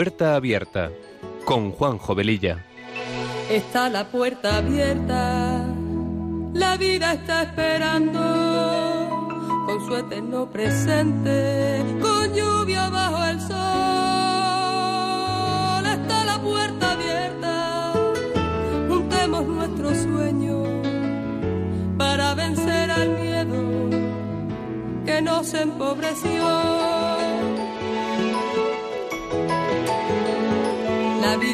Puerta 0.00 0.34
Abierta 0.34 0.90
con 1.44 1.72
Juan 1.72 1.98
Jovelilla. 1.98 2.64
Está 3.50 3.90
la 3.90 4.10
puerta 4.10 4.56
abierta, 4.56 5.66
la 6.54 6.78
vida 6.78 7.12
está 7.12 7.42
esperando 7.42 8.18
con 9.66 9.86
su 9.86 9.94
eterno 9.96 10.50
presente, 10.50 11.84
con 12.00 12.34
lluvia 12.34 12.88
bajo 12.88 13.24
el 13.26 13.40
sol. 13.42 13.50
Está 15.84 16.24
la 16.24 16.40
puerta 16.40 16.92
abierta, 16.92 17.92
juntemos 18.88 19.44
nuestros 19.44 19.98
sueños 19.98 20.66
para 21.98 22.34
vencer 22.34 22.90
al 22.90 23.10
miedo 23.20 23.90
que 25.04 25.20
nos 25.20 25.52
empobreció. 25.52 26.99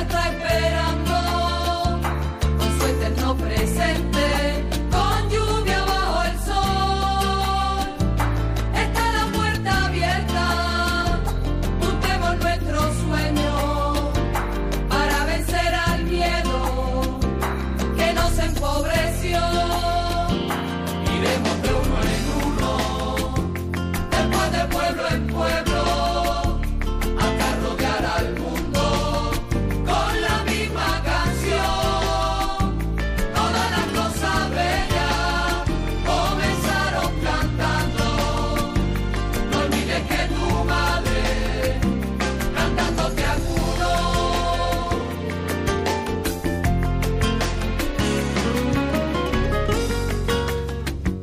está 0.00 0.28
esperando 0.28 1.03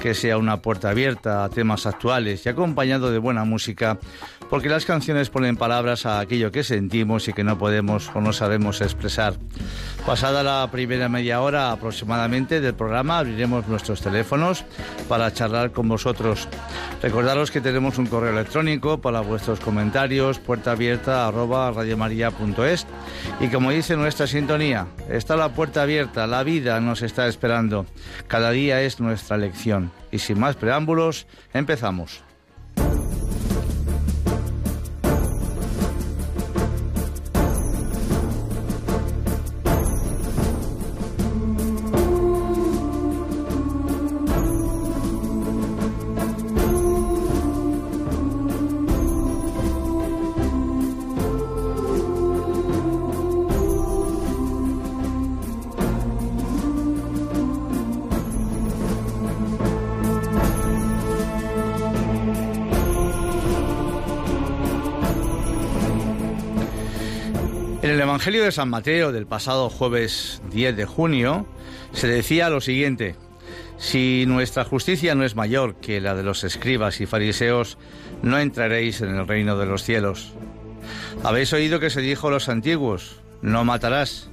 que 0.00 0.14
sea 0.14 0.38
una 0.38 0.62
puerta 0.62 0.90
abierta 0.90 1.44
a 1.44 1.48
temas 1.48 1.86
actuales 1.86 2.44
y 2.46 2.48
acompañado 2.48 3.10
de 3.10 3.18
buena 3.18 3.44
música 3.44 3.98
porque 4.50 4.68
las 4.68 4.84
canciones 4.84 5.28
ponen 5.30 5.56
palabras 5.56 6.06
a 6.06 6.20
aquello 6.20 6.50
que 6.50 6.64
sentimos 6.64 7.28
y 7.28 7.32
que 7.32 7.44
no 7.44 7.58
podemos 7.58 8.10
o 8.14 8.20
no 8.20 8.32
sabemos 8.32 8.80
expresar. 8.80 9.34
Pasada 10.06 10.42
la 10.42 10.66
primera 10.70 11.08
media 11.08 11.42
hora 11.42 11.70
aproximadamente 11.70 12.60
del 12.60 12.74
programa, 12.74 13.18
abriremos 13.18 13.68
nuestros 13.68 14.00
teléfonos 14.00 14.64
para 15.08 15.32
charlar 15.32 15.72
con 15.72 15.88
vosotros. 15.88 16.48
Recordaros 17.02 17.50
que 17.50 17.60
tenemos 17.60 17.98
un 17.98 18.06
correo 18.06 18.32
electrónico 18.32 19.00
para 19.00 19.20
vuestros 19.20 19.60
comentarios, 19.60 20.38
puerta 20.38 20.76
y 23.40 23.48
como 23.48 23.70
dice 23.70 23.96
nuestra 23.96 24.26
sintonía, 24.26 24.86
está 25.10 25.36
la 25.36 25.50
puerta 25.50 25.82
abierta, 25.82 26.26
la 26.26 26.42
vida 26.42 26.80
nos 26.80 27.02
está 27.02 27.26
esperando. 27.28 27.86
Cada 28.26 28.50
día 28.50 28.80
es 28.82 29.00
nuestra 29.00 29.36
lección. 29.36 29.87
Y 30.10 30.18
sin 30.18 30.38
más 30.38 30.56
preámbulos, 30.56 31.26
empezamos. 31.52 32.22
Evangelio 67.88 68.44
de 68.44 68.52
San 68.52 68.68
Mateo 68.68 69.12
del 69.12 69.26
pasado 69.26 69.70
jueves 69.70 70.42
10 70.50 70.76
de 70.76 70.84
junio 70.84 71.46
se 71.92 72.06
decía 72.06 72.50
lo 72.50 72.60
siguiente, 72.60 73.16
si 73.78 74.24
nuestra 74.26 74.64
justicia 74.64 75.14
no 75.14 75.24
es 75.24 75.36
mayor 75.36 75.76
que 75.76 76.00
la 76.00 76.14
de 76.14 76.22
los 76.22 76.44
escribas 76.44 77.00
y 77.00 77.06
fariseos, 77.06 77.78
no 78.22 78.38
entraréis 78.38 79.00
en 79.00 79.14
el 79.14 79.26
reino 79.26 79.56
de 79.56 79.64
los 79.64 79.84
cielos. 79.84 80.34
Habéis 81.22 81.52
oído 81.52 81.80
que 81.80 81.88
se 81.88 82.02
dijo 82.02 82.28
a 82.28 82.30
los 82.30 82.48
antiguos, 82.48 83.20
no 83.40 83.64
matarás, 83.64 84.28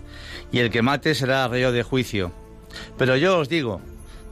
y 0.51 0.59
el 0.59 0.69
que 0.69 0.81
mate 0.81 1.15
será 1.15 1.47
reo 1.47 1.71
de 1.71 1.83
juicio. 1.83 2.33
Pero 2.97 3.15
yo 3.15 3.37
os 3.39 3.47
digo, 3.47 3.79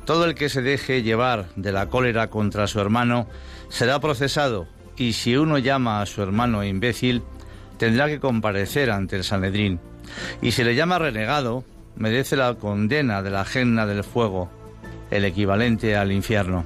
todo 0.05 0.25
el 0.25 0.35
que 0.35 0.49
se 0.49 0.61
deje 0.61 1.01
llevar 1.01 1.47
de 1.55 1.71
la 1.71 1.87
cólera 1.87 2.29
contra 2.29 2.67
su 2.67 2.79
hermano 2.81 3.27
será 3.69 3.99
procesado, 3.99 4.67
y 4.97 5.13
si 5.13 5.37
uno 5.37 5.57
llama 5.59 6.01
a 6.01 6.05
su 6.05 6.21
hermano 6.21 6.63
imbécil, 6.63 7.23
tendrá 7.83 8.07
que 8.07 8.21
comparecer 8.21 8.91
ante 8.91 9.17
el 9.17 9.25
Sanedrín, 9.25 9.81
y 10.41 10.51
si 10.51 10.63
le 10.63 10.73
llama 10.73 10.99
renegado, 10.99 11.65
merece 11.97 12.37
la 12.37 12.53
condena 12.53 13.21
de 13.21 13.29
la 13.29 13.41
agenda 13.41 13.85
del 13.85 14.05
fuego, 14.05 14.49
el 15.11 15.25
equivalente 15.25 15.97
al 15.97 16.13
infierno. 16.13 16.65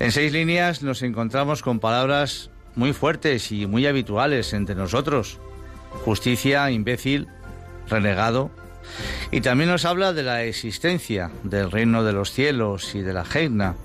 En 0.00 0.10
seis 0.10 0.32
líneas 0.32 0.82
nos 0.82 1.02
encontramos 1.02 1.62
con 1.62 1.78
palabras 1.78 2.50
muy 2.74 2.92
fuertes 2.92 3.52
y 3.52 3.68
muy 3.68 3.86
habituales 3.86 4.54
entre 4.54 4.74
nosotros. 4.74 5.38
Justicia, 6.04 6.68
imbécil, 6.72 7.28
renegado. 7.88 8.50
Y 9.30 9.40
también 9.40 9.70
nos 9.70 9.84
habla 9.84 10.12
de 10.12 10.24
la 10.24 10.42
existencia 10.42 11.30
del 11.44 11.70
reino 11.70 12.02
de 12.02 12.12
los 12.12 12.32
cielos 12.32 12.96
y 12.96 13.02
de 13.02 13.12
la 13.12 13.24
Geina, 13.24 13.76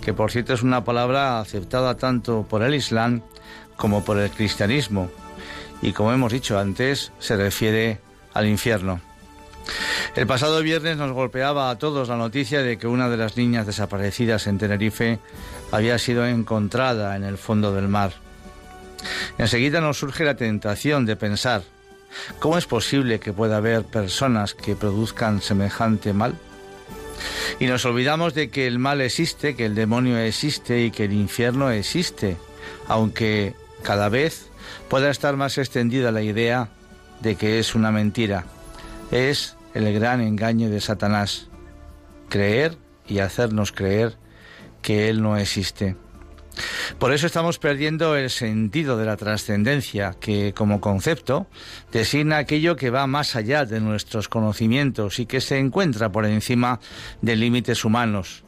que 0.00 0.14
por 0.14 0.30
cierto 0.30 0.54
es 0.54 0.62
una 0.62 0.84
palabra 0.84 1.38
aceptada 1.38 1.98
tanto 1.98 2.46
por 2.48 2.62
el 2.62 2.74
Islam 2.74 3.20
como 3.76 4.02
por 4.06 4.16
el 4.16 4.30
cristianismo 4.30 5.10
y 5.82 5.92
como 5.92 6.12
hemos 6.12 6.32
dicho 6.32 6.58
antes 6.58 7.12
se 7.18 7.36
refiere 7.36 8.00
al 8.34 8.46
infierno. 8.46 9.00
El 10.16 10.26
pasado 10.26 10.62
viernes 10.62 10.96
nos 10.96 11.12
golpeaba 11.12 11.70
a 11.70 11.78
todos 11.78 12.08
la 12.08 12.16
noticia 12.16 12.62
de 12.62 12.78
que 12.78 12.86
una 12.86 13.08
de 13.08 13.16
las 13.16 13.36
niñas 13.36 13.66
desaparecidas 13.66 14.46
en 14.46 14.58
Tenerife 14.58 15.18
había 15.70 15.98
sido 15.98 16.26
encontrada 16.26 17.14
en 17.16 17.24
el 17.24 17.38
fondo 17.38 17.72
del 17.72 17.88
mar. 17.88 18.12
Enseguida 19.36 19.80
nos 19.80 19.98
surge 19.98 20.24
la 20.24 20.36
tentación 20.36 21.06
de 21.06 21.16
pensar, 21.16 21.62
¿cómo 22.38 22.58
es 22.58 22.66
posible 22.66 23.20
que 23.20 23.32
pueda 23.32 23.58
haber 23.58 23.84
personas 23.84 24.54
que 24.54 24.74
produzcan 24.74 25.42
semejante 25.42 26.12
mal? 26.12 26.34
Y 27.60 27.66
nos 27.66 27.84
olvidamos 27.84 28.34
de 28.34 28.50
que 28.50 28.66
el 28.66 28.78
mal 28.78 29.00
existe, 29.00 29.54
que 29.54 29.66
el 29.66 29.74
demonio 29.74 30.18
existe 30.18 30.82
y 30.82 30.90
que 30.90 31.04
el 31.04 31.12
infierno 31.12 31.70
existe, 31.70 32.36
aunque 32.86 33.54
cada 33.82 34.08
vez 34.08 34.47
pueda 34.88 35.10
estar 35.10 35.36
más 35.36 35.58
extendida 35.58 36.12
la 36.12 36.22
idea 36.22 36.68
de 37.20 37.36
que 37.36 37.58
es 37.58 37.74
una 37.74 37.90
mentira. 37.90 38.44
Es 39.10 39.56
el 39.74 39.92
gran 39.92 40.20
engaño 40.20 40.70
de 40.70 40.80
Satanás. 40.80 41.48
creer 42.28 42.76
y 43.06 43.20
hacernos 43.20 43.72
creer 43.72 44.18
que 44.82 45.08
Él 45.08 45.22
no 45.22 45.38
existe. 45.38 45.96
Por 46.98 47.12
eso 47.12 47.26
estamos 47.26 47.58
perdiendo 47.58 48.16
el 48.16 48.28
sentido 48.28 48.98
de 48.98 49.06
la 49.06 49.16
trascendencia, 49.16 50.14
que 50.20 50.52
como 50.52 50.80
concepto 50.80 51.46
designa 51.90 52.38
aquello 52.38 52.76
que 52.76 52.90
va 52.90 53.06
más 53.06 53.36
allá 53.36 53.64
de 53.64 53.80
nuestros 53.80 54.28
conocimientos 54.28 55.18
y 55.20 55.26
que 55.26 55.40
se 55.40 55.58
encuentra 55.58 56.10
por 56.10 56.26
encima 56.26 56.80
de 57.22 57.36
límites 57.36 57.84
humanos. 57.84 58.44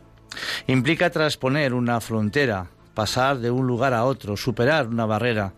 Implica 0.67 1.11
transponer 1.11 1.73
una 1.73 2.01
frontera, 2.01 2.67
pasar 2.95 3.39
de 3.39 3.51
un 3.51 3.67
lugar 3.67 3.95
a 3.95 4.05
otro, 4.05 4.37
superar 4.37 4.89
una 4.89 5.07
barrera, 5.07 5.55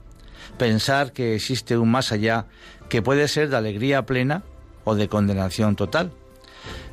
pensar 0.58 1.12
que 1.12 1.34
existe 1.34 1.76
un 1.76 1.90
más 1.90 2.12
allá 2.12 2.46
que 2.88 3.02
puede 3.02 3.28
ser 3.28 3.48
de 3.48 3.56
alegría 3.56 4.04
plena 4.06 4.42
o 4.84 4.94
de 4.94 5.08
condenación 5.08 5.76
total, 5.76 6.12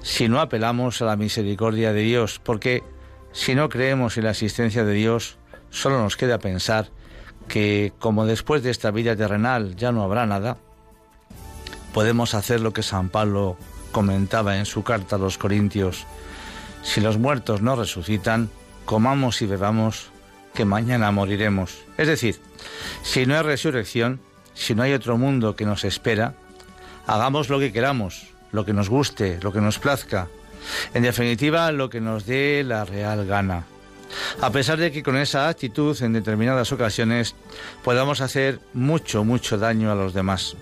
si 0.01 0.29
no 0.29 0.39
apelamos 0.39 1.01
a 1.01 1.05
la 1.05 1.15
misericordia 1.15 1.93
de 1.93 2.01
Dios, 2.01 2.39
porque 2.43 2.83
si 3.31 3.55
no 3.55 3.69
creemos 3.69 4.17
en 4.17 4.25
la 4.25 4.31
existencia 4.31 4.83
de 4.83 4.93
Dios, 4.93 5.37
solo 5.69 6.01
nos 6.01 6.17
queda 6.17 6.39
pensar 6.39 6.89
que 7.47 7.93
como 7.99 8.25
después 8.25 8.63
de 8.63 8.71
esta 8.71 8.91
vida 8.91 9.15
terrenal 9.15 9.75
ya 9.75 9.91
no 9.91 10.03
habrá 10.03 10.25
nada, 10.25 10.57
podemos 11.93 12.33
hacer 12.33 12.61
lo 12.61 12.73
que 12.73 12.83
San 12.83 13.09
Pablo 13.09 13.57
comentaba 13.91 14.57
en 14.57 14.65
su 14.65 14.83
carta 14.83 15.15
a 15.15 15.19
los 15.19 15.37
Corintios, 15.37 16.05
si 16.83 17.01
los 17.01 17.17
muertos 17.17 17.61
no 17.61 17.75
resucitan, 17.75 18.49
comamos 18.85 19.41
y 19.41 19.47
bebamos, 19.47 20.11
que 20.53 20.65
mañana 20.65 21.11
moriremos. 21.11 21.77
Es 21.97 22.07
decir, 22.07 22.39
si 23.03 23.25
no 23.25 23.35
hay 23.35 23.43
resurrección, 23.43 24.19
si 24.53 24.75
no 24.75 24.83
hay 24.83 24.93
otro 24.93 25.17
mundo 25.17 25.55
que 25.55 25.65
nos 25.65 25.83
espera, 25.83 26.35
hagamos 27.07 27.49
lo 27.49 27.59
que 27.59 27.71
queramos, 27.71 28.27
lo 28.51 28.65
que 28.65 28.73
nos 28.73 28.89
guste, 28.89 29.39
lo 29.41 29.53
que 29.53 29.61
nos 29.61 29.79
plazca, 29.79 30.27
en 30.93 31.03
definitiva, 31.03 31.71
lo 31.71 31.89
que 31.89 32.01
nos 32.01 32.25
dé 32.25 32.63
la 32.63 32.85
real 32.85 33.25
gana. 33.25 33.63
A 34.41 34.49
pesar 34.51 34.79
de 34.79 34.91
que 34.91 35.03
con 35.03 35.17
esa 35.17 35.47
actitud 35.47 36.01
en 36.01 36.13
determinadas 36.13 36.71
ocasiones 36.71 37.35
podamos 37.83 38.21
hacer 38.21 38.59
mucho, 38.73 39.23
mucho 39.23 39.57
daño 39.57 39.91
a 39.91 39.95
los 39.95 40.13
demás, 40.13 40.55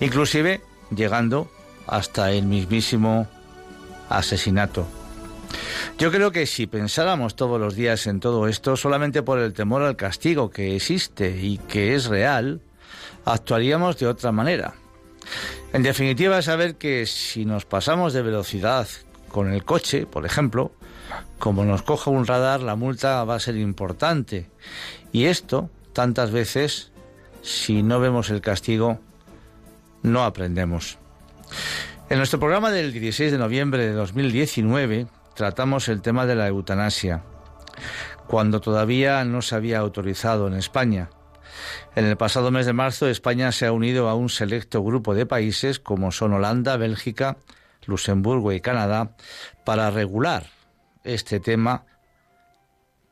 inclusive 0.00 0.60
llegando 0.94 1.50
hasta 1.86 2.32
el 2.32 2.44
mismísimo 2.44 3.26
asesinato. 4.08 4.86
Yo 5.98 6.10
creo 6.10 6.32
que 6.32 6.46
si 6.46 6.66
pensáramos 6.66 7.36
todos 7.36 7.60
los 7.60 7.74
días 7.76 8.06
en 8.06 8.20
todo 8.20 8.48
esto, 8.48 8.76
solamente 8.76 9.22
por 9.22 9.38
el 9.38 9.52
temor 9.52 9.82
al 9.82 9.96
castigo 9.96 10.50
que 10.50 10.76
existe 10.76 11.38
y 11.40 11.58
que 11.58 11.94
es 11.94 12.06
real, 12.06 12.60
actuaríamos 13.24 13.98
de 13.98 14.08
otra 14.08 14.32
manera. 14.32 14.74
En 15.72 15.82
definitiva, 15.82 16.42
saber 16.42 16.76
que 16.76 17.06
si 17.06 17.44
nos 17.44 17.64
pasamos 17.64 18.12
de 18.12 18.22
velocidad 18.22 18.88
con 19.28 19.52
el 19.52 19.64
coche, 19.64 20.06
por 20.06 20.26
ejemplo, 20.26 20.72
como 21.38 21.64
nos 21.64 21.82
coja 21.82 22.10
un 22.10 22.26
radar, 22.26 22.60
la 22.60 22.76
multa 22.76 23.24
va 23.24 23.36
a 23.36 23.40
ser 23.40 23.56
importante. 23.56 24.48
Y 25.12 25.26
esto, 25.26 25.70
tantas 25.92 26.30
veces, 26.30 26.92
si 27.42 27.82
no 27.82 28.00
vemos 28.00 28.30
el 28.30 28.40
castigo, 28.40 29.00
no 30.02 30.24
aprendemos. 30.24 30.98
En 32.10 32.18
nuestro 32.18 32.38
programa 32.38 32.70
del 32.70 32.92
16 32.92 33.32
de 33.32 33.38
noviembre 33.38 33.86
de 33.86 33.92
2019 33.92 35.06
tratamos 35.34 35.88
el 35.88 36.02
tema 36.02 36.26
de 36.26 36.36
la 36.36 36.48
eutanasia, 36.48 37.22
cuando 38.26 38.60
todavía 38.60 39.24
no 39.24 39.42
se 39.42 39.54
había 39.54 39.78
autorizado 39.78 40.46
en 40.46 40.54
España. 40.54 41.10
En 41.94 42.04
el 42.04 42.16
pasado 42.16 42.50
mes 42.50 42.66
de 42.66 42.72
marzo, 42.72 43.08
España 43.08 43.52
se 43.52 43.66
ha 43.66 43.72
unido 43.72 44.08
a 44.08 44.14
un 44.14 44.28
selecto 44.28 44.82
grupo 44.82 45.14
de 45.14 45.26
países 45.26 45.78
como 45.78 46.12
son 46.12 46.32
Holanda, 46.32 46.76
Bélgica, 46.76 47.36
Luxemburgo 47.86 48.52
y 48.52 48.60
Canadá 48.60 49.16
para 49.64 49.90
regular 49.90 50.46
este 51.04 51.38
tema 51.38 51.84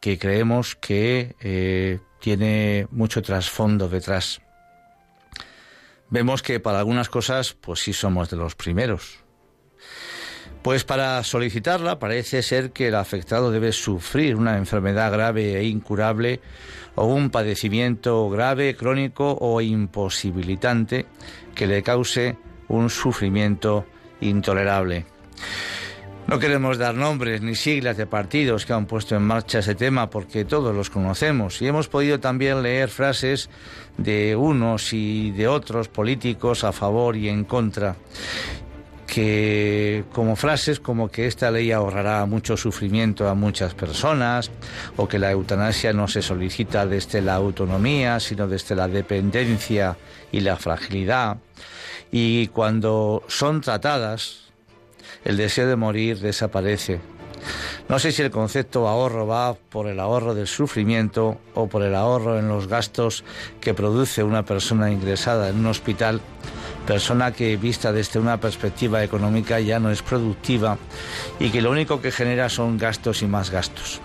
que 0.01 0.19
creemos 0.19 0.75
que 0.75 1.37
eh, 1.41 2.01
tiene 2.19 2.89
mucho 2.91 3.23
trasfondo 3.23 3.89
detrás. 3.89 4.41
Vemos 6.09 6.43
que 6.43 6.59
para 6.61 6.81
algunas 6.81 7.09
cosas, 7.09 7.55
pues 7.55 7.81
sí 7.81 7.93
somos 7.93 8.29
de 8.29 8.37
los 8.37 8.55
primeros. 8.55 9.22
Pues 10.63 10.85
para 10.85 11.23
solicitarla 11.25 11.99
parece 11.99 12.41
ser 12.41 12.71
que 12.71 12.89
el 12.89 12.95
afectado 12.95 13.51
debe 13.51 13.73
sufrir 13.73 14.37
una 14.37 14.57
enfermedad 14.57 15.11
grave 15.11 15.59
e 15.59 15.65
incurable 15.65 16.41
o 16.95 17.07
un 17.07 17.31
padecimiento 17.31 18.31
grave, 18.31 18.77
crónico 18.77 19.37
o 19.41 19.61
imposibilitante 19.61 21.07
que 21.57 21.67
le 21.67 21.83
cause 21.83 22.37
un 22.69 22.91
sufrimiento 22.91 23.87
intolerable. 24.21 25.05
No 26.29 26.39
queremos 26.39 26.79
dar 26.79 26.95
nombres 26.95 27.43
ni 27.43 27.57
siglas 27.57 27.97
de 27.97 28.07
partidos 28.07 28.65
que 28.65 28.73
han 28.73 28.87
puesto 28.87 29.17
en 29.17 29.23
marcha 29.23 29.59
ese 29.59 29.75
tema 29.75 30.09
porque 30.09 30.45
todos 30.45 30.75
los 30.75 30.89
conocemos 30.89 31.61
y 31.61 31.67
hemos 31.67 31.89
podido 31.89 32.21
también 32.21 32.63
leer 32.63 32.89
frases 32.89 33.51
de 33.99 34.37
unos 34.37 34.93
y 34.93 35.33
de 35.33 35.49
otros 35.49 35.89
políticos 35.89 36.63
a 36.63 36.71
favor 36.71 37.17
y 37.17 37.29
en 37.29 37.43
contra 37.45 37.97
que 39.13 40.05
como 40.15 40.37
frases 40.37 40.81
como 40.81 41.11
que 41.11 41.27
esta 41.27 41.51
ley 41.51 41.71
ahorrará 41.71 42.25
mucho 42.25 42.57
sufrimiento 42.57 43.29
a 43.29 43.35
muchas 43.35 43.75
personas 43.75 44.51
o 44.97 45.07
que 45.07 45.19
la 45.19 45.31
eutanasia 45.31 45.93
no 45.93 46.09
se 46.09 46.23
solicita 46.23 46.87
desde 46.87 47.21
la 47.21 47.35
autonomía 47.35 48.21
sino 48.21 48.49
desde 48.49 48.75
la 48.75 48.89
dependencia 48.89 49.99
y 50.33 50.41
la 50.41 50.57
fragilidad 50.57 51.37
y 52.11 52.47
cuando 52.49 53.23
son 53.27 53.61
tratadas, 53.61 54.53
el 55.27 55.37
deseo 55.37 55.67
de 55.67 55.77
morir 55.77 56.19
desaparece. 56.19 57.01
No 57.89 57.99
sé 57.99 58.13
si 58.13 58.23
el 58.23 58.31
concepto 58.31 58.89
ahorro 58.89 59.27
va 59.27 59.55
por 59.55 59.89
el 59.89 60.01
ahorro 60.01 60.35
del 60.35 60.47
sufrimiento 60.47 61.39
o 61.55 61.67
por 61.67 61.83
el 61.83 61.95
ahorro 61.95 62.39
en 62.39 62.49
los 62.49 62.67
gastos 62.67 63.25
que 63.61 63.75
produce 63.75 64.23
una 64.23 64.45
persona 64.45 64.91
ingresada 64.91 65.49
en 65.49 65.57
un 65.57 65.67
hospital, 65.67 66.21
persona 66.87 67.33
que 67.33 67.57
vista 67.57 67.93
desde 67.93 68.19
una 68.19 68.39
perspectiva 68.39 69.03
económica 69.03 69.61
ya 69.61 69.79
no 69.79 69.91
es 69.91 70.03
productiva 70.03 70.79
y 71.39 71.51
que 71.51 71.63
lo 71.63 71.71
único 71.71 72.01
que 72.01 72.13
genera 72.13 72.49
son 72.49 72.79
gastos 72.79 73.23
y 73.23 73.27
más 73.27 73.51
gastos. 73.51 74.01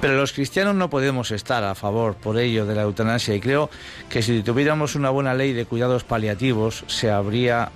Pero 0.00 0.16
los 0.16 0.32
cristianos 0.32 0.74
no 0.74 0.90
podemos 0.90 1.30
estar 1.30 1.64
a 1.64 1.74
favor 1.74 2.14
por 2.14 2.38
ello 2.38 2.66
de 2.66 2.74
la 2.74 2.82
eutanasia 2.82 3.34
y 3.34 3.40
creo 3.40 3.70
que 4.08 4.22
si 4.22 4.42
tuviéramos 4.42 4.94
una 4.94 5.10
buena 5.10 5.34
ley 5.34 5.52
de 5.52 5.66
cuidados 5.66 6.04
paliativos 6.04 6.84
se 6.86 7.10
habría 7.10 7.70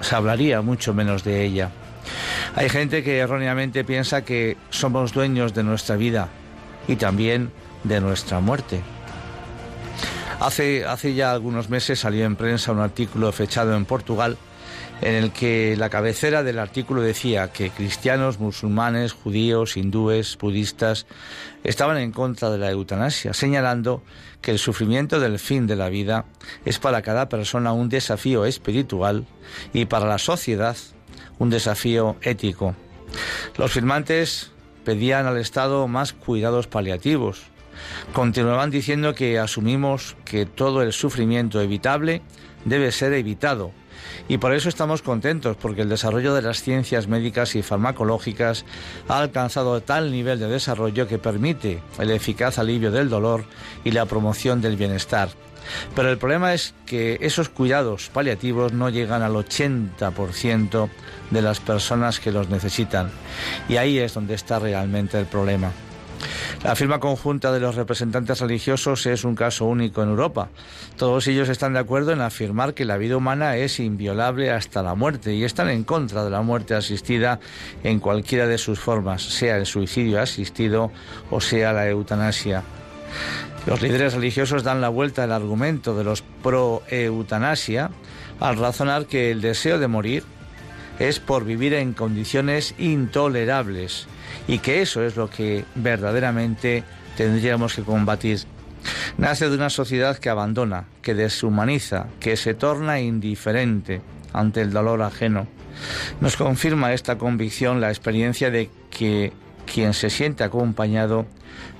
se 0.00 0.14
hablaría 0.14 0.60
mucho 0.60 0.92
menos 0.92 1.24
de 1.24 1.44
ella. 1.44 1.70
Hay 2.54 2.68
gente 2.68 3.02
que 3.02 3.18
erróneamente 3.18 3.84
piensa 3.84 4.24
que 4.24 4.56
somos 4.70 5.12
dueños 5.12 5.54
de 5.54 5.62
nuestra 5.62 5.96
vida 5.96 6.28
y 6.86 6.96
también 6.96 7.50
de 7.84 8.00
nuestra 8.00 8.40
muerte. 8.40 8.80
Hace, 10.40 10.84
hace 10.84 11.14
ya 11.14 11.32
algunos 11.32 11.70
meses 11.70 12.00
salió 12.00 12.24
en 12.24 12.36
prensa 12.36 12.72
un 12.72 12.80
artículo 12.80 13.32
fechado 13.32 13.74
en 13.74 13.84
Portugal 13.84 14.36
en 15.00 15.14
el 15.14 15.32
que 15.32 15.76
la 15.76 15.90
cabecera 15.90 16.42
del 16.42 16.58
artículo 16.58 17.02
decía 17.02 17.52
que 17.52 17.70
cristianos, 17.70 18.38
musulmanes, 18.38 19.12
judíos, 19.12 19.76
hindúes, 19.76 20.38
budistas 20.38 21.06
estaban 21.64 21.98
en 21.98 22.12
contra 22.12 22.50
de 22.50 22.58
la 22.58 22.70
eutanasia, 22.70 23.34
señalando 23.34 24.02
que 24.40 24.52
el 24.52 24.58
sufrimiento 24.58 25.20
del 25.20 25.38
fin 25.38 25.66
de 25.66 25.76
la 25.76 25.88
vida 25.88 26.24
es 26.64 26.78
para 26.78 27.02
cada 27.02 27.28
persona 27.28 27.72
un 27.72 27.88
desafío 27.88 28.46
espiritual 28.46 29.26
y 29.72 29.84
para 29.84 30.06
la 30.06 30.18
sociedad 30.18 30.76
un 31.38 31.50
desafío 31.50 32.16
ético. 32.22 32.74
Los 33.58 33.72
firmantes 33.72 34.52
pedían 34.84 35.26
al 35.26 35.36
Estado 35.36 35.88
más 35.88 36.12
cuidados 36.12 36.66
paliativos. 36.66 37.42
Continuaban 38.12 38.70
diciendo 38.70 39.14
que 39.14 39.38
asumimos 39.38 40.16
que 40.24 40.46
todo 40.46 40.82
el 40.82 40.92
sufrimiento 40.92 41.60
evitable 41.60 42.22
debe 42.64 42.92
ser 42.92 43.12
evitado 43.12 43.72
y 44.28 44.38
por 44.38 44.52
eso 44.52 44.68
estamos 44.68 45.02
contentos, 45.02 45.56
porque 45.56 45.82
el 45.82 45.88
desarrollo 45.88 46.34
de 46.34 46.42
las 46.42 46.62
ciencias 46.62 47.06
médicas 47.06 47.54
y 47.54 47.62
farmacológicas 47.62 48.64
ha 49.08 49.18
alcanzado 49.18 49.80
tal 49.82 50.10
nivel 50.10 50.38
de 50.38 50.48
desarrollo 50.48 51.06
que 51.06 51.18
permite 51.18 51.82
el 51.98 52.10
eficaz 52.10 52.58
alivio 52.58 52.90
del 52.90 53.08
dolor 53.08 53.44
y 53.84 53.92
la 53.92 54.06
promoción 54.06 54.60
del 54.60 54.76
bienestar. 54.76 55.28
Pero 55.96 56.10
el 56.10 56.18
problema 56.18 56.54
es 56.54 56.74
que 56.86 57.18
esos 57.20 57.48
cuidados 57.48 58.08
paliativos 58.12 58.72
no 58.72 58.88
llegan 58.88 59.22
al 59.22 59.32
80% 59.32 60.88
de 61.30 61.42
las 61.42 61.58
personas 61.58 62.20
que 62.20 62.30
los 62.30 62.48
necesitan. 62.48 63.10
Y 63.68 63.76
ahí 63.76 63.98
es 63.98 64.14
donde 64.14 64.34
está 64.34 64.60
realmente 64.60 65.18
el 65.18 65.26
problema. 65.26 65.72
La 66.64 66.74
firma 66.74 66.98
conjunta 66.98 67.52
de 67.52 67.60
los 67.60 67.74
representantes 67.74 68.40
religiosos 68.40 69.06
es 69.06 69.24
un 69.24 69.34
caso 69.34 69.66
único 69.66 70.02
en 70.02 70.08
Europa. 70.08 70.48
Todos 70.96 71.26
ellos 71.28 71.48
están 71.48 71.74
de 71.74 71.78
acuerdo 71.78 72.12
en 72.12 72.20
afirmar 72.20 72.74
que 72.74 72.84
la 72.84 72.96
vida 72.96 73.16
humana 73.16 73.56
es 73.56 73.78
inviolable 73.78 74.50
hasta 74.50 74.82
la 74.82 74.94
muerte 74.94 75.34
y 75.34 75.44
están 75.44 75.68
en 75.68 75.84
contra 75.84 76.24
de 76.24 76.30
la 76.30 76.42
muerte 76.42 76.74
asistida 76.74 77.40
en 77.84 78.00
cualquiera 78.00 78.46
de 78.46 78.58
sus 78.58 78.80
formas, 78.80 79.22
sea 79.22 79.56
el 79.56 79.66
suicidio 79.66 80.20
asistido 80.20 80.90
o 81.30 81.40
sea 81.40 81.72
la 81.72 81.88
eutanasia. 81.88 82.62
Los 83.66 83.82
líderes 83.82 84.14
religiosos 84.14 84.62
dan 84.62 84.80
la 84.80 84.88
vuelta 84.88 85.24
al 85.24 85.32
argumento 85.32 85.96
de 85.96 86.04
los 86.04 86.22
pro-eutanasia 86.42 87.90
al 88.40 88.56
razonar 88.56 89.06
que 89.06 89.30
el 89.30 89.40
deseo 89.40 89.78
de 89.78 89.88
morir 89.88 90.24
es 90.98 91.20
por 91.20 91.44
vivir 91.44 91.74
en 91.74 91.92
condiciones 91.92 92.74
intolerables 92.78 94.06
y 94.48 94.58
que 94.58 94.82
eso 94.82 95.02
es 95.02 95.16
lo 95.16 95.28
que 95.28 95.64
verdaderamente 95.74 96.84
tendríamos 97.16 97.74
que 97.74 97.82
combatir. 97.82 98.40
Nace 99.18 99.48
de 99.48 99.56
una 99.56 99.70
sociedad 99.70 100.18
que 100.18 100.28
abandona, 100.28 100.84
que 101.02 101.14
deshumaniza, 101.14 102.06
que 102.20 102.36
se 102.36 102.54
torna 102.54 103.00
indiferente 103.00 104.00
ante 104.32 104.60
el 104.60 104.72
dolor 104.72 105.02
ajeno. 105.02 105.46
Nos 106.20 106.36
confirma 106.36 106.92
esta 106.92 107.18
convicción 107.18 107.80
la 107.80 107.88
experiencia 107.88 108.50
de 108.50 108.70
que 108.90 109.32
quien 109.66 109.94
se 109.94 110.10
siente 110.10 110.44
acompañado 110.44 111.26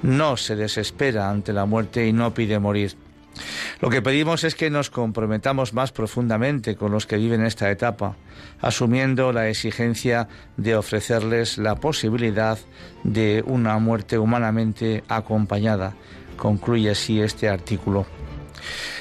no 0.02 0.36
se 0.36 0.56
desespera 0.56 1.30
ante 1.30 1.52
la 1.52 1.66
muerte 1.66 2.06
y 2.06 2.12
no 2.12 2.34
pide 2.34 2.58
morir. 2.58 2.96
Lo 3.80 3.90
que 3.90 4.02
pedimos 4.02 4.44
es 4.44 4.54
que 4.54 4.70
nos 4.70 4.90
comprometamos 4.90 5.72
más 5.72 5.92
profundamente 5.92 6.76
con 6.76 6.92
los 6.92 7.06
que 7.06 7.16
viven 7.16 7.44
esta 7.44 7.70
etapa, 7.70 8.16
asumiendo 8.60 9.32
la 9.32 9.48
exigencia 9.48 10.28
de 10.56 10.76
ofrecerles 10.76 11.58
la 11.58 11.76
posibilidad 11.76 12.58
de 13.04 13.42
una 13.46 13.78
muerte 13.78 14.18
humanamente 14.18 15.04
acompañada. 15.08 15.94
Concluye 16.36 16.90
así 16.90 17.20
este 17.20 17.48
artículo. 17.48 18.06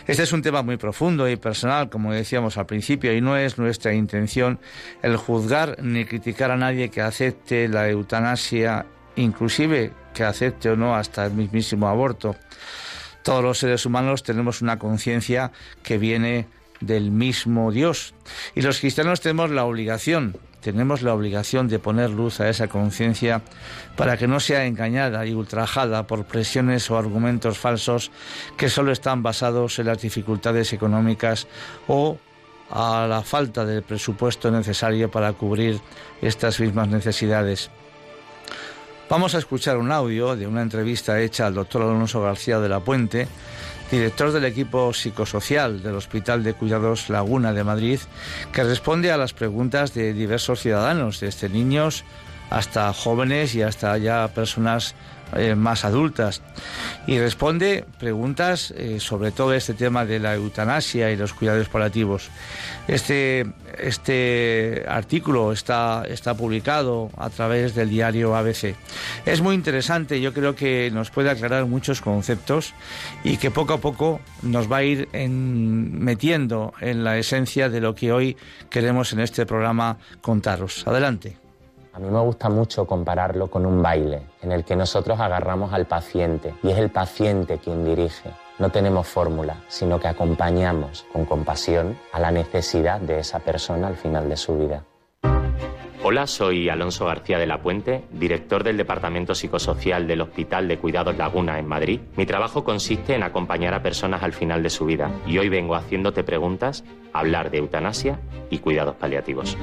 Este 0.08 0.24
es 0.24 0.34
un 0.34 0.42
tema 0.42 0.62
muy 0.62 0.78
profundo 0.78 1.28
y 1.28 1.36
personal, 1.36 1.90
como 1.90 2.14
decíamos 2.14 2.58
al 2.58 2.68
principio, 2.68 3.14
y 3.14 3.22
no 3.22 3.38
es 3.38 3.58
nuestra 3.58 3.94
intención 3.94 4.60
el 5.02 5.18
juzgar 5.18 5.78
ni 5.82 6.06
criticar 6.06 6.52
a 6.52 6.58
nadie 6.58 6.90
que 6.90 7.02
acepte 7.02 7.68
la 7.68 7.90
eutanasia, 7.90 8.86
inclusive 9.16 9.92
que 10.14 10.24
acepte 10.24 10.70
o 10.70 10.76
no 10.76 10.96
hasta 10.96 11.26
el 11.26 11.34
mismísimo 11.34 11.88
aborto. 11.88 12.36
Todos 13.26 13.44
los 13.44 13.58
seres 13.58 13.88
humanos 13.88 14.22
tenemos 14.22 14.62
una 14.62 14.78
conciencia 14.78 15.52
que 15.82 15.98
viene 15.98 16.46
del 16.80 17.10
mismo 17.10 17.72
Dios. 17.72 18.14
Y 18.54 18.62
los 18.62 18.80
cristianos 18.80 19.20
tenemos 19.20 19.50
la 19.50 19.66
obligación, 19.66 20.38
tenemos 20.62 21.02
la 21.02 21.16
obligación 21.16 21.68
de 21.68 21.80
poner 21.80 22.12
luz 22.12 22.40
a 22.40 22.50
esa 22.50 22.68
conciencia 22.68 23.42
para 23.96 24.16
que 24.18 24.28
no 24.28 24.40
sea 24.40 24.68
engañada 24.68 25.26
y 25.26 25.34
ultrajada 25.34 26.06
por 26.06 26.26
presiones 26.26 26.92
o 26.92 27.00
argumentos 27.00 27.58
falsos 27.58 28.12
que 28.58 28.70
solo 28.70 28.92
están 28.92 29.24
basados 29.24 29.80
en 29.80 29.88
las 29.88 30.04
dificultades 30.04 30.72
económicas 30.72 31.48
o 31.88 32.20
a 32.70 33.08
la 33.10 33.24
falta 33.24 33.66
del 33.66 33.82
presupuesto 33.82 34.52
necesario 34.52 35.10
para 35.10 35.34
cubrir 35.34 35.80
estas 36.22 36.60
mismas 36.60 36.90
necesidades. 36.90 37.72
Vamos 39.08 39.36
a 39.36 39.38
escuchar 39.38 39.78
un 39.78 39.92
audio 39.92 40.36
de 40.36 40.48
una 40.48 40.64
entrevista 40.64 41.22
hecha 41.22 41.46
al 41.46 41.54
doctor 41.54 41.84
Alonso 41.84 42.24
García 42.24 42.60
de 42.60 42.70
la 42.70 42.80
Puente, 42.80 43.28
director 43.92 44.32
del 44.32 44.46
equipo 44.46 44.94
psicosocial 44.94 45.84
del 45.84 45.94
Hospital 45.94 46.44
de 46.44 46.56
Cuidados 46.56 47.10
Laguna 47.12 47.54
de 47.54 47.64
Madrid, 47.64 48.00
que 48.52 48.64
responde 48.64 49.12
a 49.12 49.18
las 49.18 49.34
preguntas 49.34 49.94
de 49.94 50.12
diversos 50.14 50.60
ciudadanos, 50.62 51.20
desde 51.20 51.50
niños 51.50 52.04
hasta 52.50 52.92
jóvenes 52.94 53.54
y 53.54 53.62
hasta 53.62 53.96
ya 54.00 54.28
personas 54.30 54.96
eh, 55.34 55.56
más 55.56 55.86
adultas 55.86 56.42
y 57.08 57.20
responde 57.20 57.86
preguntas 58.00 58.72
eh, 58.78 59.00
sobre 59.00 59.32
todo 59.32 59.54
este 59.54 59.74
tema 59.74 60.06
de 60.06 60.20
la 60.20 60.36
eutanasia 60.36 61.12
y 61.12 61.18
los 61.18 61.34
cuidados 61.34 61.68
paliativos. 61.68 62.30
Este, 62.88 63.46
este 63.78 64.86
artículo 64.88 65.52
está, 65.52 66.04
está 66.08 66.36
publicado 66.36 67.10
a 67.18 67.30
través 67.30 67.76
del 67.76 67.90
diario 67.90 68.36
ABC. 68.36 68.76
Es 69.26 69.42
muy 69.42 69.56
interesante, 69.56 70.22
yo 70.22 70.34
creo 70.34 70.56
que 70.56 70.90
nos 70.92 71.10
puede 71.10 71.30
aclarar 71.30 71.66
muchos 71.66 72.02
conceptos 72.02 72.74
y 73.24 73.38
que 73.38 73.52
poco 73.52 73.74
a 73.74 73.82
poco 73.82 74.22
nos 74.42 74.72
va 74.72 74.78
a 74.78 74.84
ir 74.84 75.10
metiendo 75.12 76.74
en 76.82 77.04
la 77.04 77.18
esencia 77.18 77.70
de 77.70 77.82
lo 77.82 77.96
que 77.96 78.12
hoy 78.12 78.38
queremos 78.70 79.14
en 79.14 79.20
este 79.20 79.46
programa 79.46 79.98
contaros. 80.22 80.88
Adelante. 80.88 81.45
A 81.96 82.00
mí 82.00 82.10
me 82.10 82.20
gusta 82.20 82.50
mucho 82.50 82.86
compararlo 82.86 83.48
con 83.50 83.66
un 83.66 83.82
baile 83.82 84.24
en 84.42 84.52
el 84.52 84.66
que 84.66 84.76
nosotros 84.76 85.18
agarramos 85.18 85.72
al 85.72 85.86
paciente 85.86 86.54
y 86.62 86.72
es 86.72 86.78
el 86.78 86.90
paciente 86.90 87.58
quien 87.58 87.86
dirige. 87.86 88.32
No 88.60 88.70
tenemos 88.70 89.08
fórmula, 89.08 89.64
sino 89.70 89.98
que 89.98 90.10
acompañamos 90.10 91.06
con 91.14 91.24
compasión 91.24 91.98
a 92.12 92.20
la 92.20 92.32
necesidad 92.32 93.00
de 93.00 93.20
esa 93.20 93.40
persona 93.40 93.88
al 93.88 93.96
final 93.96 94.28
de 94.28 94.36
su 94.36 94.58
vida. 94.58 94.84
Hola, 96.04 96.28
soy 96.28 96.68
Alonso 96.68 97.06
García 97.06 97.40
de 97.40 97.48
la 97.48 97.62
Puente, 97.62 98.04
director 98.12 98.66
del 98.66 98.76
Departamento 98.76 99.34
Psicosocial 99.34 100.06
del 100.06 100.20
Hospital 100.20 100.68
de 100.68 100.78
Cuidados 100.78 101.16
Laguna 101.16 101.60
en 101.60 101.66
Madrid. 101.66 102.02
Mi 102.18 102.26
trabajo 102.26 102.66
consiste 102.66 103.16
en 103.16 103.24
acompañar 103.24 103.74
a 103.74 103.82
personas 103.82 104.22
al 104.22 104.34
final 104.34 104.62
de 104.64 104.70
su 104.70 104.86
vida 104.86 105.12
y 105.26 105.38
hoy 105.38 105.48
vengo 105.48 105.76
haciéndote 105.76 106.26
preguntas, 106.26 106.84
hablar 107.14 107.52
de 107.52 107.60
eutanasia 107.60 108.20
y 108.50 108.60
cuidados 108.60 108.96
paliativos. 108.96 109.58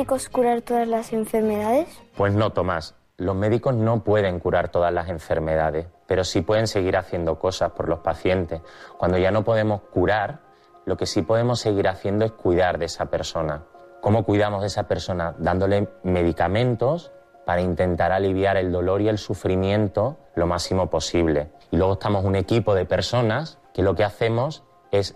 Médicos 0.00 0.30
curar 0.30 0.62
todas 0.62 0.88
las 0.88 1.12
enfermedades? 1.12 1.86
Pues 2.16 2.32
no, 2.32 2.52
Tomás. 2.52 2.94
Los 3.18 3.36
médicos 3.36 3.74
no 3.74 4.02
pueden 4.02 4.40
curar 4.40 4.70
todas 4.70 4.94
las 4.94 5.10
enfermedades, 5.10 5.88
pero 6.06 6.24
sí 6.24 6.40
pueden 6.40 6.66
seguir 6.68 6.96
haciendo 6.96 7.38
cosas 7.38 7.72
por 7.72 7.86
los 7.86 7.98
pacientes. 7.98 8.62
Cuando 8.96 9.18
ya 9.18 9.30
no 9.30 9.44
podemos 9.44 9.82
curar, 9.92 10.38
lo 10.86 10.96
que 10.96 11.04
sí 11.04 11.20
podemos 11.20 11.60
seguir 11.60 11.86
haciendo 11.86 12.24
es 12.24 12.32
cuidar 12.32 12.78
de 12.78 12.86
esa 12.86 13.10
persona. 13.10 13.64
¿Cómo 14.00 14.24
cuidamos 14.24 14.62
de 14.62 14.68
esa 14.68 14.88
persona? 14.88 15.34
Dándole 15.36 15.86
medicamentos 16.02 17.12
para 17.44 17.60
intentar 17.60 18.10
aliviar 18.10 18.56
el 18.56 18.72
dolor 18.72 19.02
y 19.02 19.08
el 19.10 19.18
sufrimiento 19.18 20.16
lo 20.34 20.46
máximo 20.46 20.88
posible. 20.88 21.50
Y 21.70 21.76
luego 21.76 21.92
estamos 21.92 22.24
un 22.24 22.36
equipo 22.36 22.74
de 22.74 22.86
personas 22.86 23.58
que 23.74 23.82
lo 23.82 23.94
que 23.94 24.04
hacemos 24.04 24.64
es 24.92 25.14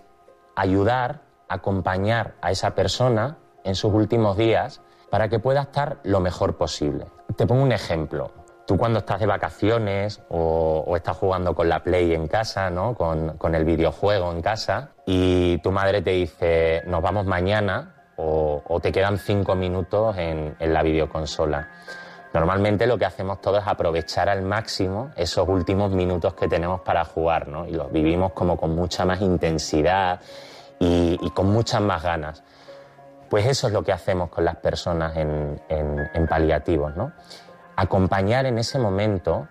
ayudar, 0.55 1.23
acompañar 1.49 2.35
a 2.43 2.51
esa 2.51 2.75
persona 2.75 3.39
en 3.65 3.75
sus 3.75 3.93
últimos 3.93 4.37
días 4.37 4.81
para 5.11 5.29
que 5.29 5.39
pueda 5.39 5.63
estar 5.63 5.99
lo 6.05 6.21
mejor 6.21 6.57
posible. 6.57 7.07
Te 7.37 7.47
pongo 7.47 7.63
un 7.63 7.73
ejemplo. 7.73 8.33
Tú 8.67 8.77
cuando 8.77 9.01
estás 9.01 9.21
de 9.21 9.27
vacaciones 9.27 10.23
o, 10.29 10.93
estás 10.97 11.17
jugando 11.17 11.55
con 11.55 11.69
la 11.69 11.83
Play 11.83 12.15
en 12.15 12.29
casa, 12.29 12.71
¿no? 12.71 12.95
con, 12.95 13.55
el 13.55 13.65
videojuego 13.65 14.33
en 14.33 14.41
casa, 14.41 14.93
y 15.07 15.59
tu 15.59 15.71
madre 15.71 16.01
te 16.03 16.11
dice, 16.11 16.83
nos 16.87 17.03
vamos 17.03 17.27
mañana 17.27 17.95
o, 18.17 18.81
te 18.83 18.91
quedan 18.91 19.19
cinco 19.19 19.55
minutos 19.55 20.17
en, 20.19 20.57
la 20.59 20.83
videoconsola. 20.83 21.69
Normalmente 22.33 22.87
lo 22.87 22.99
que 22.99 23.05
hacemos 23.05 23.41
todos 23.41 23.63
es 23.63 23.69
aprovechar 23.69 24.29
al 24.29 24.43
máximo 24.43 25.11
esos 25.15 25.47
últimos 25.49 25.93
minutos 25.93 26.35
que 26.35 26.49
tenemos 26.49 26.81
para 26.81 27.05
jugar, 27.05 27.47
¿no? 27.47 27.69
Y 27.69 27.73
los 27.73 27.93
vivimos 27.93 28.33
como 28.33 28.57
con 28.57 28.75
mucha 28.75 29.05
más 29.05 29.21
intensidad 29.21 30.21
y 30.81 31.31
con 31.31 31.47
muchas 31.47 31.81
más 31.81 32.03
ganas. 32.03 32.43
Pues 33.35 33.47
eso 33.47 33.67
es 33.67 33.73
lo 33.73 33.83
que 33.83 33.91
hacemos 33.91 34.31
con 34.31 34.45
las 34.45 34.59
personas 34.59 35.17
en, 35.17 35.61
paliativos, 36.29 36.95
¿no? 36.95 37.11
Acompañar 37.75 38.47
en 38.47 38.59
ese 38.59 38.79
momento 38.79 39.49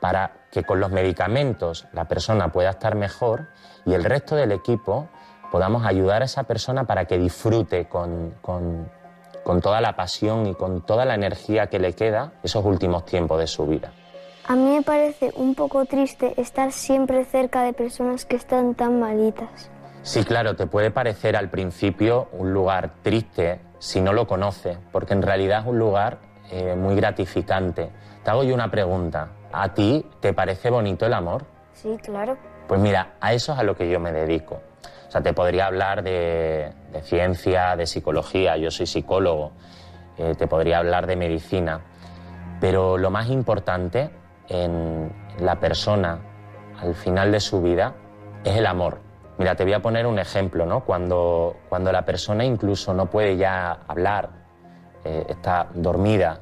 para 0.00 0.46
que 0.50 0.64
con 0.64 0.80
los 0.80 0.90
medicamentos 0.90 1.86
la 1.92 2.08
persona 2.08 2.50
pueda 2.50 2.70
estar 2.70 2.94
mejor 2.94 3.48
y 3.84 3.92
el 3.92 4.04
resto 4.04 4.36
del 4.36 4.52
equipo 4.52 5.10
podamos 5.52 5.84
ayudar 5.84 6.22
a 6.22 6.24
esa 6.24 6.44
persona 6.44 6.84
para 6.84 7.04
que 7.04 7.18
disfrute 7.18 7.90
con, 7.90 8.36
con, 8.40 8.88
toda 9.60 9.82
la 9.82 9.96
pasión 9.96 10.46
y 10.46 10.54
con 10.54 10.80
toda 10.86 11.04
la 11.04 11.14
energía 11.14 11.66
que 11.66 11.78
le 11.78 11.92
queda 11.92 12.32
esos 12.42 12.64
últimos 12.64 13.04
tiempos 13.04 13.38
de 13.38 13.46
su 13.46 13.66
vida. 13.66 13.92
A 14.48 14.56
mí 14.56 14.76
me 14.76 14.80
parece 14.80 15.30
un 15.36 15.54
poco 15.54 15.84
triste 15.84 16.40
estar 16.40 16.72
siempre 16.72 17.26
cerca 17.26 17.64
de 17.64 17.74
personas 17.74 18.24
que 18.24 18.36
están 18.36 18.74
tan 18.74 18.98
malitas. 18.98 19.70
Sí, 20.02 20.24
claro, 20.24 20.56
te 20.56 20.66
puede 20.66 20.90
parecer 20.90 21.36
al 21.36 21.50
principio 21.50 22.28
un 22.32 22.54
lugar 22.54 22.90
triste 23.02 23.60
si 23.78 24.00
no 24.00 24.12
lo 24.12 24.26
conoces, 24.26 24.78
porque 24.92 25.12
en 25.12 25.22
realidad 25.22 25.60
es 25.60 25.66
un 25.66 25.78
lugar 25.78 26.18
eh, 26.50 26.74
muy 26.74 26.96
gratificante. 26.96 27.90
Te 28.24 28.30
hago 28.30 28.42
yo 28.42 28.54
una 28.54 28.70
pregunta. 28.70 29.28
¿A 29.52 29.74
ti 29.74 30.06
te 30.20 30.32
parece 30.32 30.70
bonito 30.70 31.04
el 31.04 31.12
amor? 31.12 31.44
Sí, 31.74 31.98
claro. 32.02 32.38
Pues 32.66 32.80
mira, 32.80 33.14
a 33.20 33.34
eso 33.34 33.52
es 33.52 33.58
a 33.58 33.62
lo 33.62 33.76
que 33.76 33.90
yo 33.90 34.00
me 34.00 34.12
dedico. 34.12 34.62
O 35.08 35.10
sea, 35.10 35.22
te 35.22 35.32
podría 35.34 35.66
hablar 35.66 36.02
de, 36.02 36.72
ciencia, 37.02 37.76
de 37.76 37.86
psicología, 37.86 38.56
yo 38.56 38.70
soy 38.70 38.86
psicólogo, 38.86 39.52
eh, 40.16 40.34
te 40.38 40.46
podría 40.46 40.78
hablar 40.78 41.06
de 41.06 41.16
medicina, 41.16 41.80
pero 42.60 42.96
lo 42.96 43.10
más 43.10 43.28
importante 43.28 44.10
en 44.48 45.12
la 45.40 45.58
persona 45.58 46.20
al 46.80 46.94
final 46.94 47.32
de 47.32 47.40
su 47.40 47.60
vida 47.60 47.94
es 48.44 48.56
el 48.56 48.66
amor. 48.66 49.09
Mira, 49.40 49.54
te 49.54 49.64
voy 49.64 49.72
a 49.72 49.80
poner 49.80 50.06
un 50.06 50.18
ejemplo, 50.18 50.66
¿no? 50.66 50.84
Cuando, 50.84 51.56
cuando 51.70 51.90
la 51.90 52.04
persona 52.04 52.44
incluso 52.44 52.92
no 52.92 53.06
puede 53.06 53.38
ya 53.38 53.78
hablar, 53.88 54.28
eh, 55.02 55.24
está 55.30 55.66
dormida 55.72 56.40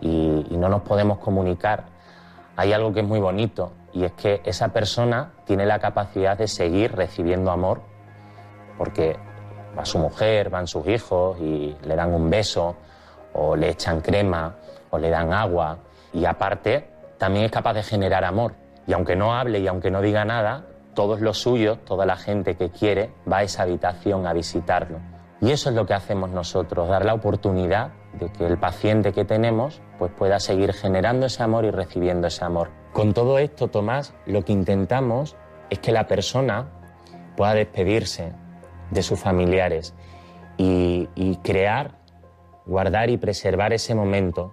y, 0.00 0.46
no 0.52 0.70
nos 0.70 0.80
podemos 0.80 1.18
comunicar, 1.18 1.84
hay 2.56 2.72
algo 2.72 2.94
que 2.94 3.00
es 3.00 3.06
muy 3.06 3.20
bonito 3.20 3.72
y 3.92 4.04
es 4.04 4.12
que 4.12 4.40
esa 4.46 4.68
persona 4.68 5.32
tiene 5.44 5.66
la 5.66 5.78
capacidad 5.78 6.38
de 6.38 6.48
seguir 6.48 6.96
recibiendo 6.96 7.50
amor 7.50 7.82
porque 8.78 9.18
va 9.78 9.84
su 9.84 9.98
mujer, 9.98 10.48
van 10.48 10.66
sus 10.66 10.88
hijos 10.88 11.38
y 11.42 11.76
le 11.84 11.96
dan 11.96 12.14
un 12.14 12.30
beso 12.30 12.76
o 13.34 13.56
le 13.56 13.68
echan 13.68 14.00
crema 14.00 14.54
o 14.88 14.96
le 14.96 15.10
dan 15.10 15.34
agua 15.34 15.80
y 16.14 16.24
aparte 16.24 16.88
también 17.18 17.44
es 17.44 17.50
capaz 17.50 17.74
de 17.74 17.82
generar 17.82 18.24
amor. 18.24 18.54
Y 18.86 18.94
aunque 18.94 19.16
no 19.16 19.34
hable 19.34 19.58
y 19.58 19.68
aunque 19.68 19.90
no 19.90 20.00
diga 20.00 20.24
nada, 20.24 20.64
todos 20.98 21.20
los 21.20 21.38
suyos, 21.38 21.78
toda 21.84 22.04
la 22.06 22.16
gente 22.16 22.56
que 22.56 22.70
quiere, 22.70 23.12
va 23.32 23.36
a 23.36 23.42
esa 23.44 23.62
habitación 23.62 24.26
a 24.26 24.32
visitarlo. 24.32 24.98
Y 25.40 25.52
eso 25.52 25.70
es 25.70 25.76
lo 25.76 25.86
que 25.86 25.94
hacemos 25.94 26.30
nosotros, 26.30 26.88
dar 26.88 27.04
la 27.04 27.14
oportunidad 27.14 27.92
de 28.14 28.32
que 28.32 28.44
el 28.44 28.58
paciente 28.58 29.12
que 29.12 29.24
tenemos 29.24 29.80
pues 29.96 30.10
pueda 30.10 30.40
seguir 30.40 30.72
generando 30.72 31.26
ese 31.26 31.44
amor 31.44 31.64
y 31.64 31.70
recibiendo 31.70 32.26
ese 32.26 32.44
amor. 32.44 32.70
Con 32.92 33.14
todo 33.14 33.38
esto, 33.38 33.68
Tomás, 33.68 34.12
lo 34.26 34.44
que 34.44 34.52
intentamos 34.52 35.36
es 35.70 35.78
que 35.78 35.92
la 35.92 36.08
persona 36.08 36.66
pueda 37.36 37.54
despedirse 37.54 38.32
de 38.90 39.02
sus 39.04 39.20
familiares 39.20 39.94
y, 40.56 41.08
y 41.14 41.36
crear, 41.36 41.92
guardar 42.66 43.08
y 43.08 43.18
preservar 43.18 43.72
ese 43.72 43.94
momento. 43.94 44.52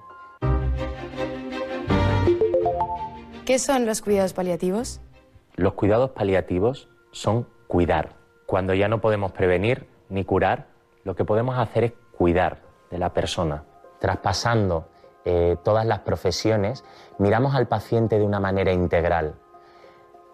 ¿Qué 3.46 3.58
son 3.58 3.88
los 3.88 4.04
cuidados 4.04 4.34
paliativos? 4.34 5.02
Los 5.56 5.74
cuidados 5.74 6.12
paliativos 6.12 6.90
son 7.12 7.48
cuidar. 7.68 8.14
Cuando 8.46 8.74
ya 8.74 8.90
no 8.90 9.00
podemos 9.00 9.32
prevenir 9.32 9.88
ni 10.10 10.26
curar, 10.26 10.68
lo 11.04 11.16
que 11.16 11.24
podemos 11.24 11.58
hacer 11.58 11.84
es 11.86 11.94
cuidar 12.18 12.60
de 12.92 12.98
la 12.98 13.14
persona, 13.14 13.64
traspasando 14.00 14.90
eh, 15.24 15.56
todas 15.64 15.86
las 15.86 16.00
profesiones, 16.00 16.84
miramos 17.18 17.56
al 17.56 17.68
paciente 17.68 18.20
de 18.20 18.26
una 18.26 18.40
manera 18.40 18.74
integral. 18.74 19.36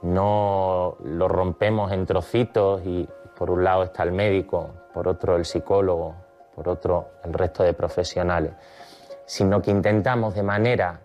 No 0.01 0.97
lo 1.03 1.27
rompemos 1.27 1.91
en 1.91 2.05
trocitos 2.07 2.81
y 2.83 3.07
por 3.37 3.51
un 3.51 3.63
lado 3.63 3.83
está 3.83 4.03
el 4.03 4.11
médico, 4.11 4.71
por 4.93 5.07
otro 5.07 5.35
el 5.35 5.45
psicólogo, 5.45 6.15
por 6.55 6.67
otro 6.67 7.09
el 7.23 7.33
resto 7.33 7.63
de 7.63 7.73
profesionales, 7.73 8.53
sino 9.25 9.61
que 9.61 9.71
intentamos 9.71 10.33
de 10.33 10.43
manera 10.43 11.01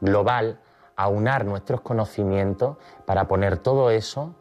global 0.00 0.60
aunar 0.96 1.44
nuestros 1.44 1.80
conocimientos 1.80 2.76
para 3.06 3.26
poner 3.26 3.58
todo 3.58 3.90
eso 3.90 4.34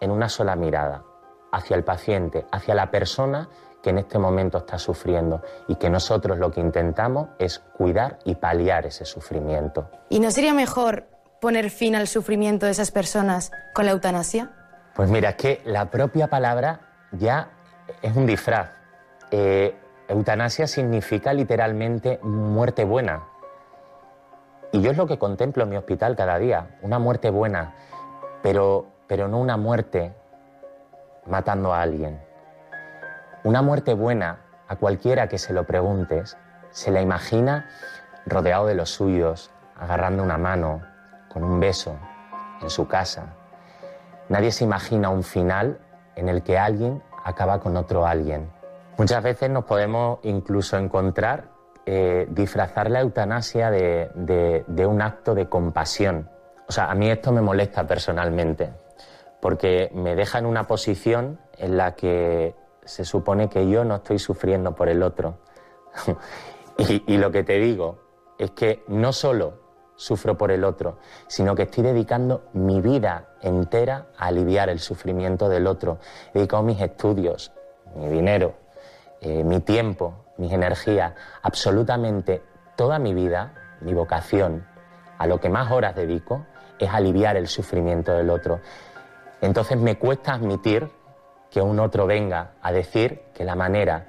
en 0.00 0.10
una 0.10 0.28
sola 0.28 0.56
mirada, 0.56 1.04
hacia 1.52 1.76
el 1.76 1.84
paciente, 1.84 2.46
hacia 2.52 2.74
la 2.74 2.90
persona 2.90 3.48
que 3.82 3.90
en 3.90 3.98
este 3.98 4.18
momento 4.18 4.58
está 4.58 4.78
sufriendo 4.78 5.42
y 5.68 5.76
que 5.76 5.90
nosotros 5.90 6.38
lo 6.38 6.50
que 6.50 6.60
intentamos 6.60 7.28
es 7.38 7.58
cuidar 7.58 8.18
y 8.24 8.34
paliar 8.34 8.86
ese 8.86 9.04
sufrimiento. 9.04 9.90
¿Y 10.08 10.20
no 10.20 10.30
sería 10.30 10.54
mejor 10.54 11.06
poner 11.40 11.68
fin 11.70 11.94
al 11.94 12.08
sufrimiento 12.08 12.64
de 12.64 12.72
esas 12.72 12.90
personas 12.90 13.52
con 13.74 13.84
la 13.84 13.92
eutanasia? 13.92 14.50
Pues 14.94 15.10
mira, 15.10 15.30
es 15.30 15.36
que 15.36 15.60
la 15.66 15.90
propia 15.90 16.28
palabra 16.28 16.80
ya 17.12 17.50
es 18.00 18.16
un 18.16 18.24
disfraz. 18.24 18.70
Eh, 19.30 19.76
eutanasia 20.08 20.66
significa 20.66 21.34
literalmente 21.34 22.18
muerte 22.22 22.84
buena. 22.84 23.24
Y 24.74 24.80
yo 24.80 24.90
es 24.90 24.96
lo 24.96 25.06
que 25.06 25.20
contemplo 25.20 25.62
en 25.62 25.68
mi 25.68 25.76
hospital 25.76 26.16
cada 26.16 26.36
día, 26.36 26.66
una 26.82 26.98
muerte 26.98 27.30
buena, 27.30 27.76
pero, 28.42 28.86
pero 29.06 29.28
no 29.28 29.38
una 29.38 29.56
muerte 29.56 30.12
matando 31.26 31.72
a 31.72 31.80
alguien. 31.80 32.20
Una 33.44 33.62
muerte 33.62 33.94
buena, 33.94 34.40
a 34.66 34.74
cualquiera 34.74 35.28
que 35.28 35.38
se 35.38 35.52
lo 35.52 35.62
preguntes, 35.62 36.36
se 36.72 36.90
la 36.90 37.00
imagina 37.00 37.68
rodeado 38.26 38.66
de 38.66 38.74
los 38.74 38.90
suyos, 38.90 39.52
agarrando 39.78 40.24
una 40.24 40.38
mano, 40.38 40.82
con 41.32 41.44
un 41.44 41.60
beso, 41.60 41.96
en 42.60 42.68
su 42.68 42.88
casa. 42.88 43.26
Nadie 44.28 44.50
se 44.50 44.64
imagina 44.64 45.08
un 45.08 45.22
final 45.22 45.78
en 46.16 46.28
el 46.28 46.42
que 46.42 46.58
alguien 46.58 47.00
acaba 47.22 47.60
con 47.60 47.76
otro 47.76 48.08
alguien. 48.08 48.50
Muchas 48.98 49.22
veces 49.22 49.50
nos 49.50 49.66
podemos 49.66 50.18
incluso 50.24 50.76
encontrar 50.76 51.53
eh, 51.86 52.26
disfrazar 52.30 52.90
la 52.90 53.00
eutanasia 53.00 53.70
de, 53.70 54.64
un 54.86 55.02
acto 55.02 55.34
de 55.34 55.48
compasión. 55.48 56.30
O 56.66 56.72
sea, 56.72 56.90
a 56.90 56.94
mí 56.94 57.10
esto 57.10 57.30
me 57.30 57.42
molesta 57.42 57.86
personalmente, 57.86 58.72
porque 59.40 59.90
me 59.92 60.14
deja 60.14 60.38
en 60.38 60.46
una 60.46 60.66
posición 60.66 61.38
en 61.58 61.76
la 61.76 61.94
que 61.94 62.54
se 62.84 63.04
supone 63.04 63.50
que 63.50 63.68
yo 63.68 63.84
no 63.84 63.96
estoy 63.96 64.18
sufriendo 64.18 64.74
por 64.74 64.88
el 64.88 65.02
otro. 65.02 65.40
y, 66.78 67.04
y, 67.12 67.18
lo 67.18 67.30
que 67.30 67.42
te 67.42 67.58
digo 67.58 67.98
es 68.38 68.52
que 68.52 68.82
no 68.88 69.12
solo 69.12 69.60
sufro 69.94 70.38
por 70.38 70.50
el 70.50 70.64
otro, 70.64 70.98
sino 71.26 71.54
que 71.54 71.64
estoy 71.64 71.84
dedicando 71.84 72.44
mi 72.54 72.80
vida 72.80 73.28
entera 73.42 74.06
a 74.16 74.26
aliviar 74.26 74.70
el 74.70 74.80
sufrimiento 74.80 75.50
del 75.50 75.66
otro. 75.66 75.98
He 76.32 76.38
dedicado 76.38 76.62
mis 76.62 76.80
estudios, 76.80 77.52
mi 77.94 78.08
dinero, 78.08 78.54
eh, 79.20 79.44
mi 79.44 79.60
tiempo, 79.60 80.23
mis 80.36 80.52
energías, 80.52 81.14
absolutamente 81.42 82.42
toda 82.76 82.98
mi 82.98 83.14
vida, 83.14 83.52
mi 83.80 83.94
vocación, 83.94 84.66
a 85.18 85.26
lo 85.26 85.40
que 85.40 85.48
más 85.48 85.70
horas 85.70 85.94
dedico, 85.94 86.46
es 86.78 86.90
aliviar 86.90 87.36
el 87.36 87.48
sufrimiento 87.48 88.12
del 88.12 88.30
otro. 88.30 88.60
Entonces 89.40 89.78
me 89.78 89.96
cuesta 89.96 90.34
admitir 90.34 90.90
que 91.50 91.60
un 91.60 91.78
otro 91.78 92.06
venga 92.06 92.52
a 92.62 92.72
decir 92.72 93.22
que 93.32 93.44
la 93.44 93.54
manera 93.54 94.06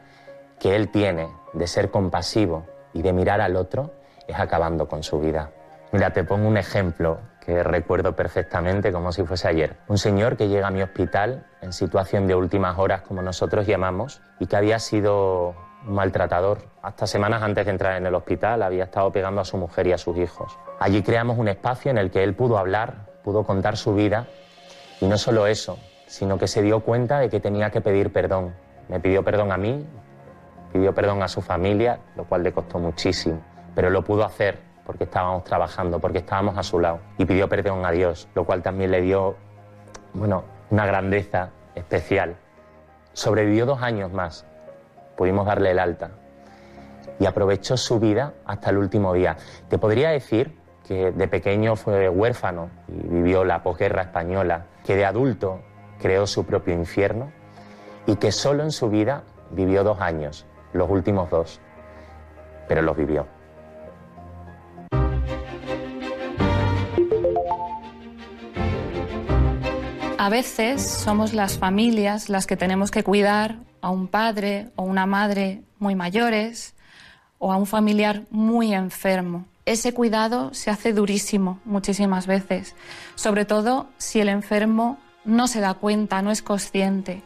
que 0.60 0.76
él 0.76 0.90
tiene 0.90 1.30
de 1.54 1.68
ser 1.68 1.92
compasivo 1.92 2.66
y 2.94 3.02
de 3.02 3.14
mirar 3.14 3.42
al 3.42 3.56
otro 3.56 3.92
es 4.28 4.40
acabando 4.40 4.88
con 4.88 5.04
su 5.04 5.20
vida. 5.20 5.52
Mira, 5.92 6.12
te 6.12 6.24
pongo 6.24 6.48
un 6.48 6.58
ejemplo 6.58 7.20
que 7.46 7.62
recuerdo 7.62 8.16
perfectamente 8.16 8.92
como 8.92 9.12
si 9.12 9.24
fuese 9.24 9.48
ayer. 9.48 9.78
Un 9.88 10.00
señor 10.00 10.36
que 10.36 10.48
llega 10.48 10.68
a 10.68 10.72
mi 10.72 10.82
hospital 10.82 11.46
en 11.62 11.72
situación 11.74 12.26
de 12.26 12.34
últimas 12.34 12.80
horas, 12.80 13.02
como 13.02 13.22
nosotros 13.22 13.68
llamamos, 13.68 14.22
y 14.40 14.48
que 14.48 14.56
había 14.56 14.80
sido 14.80 15.54
maltratador. 15.86 16.60
Hasta 16.82 17.08
semanas 17.08 17.42
antes 17.42 17.66
de 17.66 17.72
entrar 17.72 17.98
en 17.98 18.06
el 18.06 18.16
hospital 18.16 18.64
había 18.64 18.86
estado 18.86 19.12
pegando 19.12 19.42
a 19.42 19.46
su 19.46 19.58
mujer 19.58 19.88
y 19.88 19.94
a 19.94 19.98
sus 19.98 20.18
hijos. 20.18 20.58
Allí 20.80 21.02
creamos 21.02 21.38
un 21.38 21.48
espacio 21.48 21.92
en 21.92 21.98
el 21.98 22.12
que 22.12 22.24
él 22.24 22.36
pudo 22.36 22.58
hablar, 22.58 23.08
pudo 23.24 23.44
contar 23.44 23.78
su 23.78 23.94
vida, 23.94 24.28
y 25.02 25.08
no 25.08 25.18
solo 25.18 25.48
eso, 25.48 25.78
sino 26.08 26.38
que 26.38 26.48
se 26.48 26.62
dio 26.62 26.80
cuenta 26.82 27.20
de 27.20 27.30
que 27.30 27.40
tenía 27.40 27.70
que 27.70 27.82
pedir 27.82 28.12
perdón. 28.12 28.56
Me 28.88 29.00
pidió 29.00 29.24
perdón 29.24 29.52
a 29.52 29.58
mí, 29.58 29.86
pidió 30.72 30.94
perdón 30.94 31.24
a 31.24 31.28
su 31.28 31.42
familia, 31.42 32.00
lo 32.16 32.26
cual 32.26 32.44
le 32.44 32.54
costó 32.54 32.80
muchísimo, 32.80 33.42
pero 33.74 33.90
lo 33.90 34.04
pudo 34.04 34.24
hacer 34.24 34.60
porque 34.86 35.06
estábamos 35.06 35.44
trabajando, 35.44 36.00
porque 36.00 36.20
estábamos 36.20 36.58
a 36.58 36.64
su 36.64 36.80
lado. 36.80 37.00
Y 37.18 37.26
pidió 37.26 37.50
perdón 37.50 37.86
a 37.86 37.92
Dios, 37.92 38.28
lo 38.36 38.46
cual 38.46 38.62
también 38.62 38.92
le 38.92 39.02
dio, 39.02 39.36
bueno, 40.14 40.44
una 40.70 40.86
grandeza 40.86 41.50
especial. 41.74 42.36
Sobrevivió 43.14 43.66
dos 43.66 43.82
años 43.82 44.12
más, 44.12 44.46
pudimos 45.18 45.46
darle 45.46 45.72
el 45.72 45.80
alta 45.80 46.12
y 47.20 47.26
aprovechó 47.26 47.78
su 47.78 48.00
vida 48.00 48.34
hasta 48.46 48.70
el 48.70 48.78
último 48.78 49.14
día. 49.14 49.38
Te 49.70 49.78
podría 49.78 50.10
decir 50.10 50.56
que 50.88 51.12
de 51.12 51.28
pequeño 51.28 51.76
fue 51.76 52.10
huérfano 52.10 52.70
y 52.88 53.08
vivió 53.08 53.44
la 53.44 53.64
posguerra 53.64 54.04
española, 54.04 54.66
que 54.84 54.96
de 54.96 55.06
adulto 55.06 55.62
creó 56.00 56.28
su 56.28 56.46
propio 56.46 56.74
infierno 56.74 57.32
y 58.06 58.18
que 58.18 58.32
solo 58.32 58.64
en 58.64 58.72
su 58.72 58.90
vida 58.90 59.24
vivió 59.52 59.84
dos 59.84 60.00
años, 60.02 60.46
los 60.74 60.90
últimos 60.90 61.30
dos, 61.30 61.60
pero 62.68 62.82
los 62.82 62.96
vivió. 62.96 63.26
A 70.18 70.30
veces 70.30 70.82
somos 70.82 71.34
las 71.34 71.60
familias 71.60 72.30
las 72.30 72.48
que 72.48 72.58
tenemos 72.58 72.90
que 72.90 73.04
cuidar 73.04 73.58
a 73.86 73.92
un 73.92 74.08
padre 74.08 74.72
o 74.76 74.82
una 74.82 75.06
madre 75.06 75.62
muy 75.78 75.94
mayores 75.94 76.74
o 77.38 77.54
a 77.54 77.56
un 77.56 77.68
familiar 77.68 78.24
muy 78.32 78.74
enfermo. 78.74 79.46
Ese 79.64 79.94
cuidado 79.94 80.56
se 80.56 80.72
hace 80.72 80.92
durísimo 80.92 81.60
muchísimas 81.66 82.26
veces, 82.26 82.76
sobre 83.14 83.46
todo 83.46 83.86
si 83.98 84.20
el 84.20 84.30
enfermo 84.30 84.98
no 85.24 85.48
se 85.48 85.60
da 85.60 85.76
cuenta, 85.76 86.24
no 86.24 86.32
es 86.32 86.42
consciente. 86.42 87.22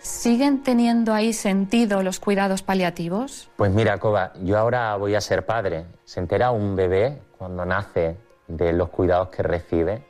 ¿Siguen 0.00 0.62
teniendo 0.62 1.12
ahí 1.12 1.34
sentido 1.34 2.02
los 2.02 2.20
cuidados 2.20 2.62
paliativos? 2.62 3.50
Pues 3.56 3.70
mira, 3.70 3.98
Coba, 3.98 4.32
yo 4.42 4.58
ahora 4.58 4.96
voy 4.96 5.14
a 5.14 5.20
ser 5.20 5.44
padre. 5.44 5.84
¿Se 6.06 6.20
entera 6.20 6.52
un 6.52 6.74
bebé 6.74 7.20
cuando 7.36 7.66
nace 7.66 8.16
de 8.46 8.72
los 8.72 8.88
cuidados 8.88 9.28
que 9.28 9.42
recibe? 9.42 10.02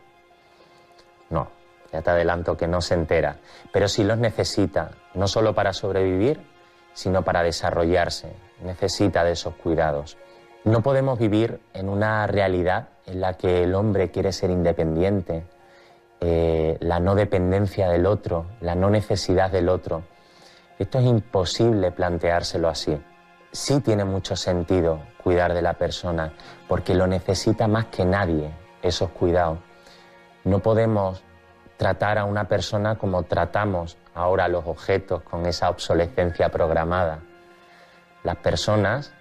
No, 1.31 1.49
ya 1.93 2.03
te 2.03 2.11
adelanto 2.11 2.57
que 2.57 2.69
no 2.69 2.81
se 2.81 2.95
entera, 2.95 3.39
pero 3.73 3.89
sí 3.89 4.05
los 4.05 4.19
necesita, 4.19 4.93
no 5.15 5.29
solo 5.29 5.55
para 5.55 5.73
sobrevivir, 5.73 6.41
sino 6.93 7.23
para 7.23 7.43
desarrollarse. 7.43 8.33
Necesita 8.63 9.25
de 9.25 9.33
esos 9.33 9.55
cuidados. 9.55 10.17
No 10.65 10.83
podemos 10.83 11.19
vivir 11.19 11.61
en 11.73 11.89
una 11.89 12.27
realidad 12.27 12.89
en 13.07 13.21
la 13.21 13.35
que 13.35 13.63
el 13.63 13.75
hombre 13.75 14.11
quiere 14.11 14.33
ser 14.33 14.51
independiente, 14.51 15.45
eh, 16.21 16.77
la 16.81 16.99
no 16.99 17.15
dependencia 17.15 17.89
del 17.89 18.07
otro, 18.07 18.47
la 18.61 18.75
no 18.75 18.91
necesidad 18.91 19.51
del 19.51 19.69
otro. 19.69 20.03
Esto 20.79 20.99
es 20.99 21.07
imposible 21.07 21.93
planteárselo 21.93 22.69
así. 22.69 23.01
Sí 23.53 23.81
tiene 23.81 24.05
mucho 24.05 24.37
sentido 24.37 25.01
cuidar 25.23 25.55
de 25.55 25.63
la 25.63 25.75
persona, 25.75 26.33
porque 26.67 26.95
lo 26.95 27.07
necesita 27.07 27.69
más 27.69 27.87
que 27.87 28.05
nadie, 28.05 28.51
esos 28.83 29.11
cuidados. 29.11 29.59
No 30.45 30.59
podemos 30.59 31.23
tratar 31.77 32.19
a 32.19 32.25
una 32.25 32.49
persona 32.49 32.97
como 32.97 33.23
tratamos 33.23 33.97
ahora 34.19 34.49
los 34.49 34.67
objetos, 34.67 35.23
con 35.23 35.47
esa 35.47 35.71
obsolescencia 35.71 36.49
programada. 36.51 37.21
Las 38.25 38.37
personas 38.37 39.13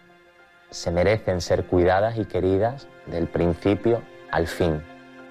se 0.72 0.92
merecen 0.92 1.40
ser 1.40 1.66
cuidadas 1.66 2.18
y 2.18 2.26
queridas 2.26 2.88
del 3.06 3.28
principio 3.28 4.02
al 4.32 4.48
fin. 4.48 4.84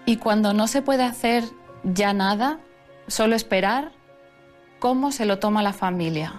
Y 0.07 0.18
cuando 0.18 0.52
no 0.52 0.68
se 0.68 0.83
puede 0.83 1.02
hacer 1.02 1.44
ya 1.83 2.12
nada, 2.12 2.59
solo 3.09 3.35
esperar, 3.35 3.90
¿cómo 4.79 5.11
se 5.11 5.26
lo 5.26 5.38
toma 5.38 5.62
la 5.62 5.72
familia? 5.72 6.35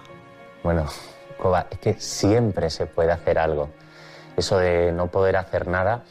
Bueno, 0.64 0.86
Coba, 1.38 1.68
es 1.70 1.78
que 1.80 1.94
siempre 2.00 2.70
se 2.70 2.88
puede 2.88 3.12
hacer 3.12 3.38
algo. 3.38 3.70
Eso 4.36 4.58
de 4.58 4.92
no 4.92 5.08
poder 5.08 5.36
hacer 5.36 5.68
nada, 5.68 6.04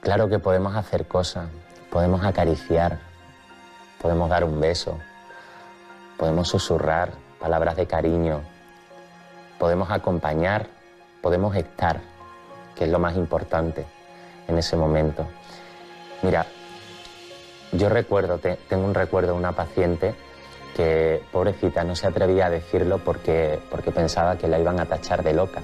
claro 0.00 0.28
que 0.28 0.38
podemos 0.38 0.74
hacer 0.76 1.06
cosas, 1.06 1.48
podemos 1.90 2.24
acariciar, 2.24 2.98
podemos 4.00 4.28
dar 4.28 4.44
un 4.44 4.60
beso, 4.60 4.98
podemos 6.18 6.48
susurrar 6.48 7.12
palabras 7.40 7.76
de 7.76 7.86
cariño, 7.86 8.42
podemos 9.58 9.90
acompañar, 9.90 10.66
podemos 11.22 11.56
estar, 11.56 12.00
que 12.74 12.84
es 12.84 12.90
lo 12.90 12.98
más 12.98 13.16
importante 13.16 13.86
en 14.48 14.58
ese 14.58 14.76
momento. 14.76 15.26
Mira, 16.22 16.46
yo 17.72 17.88
recuerdo, 17.88 18.38
tengo 18.38 18.84
un 18.84 18.94
recuerdo 18.94 19.32
de 19.32 19.38
una 19.38 19.52
paciente 19.52 20.14
que, 20.76 21.22
pobrecita, 21.32 21.84
no 21.84 21.94
se 21.94 22.08
atrevía 22.08 22.46
a 22.46 22.50
decirlo 22.50 22.98
porque, 22.98 23.60
porque 23.70 23.92
pensaba 23.92 24.36
que 24.36 24.48
la 24.48 24.58
iban 24.58 24.80
a 24.80 24.86
tachar 24.86 25.22
de 25.22 25.32
loca. 25.32 25.60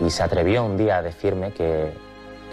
Y 0.00 0.10
se 0.10 0.22
atrevió 0.22 0.64
un 0.64 0.76
día 0.76 0.98
a 0.98 1.02
decirme 1.02 1.52
que, 1.52 1.92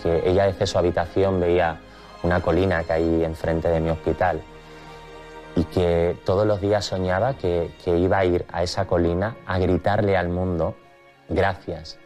que 0.01 0.29
ella 0.29 0.45
desde 0.45 0.67
su 0.67 0.77
habitación 0.77 1.41
veía 1.41 1.79
una 2.23 2.41
colina 2.41 2.83
que 2.83 2.93
hay 2.93 3.23
enfrente 3.25 3.67
de 3.67 3.79
mi 3.79 3.89
hospital 3.89 4.41
y 5.55 5.63
que 5.65 6.17
todos 6.25 6.47
los 6.47 6.61
días 6.61 6.85
soñaba 6.85 7.33
que, 7.33 7.71
que, 7.83 7.97
iba 7.97 8.19
a 8.19 8.25
ir 8.25 8.45
a 8.51 8.63
esa 8.63 8.85
colina 8.85 9.35
a 9.45 9.59
gritarle 9.59 10.15
al 10.15 10.29
mundo 10.29 10.75
gracias. 11.29 11.97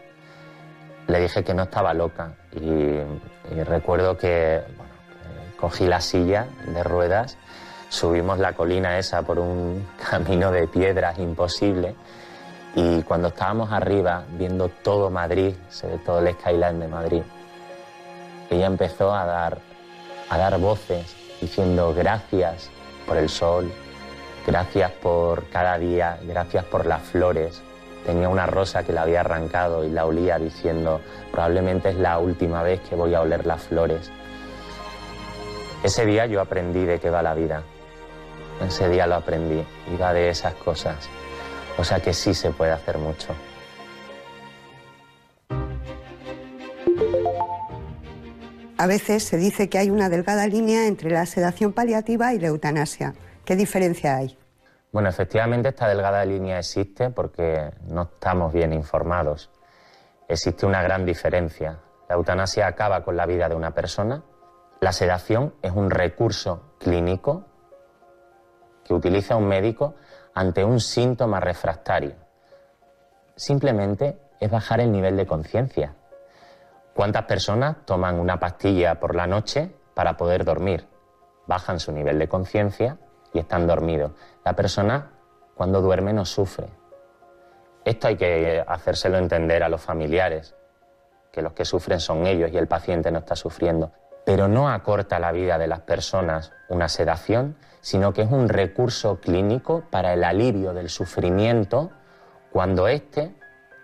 Le 1.07 1.19
dije 1.19 1.43
que 1.43 1.53
no 1.53 1.63
estaba 1.63 1.93
loca 1.93 2.33
y, 2.53 2.99
recuerdo 3.63 4.17
que 4.17 4.61
cogí 5.59 5.85
la 5.85 6.01
silla 6.01 6.47
de 6.65 6.83
ruedas, 6.83 7.37
subimos 7.89 8.39
la 8.39 8.53
colina 8.53 8.97
esa 8.97 9.21
por 9.21 9.39
un 9.39 9.87
camino 10.09 10.51
de 10.51 10.67
piedras 10.67 11.19
imposible 11.19 11.95
y 12.73 13.03
cuando 13.03 13.29
estábamos 13.29 13.71
arriba 13.71 14.23
viendo 14.31 14.69
todo 14.69 15.09
Madrid, 15.09 15.53
ve 15.83 15.99
todo 16.05 16.19
el 16.19 16.33
skyline 16.33 16.79
de 16.79 16.87
Madrid, 16.87 17.21
ella 18.49 18.65
empezó 18.65 19.13
a 19.13 19.25
dar, 19.25 19.59
a 20.29 20.37
dar 20.37 20.59
voces 20.59 21.15
diciendo 21.39 21.93
gracias 21.93 22.69
por 23.05 23.17
el 23.17 23.29
sol, 23.29 23.71
gracias 24.45 24.91
por 24.91 25.45
cada 25.49 25.77
día, 25.77 26.19
gracias 26.23 26.65
por 26.65 26.85
las 26.85 27.01
flores. 27.03 27.61
Tenía 28.05 28.29
una 28.29 28.45
rosa 28.45 28.83
que 28.83 28.93
la 28.93 29.01
había 29.01 29.21
arrancado 29.21 29.83
y 29.83 29.89
la 29.89 30.05
olía 30.05 30.37
diciendo, 30.37 31.01
probablemente 31.31 31.89
es 31.89 31.95
la 31.95 32.19
última 32.19 32.61
vez 32.61 32.79
que 32.81 32.95
voy 32.95 33.15
a 33.15 33.21
oler 33.21 33.45
las 33.45 33.63
flores. 33.63 34.11
Ese 35.83 36.05
día 36.05 36.25
yo 36.25 36.41
aprendí 36.41 36.85
de 36.85 36.99
qué 36.99 37.09
va 37.09 37.21
la 37.21 37.33
vida. 37.33 37.63
Ese 38.65 38.89
día 38.89 39.07
lo 39.07 39.15
aprendí 39.15 39.63
va 40.01 40.13
de 40.13 40.29
esas 40.29 40.53
cosas. 40.55 41.09
O 41.77 41.83
sea 41.83 41.99
que 41.99 42.13
sí 42.13 42.33
se 42.33 42.51
puede 42.51 42.71
hacer 42.71 42.97
mucho. 42.97 43.27
A 48.85 48.87
veces 48.87 49.23
se 49.23 49.37
dice 49.37 49.67
que 49.67 49.79
hay 49.79 49.89
una 49.89 50.09
delgada 50.09 50.45
línea 50.45 50.85
entre 50.85 51.09
la 51.09 51.25
sedación 51.25 51.73
paliativa 51.73 52.35
y 52.35 52.39
la 52.39 52.49
eutanasia. 52.49 53.15
¿Qué 53.43 53.55
diferencia 53.55 54.15
hay? 54.15 54.37
Bueno, 54.91 55.09
efectivamente 55.09 55.69
esta 55.69 55.87
delgada 55.87 56.23
línea 56.23 56.59
existe 56.59 57.09
porque 57.09 57.71
no 57.87 58.03
estamos 58.03 58.53
bien 58.53 58.73
informados. 58.73 59.49
Existe 60.27 60.67
una 60.67 60.83
gran 60.83 61.03
diferencia. 61.03 61.79
La 62.07 62.13
eutanasia 62.13 62.67
acaba 62.67 63.03
con 63.03 63.17
la 63.17 63.25
vida 63.25 63.49
de 63.49 63.55
una 63.55 63.71
persona. 63.71 64.21
La 64.81 64.91
sedación 64.91 65.55
es 65.63 65.71
un 65.71 65.89
recurso 65.89 66.75
clínico 66.77 67.47
que 68.83 68.93
utiliza 68.93 69.35
un 69.35 69.47
médico 69.47 69.95
ante 70.35 70.63
un 70.63 70.79
síntoma 70.79 71.39
refractario. 71.39 72.13
Simplemente 73.35 74.19
es 74.39 74.51
bajar 74.51 74.79
el 74.79 74.91
nivel 74.91 75.17
de 75.17 75.25
conciencia. 75.25 75.95
¿Cuántas 76.95 77.25
personas 77.25 77.75
toman 77.83 78.17
una 78.21 78.39
pastilla 78.39 79.01
por 79.01 79.15
la 79.15 79.27
noche 79.27 79.69
para 79.93 80.15
poder 80.15 80.45
dormir? 80.45 80.87
Bajan 81.45 81.81
su 81.81 81.91
nivel 81.91 82.17
de 82.17 82.29
conciencia 82.29 82.97
y 83.33 83.39
están 83.39 83.67
dormidos. 83.67 84.13
La 84.45 84.55
persona 84.55 85.11
cuando 85.55 85.81
duerme 85.81 86.13
no 86.13 86.23
sufre. 86.23 86.67
Esto 87.83 88.07
hay 88.07 88.15
que 88.15 88.63
hacérselo 88.65 89.17
entender 89.17 89.61
a 89.61 89.67
los 89.67 89.81
familiares, 89.81 90.55
que 91.33 91.41
los 91.41 91.51
que 91.51 91.65
sufren 91.65 91.99
son 91.99 92.25
ellos 92.27 92.49
y 92.53 92.57
el 92.57 92.67
paciente 92.67 93.11
no 93.11 93.19
está 93.19 93.35
sufriendo. 93.35 93.91
Pero 94.25 94.47
no 94.47 94.69
acorta 94.69 95.19
la 95.19 95.33
vida 95.33 95.57
de 95.57 95.67
las 95.67 95.81
personas 95.81 96.53
una 96.69 96.87
sedación, 96.87 97.57
sino 97.81 98.13
que 98.13 98.21
es 98.21 98.31
un 98.31 98.47
recurso 98.47 99.19
clínico 99.19 99.83
para 99.91 100.13
el 100.13 100.23
alivio 100.23 100.73
del 100.73 100.89
sufrimiento 100.89 101.91
cuando 102.53 102.87
éste 102.87 103.35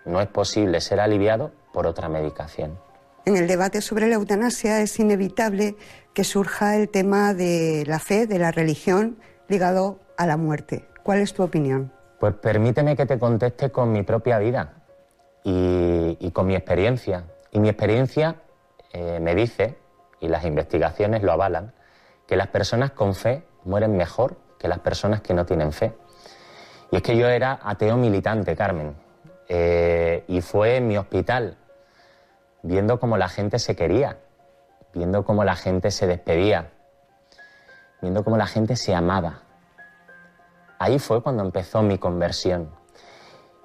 no 0.06 0.22
es 0.22 0.28
posible 0.28 0.80
ser 0.80 0.98
aliviado 0.98 1.52
por 1.74 1.86
otra 1.86 2.08
medicación. 2.08 2.78
En 3.24 3.36
el 3.36 3.46
debate 3.46 3.80
sobre 3.82 4.08
la 4.08 4.16
eutanasia 4.16 4.80
es 4.80 4.98
inevitable 4.98 5.76
que 6.12 6.24
surja 6.24 6.76
el 6.76 6.88
tema 6.88 7.34
de 7.34 7.84
la 7.86 8.00
fe, 8.00 8.26
de 8.26 8.40
la 8.40 8.50
religión, 8.50 9.16
ligado 9.46 10.00
a 10.16 10.26
la 10.26 10.36
muerte. 10.36 10.88
¿Cuál 11.04 11.20
es 11.20 11.32
tu 11.32 11.44
opinión? 11.44 11.92
Pues 12.18 12.34
permíteme 12.34 12.96
que 12.96 13.06
te 13.06 13.20
conteste 13.20 13.70
con 13.70 13.92
mi 13.92 14.02
propia 14.02 14.38
vida 14.38 14.74
y, 15.44 16.30
con 16.32 16.48
mi 16.48 16.56
experiencia. 16.56 17.24
Y 17.52 17.60
mi 17.60 17.68
experiencia 17.68 18.42
eh, 18.92 19.20
me 19.20 19.36
dice, 19.36 19.76
y 20.18 20.26
las 20.26 20.44
investigaciones 20.44 21.22
lo 21.22 21.30
avalan, 21.30 21.72
que 22.26 22.36
las 22.36 22.48
personas 22.48 22.90
con 22.90 23.14
fe 23.14 23.44
mueren 23.64 23.96
mejor 23.96 24.36
que 24.58 24.66
las 24.66 24.80
personas 24.80 25.20
que 25.20 25.32
no 25.32 25.46
tienen 25.46 25.72
fe. 25.72 25.92
Y 26.90 26.96
es 26.96 27.02
que 27.02 27.16
yo 27.16 27.28
era 27.28 27.60
ateo 27.62 27.96
militante, 27.96 28.56
Carmen, 28.56 28.96
eh, 29.48 30.24
y 30.26 30.40
fue 30.40 30.76
en 30.76 30.88
mi 30.88 30.96
hospital 30.96 31.56
viendo 32.62 33.00
cómo 33.00 33.16
la 33.16 33.28
gente 33.28 33.58
se 33.58 33.74
quería, 33.76 34.18
viendo 34.94 35.24
cómo 35.24 35.44
la 35.44 35.56
gente 35.56 35.90
se 35.90 36.06
despedía, 36.06 36.70
viendo 38.00 38.24
cómo 38.24 38.36
la 38.36 38.46
gente 38.46 38.76
se 38.76 38.94
amaba. 38.94 39.42
Ahí 40.78 40.98
fue 40.98 41.22
cuando 41.22 41.42
empezó 41.42 41.82
mi 41.82 41.98
conversión. 41.98 42.70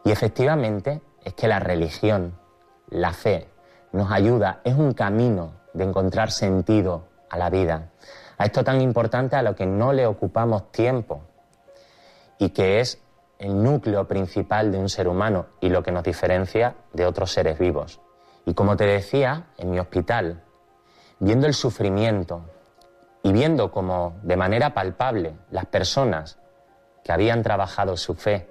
Y 0.03 0.11
efectivamente 0.11 1.01
es 1.23 1.33
que 1.33 1.47
la 1.47 1.59
religión, 1.59 2.37
la 2.89 3.13
fe, 3.13 3.49
nos 3.91 4.11
ayuda, 4.11 4.61
es 4.63 4.75
un 4.75 4.93
camino 4.93 5.53
de 5.73 5.83
encontrar 5.83 6.31
sentido 6.31 7.07
a 7.29 7.37
la 7.37 7.49
vida. 7.49 7.89
A 8.37 8.45
esto 8.45 8.63
tan 8.63 8.81
importante 8.81 9.35
a 9.35 9.41
lo 9.41 9.55
que 9.55 9.65
no 9.65 9.93
le 9.93 10.05
ocupamos 10.05 10.71
tiempo 10.71 11.21
y 12.37 12.49
que 12.49 12.79
es 12.79 13.01
el 13.39 13.63
núcleo 13.63 14.07
principal 14.07 14.71
de 14.71 14.77
un 14.77 14.89
ser 14.89 15.07
humano 15.07 15.47
y 15.59 15.69
lo 15.69 15.83
que 15.83 15.91
nos 15.91 16.03
diferencia 16.03 16.75
de 16.93 17.05
otros 17.05 17.31
seres 17.31 17.59
vivos. 17.59 17.99
Y 18.47 18.53
como 18.53 18.77
te 18.77 18.85
decía, 18.85 19.47
en 19.57 19.71
mi 19.71 19.77
hospital, 19.77 20.41
viendo 21.19 21.47
el 21.47 21.53
sufrimiento 21.53 22.49
y 23.21 23.33
viendo 23.33 23.71
como 23.71 24.21
de 24.23 24.37
manera 24.37 24.73
palpable 24.73 25.35
las 25.51 25.65
personas 25.65 26.39
que 27.03 27.11
habían 27.11 27.43
trabajado 27.43 27.97
su 27.97 28.15
fe 28.15 28.49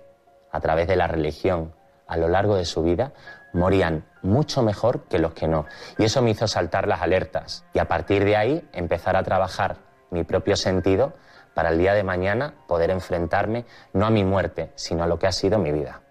a 0.52 0.61
través 0.61 0.87
de 0.87 0.96
la 0.96 1.06
religión 1.06 1.72
a 2.06 2.18
lo 2.18 2.28
largo 2.28 2.56
de 2.56 2.66
su 2.66 2.82
vida, 2.82 3.14
morían 3.54 4.04
mucho 4.20 4.62
mejor 4.62 5.04
que 5.04 5.18
los 5.18 5.32
que 5.32 5.48
no. 5.48 5.64
Y 5.96 6.04
eso 6.04 6.20
me 6.20 6.32
hizo 6.32 6.46
saltar 6.46 6.87
las 6.87 7.00
alertas 7.00 7.64
y 7.72 7.78
a 7.78 7.88
partir 7.88 8.26
de 8.26 8.37
ahí 8.37 8.68
empezar 8.74 9.16
a 9.16 9.22
trabajar 9.22 9.78
mi 10.11 10.24
propio 10.24 10.56
sentido 10.56 11.14
para 11.54 11.70
el 11.70 11.78
día 11.78 11.94
de 11.94 12.02
mañana 12.02 12.52
poder 12.68 12.90
enfrentarme 12.90 13.64
no 13.94 14.04
a 14.04 14.11
mi 14.11 14.24
muerte, 14.24 14.72
sino 14.74 15.04
a 15.04 15.06
lo 15.06 15.18
que 15.18 15.26
ha 15.26 15.32
sido 15.32 15.59
mi 15.59 15.72
vida. 15.72 16.02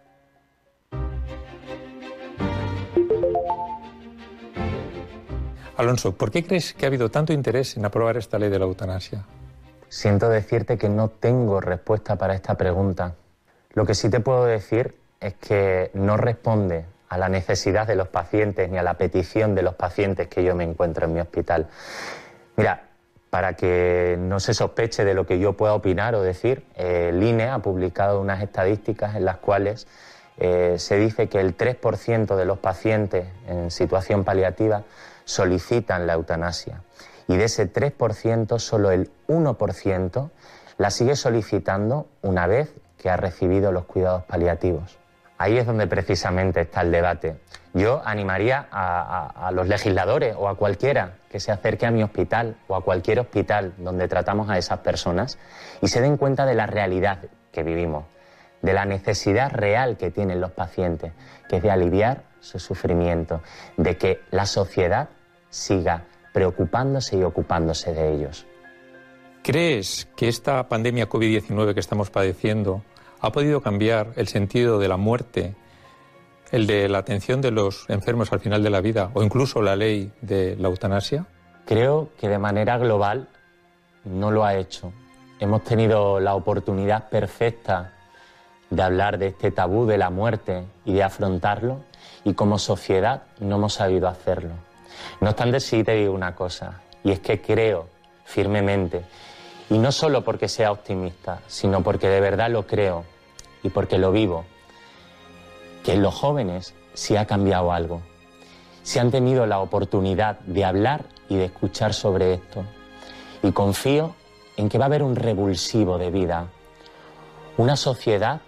Alonso, 5.77 6.15
¿por 6.15 6.31
qué 6.31 6.45
crees 6.45 6.73
que 6.73 6.85
ha 6.85 6.87
habido 6.87 7.09
tanto 7.09 7.33
interés 7.33 7.75
en 7.75 7.83
aprobar 7.83 8.15
esta 8.15 8.39
ley 8.39 8.49
de 8.49 8.59
la 8.59 8.65
eutanasia? 8.65 9.25
Siento 9.89 10.29
decirte 10.29 10.77
que 10.77 10.87
no 10.87 11.09
tengo 11.09 11.59
respuesta 11.59 12.15
para 12.15 12.33
esta 12.33 12.55
pregunta. 12.55 13.15
Lo 13.73 13.85
que 13.85 13.93
sí 13.93 14.09
te 14.09 14.21
puedo 14.21 14.45
decir 14.45 14.95
es 15.19 15.33
que 15.33 15.91
no 15.93 16.15
responde 16.15 16.85
a 17.09 17.17
la 17.17 17.27
necesidad 17.27 17.87
de 17.87 17.95
los 17.95 18.07
pacientes 18.07 18.69
ni 18.69 18.77
a 18.77 18.83
la 18.83 18.93
petición 18.93 19.53
de 19.53 19.63
los 19.63 19.75
pacientes 19.75 20.29
que 20.29 20.45
yo 20.45 20.55
me 20.55 20.63
encuentro 20.63 21.07
en 21.07 21.13
mi 21.13 21.19
hospital. 21.19 21.67
Mira, 22.55 22.83
para 23.29 23.53
que 23.53 24.15
no 24.17 24.39
se 24.39 24.53
sospeche 24.53 25.03
de 25.03 25.13
lo 25.13 25.25
que 25.25 25.39
yo 25.39 25.53
pueda 25.53 25.73
opinar 25.73 26.15
o 26.15 26.21
decir, 26.21 26.65
el 26.75 27.21
INE 27.21 27.49
ha 27.49 27.59
publicado 27.59 28.21
unas 28.21 28.41
estadísticas 28.41 29.15
en 29.15 29.25
las 29.25 29.37
cuales 29.37 29.87
eh, 30.37 30.75
se 30.77 30.97
dice 30.97 31.27
que 31.27 31.41
el 31.41 31.57
3% 31.57 32.35
de 32.37 32.45
los 32.45 32.59
pacientes 32.59 33.27
en 33.47 33.71
situación 33.71 34.23
paliativa 34.23 34.83
solicitan 35.25 36.07
la 36.07 36.13
eutanasia. 36.13 36.81
Y 37.27 37.37
de 37.37 37.45
ese 37.45 37.71
3%, 37.71 38.59
solo 38.59 38.91
el 38.91 39.11
1% 39.27 40.29
la 40.77 40.91
sigue 40.91 41.15
solicitando 41.15 42.07
una 42.21 42.47
vez 42.47 42.73
que 42.97 43.09
ha 43.09 43.17
recibido 43.17 43.71
los 43.71 43.85
cuidados 43.85 44.23
paliativos. 44.23 44.97
Ahí 45.37 45.57
es 45.57 45.65
donde 45.65 45.87
precisamente 45.87 46.61
está 46.61 46.81
el 46.81 46.91
debate. 46.91 47.35
Yo 47.73 48.01
animaría 48.05 48.67
a, 48.71 49.51
los 49.51 49.67
legisladores 49.67 50.33
o 50.37 50.47
a 50.47 50.55
cualquiera 50.55 51.15
que 51.29 51.41
se 51.41 51.51
acerque 51.51 51.85
a 51.85 51.91
mi 51.91 52.03
hospital 52.03 52.55
o 52.67 52.75
a 52.75 52.83
cualquier 52.83 53.19
hospital 53.19 53.73
donde 53.77 54.07
tratamos 54.07 54.49
a 54.49 54.57
esas 54.57 54.79
personas 54.79 55.37
y 55.81 55.89
se 55.89 55.99
den 55.99 56.15
cuenta 56.15 56.45
de 56.45 56.55
la 56.55 56.67
realidad 56.67 57.19
que 57.51 57.63
vivimos, 57.63 58.05
de 58.61 58.73
la 58.73 58.85
necesidad 58.85 59.51
real 59.51 59.97
que 59.97 60.09
tienen 60.09 60.39
los 60.39 60.51
pacientes, 60.51 61.11
que 61.49 61.57
es 61.57 61.63
de 61.63 61.71
aliviar 61.71 62.23
su 62.39 62.59
sufrimiento, 62.59 63.41
de 63.75 63.97
que 63.97 64.21
la 64.31 64.45
sociedad 64.45 65.09
siga 65.55 66.03
preocupándose 66.33 67.17
y 67.17 67.23
ocupándose 67.23 67.93
de 67.93 68.13
ellos. 68.13 68.45
¿Crees 69.41 70.07
que 70.17 70.27
esta 70.27 70.67
pandemia 70.67 71.07
COVID-19 71.07 71.73
que 71.73 71.79
estamos 71.79 72.09
padeciendo 72.09 72.83
ha 73.21 73.31
podido 73.31 73.61
cambiar 73.61 74.11
el 74.17 74.27
sentido 74.27 74.79
de 74.79 74.89
la 74.89 74.97
muerte, 74.97 75.55
el 76.51 76.67
de 76.67 76.89
la 76.89 76.97
atención 76.97 77.41
de 77.41 77.51
los 77.51 77.89
enfermos 77.89 78.33
al 78.33 78.41
final 78.41 78.63
de 78.63 78.69
la 78.69 78.81
vida 78.81 79.11
o 79.13 79.23
incluso 79.23 79.61
la 79.61 79.77
ley 79.77 80.11
de 80.21 80.57
la 80.57 80.67
eutanasia? 80.67 81.25
Creo 81.65 82.09
que 82.19 82.27
de 82.27 82.37
manera 82.37 82.77
global 82.77 83.29
no 84.03 84.31
lo 84.31 84.43
ha 84.43 84.55
hecho. 84.55 84.91
Hemos 85.39 85.63
tenido 85.63 86.19
la 86.19 86.35
oportunidad 86.35 87.07
perfecta 87.09 87.93
de 88.69 88.81
hablar 88.83 89.17
de 89.19 89.27
este 89.27 89.51
tabú 89.51 89.85
de 89.85 89.97
la 89.97 90.09
muerte 90.09 90.65
y 90.83 90.93
de 90.93 91.03
afrontarlo 91.03 91.79
y 92.25 92.33
como 92.33 92.59
sociedad 92.59 93.23
no 93.39 93.55
hemos 93.55 93.75
sabido 93.75 94.09
hacerlo. 94.09 94.64
No 95.21 95.29
obstante, 95.29 95.59
sí 95.59 95.83
te 95.83 95.93
digo 95.93 96.13
una 96.13 96.35
cosa, 96.35 96.81
y 97.03 97.11
es 97.11 97.19
que 97.19 97.41
creo 97.41 97.87
firmemente, 98.25 99.05
y 99.69 99.77
no 99.77 99.91
solo 99.91 100.23
porque 100.23 100.47
sea 100.47 100.71
optimista, 100.71 101.41
sino 101.47 101.81
porque 101.81 102.09
de 102.09 102.19
verdad 102.19 102.49
lo 102.49 102.67
creo 102.67 103.05
y 103.63 103.69
porque 103.69 103.97
lo 103.97 104.11
vivo, 104.11 104.45
que 105.83 105.93
en 105.93 106.01
los 106.01 106.13
jóvenes 106.13 106.73
sí 106.93 107.15
ha 107.15 107.25
cambiado 107.25 107.71
algo, 107.71 108.01
si 108.83 108.99
han 108.99 109.11
tenido 109.11 109.45
la 109.45 109.59
oportunidad 109.59 110.39
de 110.41 110.65
hablar 110.65 111.05
y 111.29 111.37
de 111.37 111.45
escuchar 111.45 111.93
sobre 111.93 112.33
esto. 112.33 112.63
Y 113.41 113.51
confío 113.51 114.15
en 114.57 114.69
que 114.69 114.77
va 114.77 114.85
a 114.85 114.87
haber 114.87 115.03
un 115.03 115.15
revulsivo 115.15 115.97
de 115.97 116.11
vida, 116.11 116.47
una 117.57 117.75
sociedad 117.75 118.41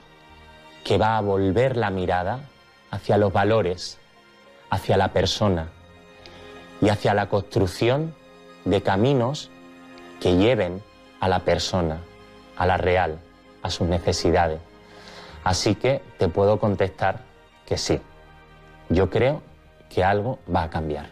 que 0.84 0.98
va 0.98 1.18
a 1.18 1.22
volver 1.22 1.78
la 1.78 1.90
mirada 1.90 2.42
hacia 2.92 3.18
los 3.18 3.34
valores, 3.34 4.00
hacia 4.70 4.98
la 4.98 5.12
persona 5.12 5.72
y 6.82 6.90
hacia 6.90 7.14
la 7.14 7.30
construcción 7.30 8.14
de 8.66 8.82
caminos 8.82 9.50
que 10.20 10.36
lleven 10.36 10.82
a 11.20 11.28
la 11.28 11.40
persona, 11.40 12.00
a 12.56 12.66
la 12.66 12.78
real, 12.78 13.20
a 13.62 13.70
sus 13.70 13.88
necesidades. 13.88 14.60
Así 15.44 15.76
que 15.76 16.02
te 16.18 16.28
puedo 16.28 16.60
contestar 16.60 17.22
que 17.66 17.78
sí. 17.78 18.00
Yo 18.90 19.10
creo 19.10 19.42
que 19.90 20.04
algo 20.04 20.40
va 20.54 20.64
a 20.64 20.70
cambiar. 20.70 21.10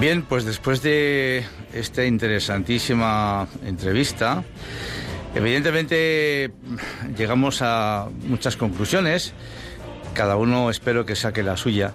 Bien, 0.00 0.22
pues 0.22 0.44
después 0.44 0.80
de 0.80 1.44
esta 1.74 2.04
interesantísima 2.04 3.48
entrevista, 3.66 4.44
evidentemente 5.34 6.52
llegamos 7.16 7.62
a 7.62 8.08
muchas 8.28 8.56
conclusiones, 8.56 9.32
cada 10.14 10.36
uno 10.36 10.70
espero 10.70 11.04
que 11.04 11.16
saque 11.16 11.42
la 11.42 11.56
suya, 11.56 11.94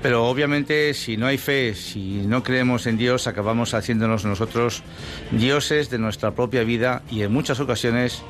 pero 0.00 0.26
obviamente 0.26 0.94
si 0.94 1.18
no 1.18 1.26
hay 1.26 1.36
fe, 1.36 1.74
si 1.74 2.22
no 2.26 2.42
creemos 2.42 2.86
en 2.86 2.96
Dios, 2.96 3.26
acabamos 3.26 3.74
haciéndonos 3.74 4.24
nosotros 4.24 4.82
dioses 5.30 5.90
de 5.90 5.98
nuestra 5.98 6.30
propia 6.30 6.64
vida 6.64 7.02
y 7.10 7.20
en 7.20 7.32
muchas 7.32 7.60
ocasiones 7.60 8.22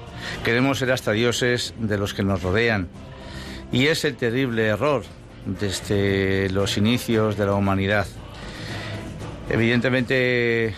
queremos 0.45 0.81
ser 0.81 0.91
hasta 0.91 1.13
dioses 1.13 1.75
de 1.79 1.97
los 1.97 2.13
que 2.13 2.25
nos 2.25 2.43
rodean. 2.43 2.89
Y 3.71 3.87
es 3.87 4.05
el 4.05 4.17
terrible 4.17 4.67
error 4.67 5.05
desde 5.45 6.51
los 6.51 6.77
inicios 6.77 7.37
de 7.37 7.47
la 7.47 7.55
humanidad. 7.55 8.09
Evidentemente, 9.49 10.75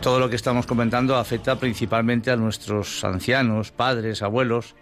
todo 0.00 0.18
lo 0.18 0.30
que 0.30 0.36
estamos 0.36 0.66
comentando 0.66 1.16
afecta 1.16 1.56
principalmente 1.56 2.30
a 2.30 2.36
nuestros 2.36 3.04
ancianos, 3.04 3.70
padres, 3.70 4.22
abuelos 4.22 4.74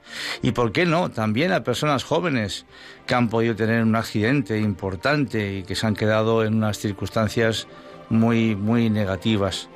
y, 0.42 0.52
¿por 0.52 0.72
qué 0.72 0.86
no?, 0.86 1.10
también 1.10 1.52
a 1.52 1.64
personas 1.64 2.04
jóvenes 2.04 2.66
que 3.06 3.14
han 3.14 3.28
podido 3.28 3.56
tener 3.56 3.82
un 3.82 3.96
accidente 3.96 4.58
importante 4.58 5.58
y 5.58 5.62
que 5.62 5.74
se 5.74 5.86
han 5.86 5.94
quedado 5.94 6.44
en 6.44 6.54
unas 6.54 6.78
circunstancias 6.78 7.66
muy, 8.08 8.54
muy 8.56 8.90
negativas. 8.90 9.68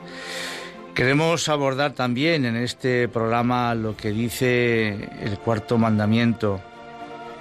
Queremos 0.94 1.48
abordar 1.48 1.92
también 1.92 2.44
en 2.44 2.56
este 2.56 3.06
programa 3.08 3.74
lo 3.74 3.96
que 3.96 4.12
dice 4.12 5.10
el 5.20 5.38
cuarto 5.38 5.78
mandamiento 5.78 6.60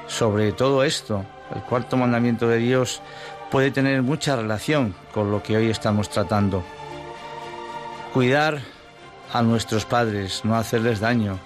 sobre 0.08 0.52
todo 0.52 0.84
esto. 0.84 1.26
El 1.54 1.62
cuarto 1.62 1.98
mandamiento 1.98 2.48
de 2.48 2.58
Dios 2.58 3.02
puede 3.56 3.72
tener 3.72 4.02
mucha 4.02 4.36
relación 4.36 4.94
con 5.14 5.32
lo 5.32 5.42
que 5.42 5.56
hoy 5.56 5.70
estamos 5.70 6.10
tratando. 6.10 6.62
Cuidar 8.14 8.60
a 9.32 9.42
nuestros 9.44 9.86
padres, 9.86 10.42
no 10.44 10.58
hacerles 10.58 11.00
daño. 11.00 11.40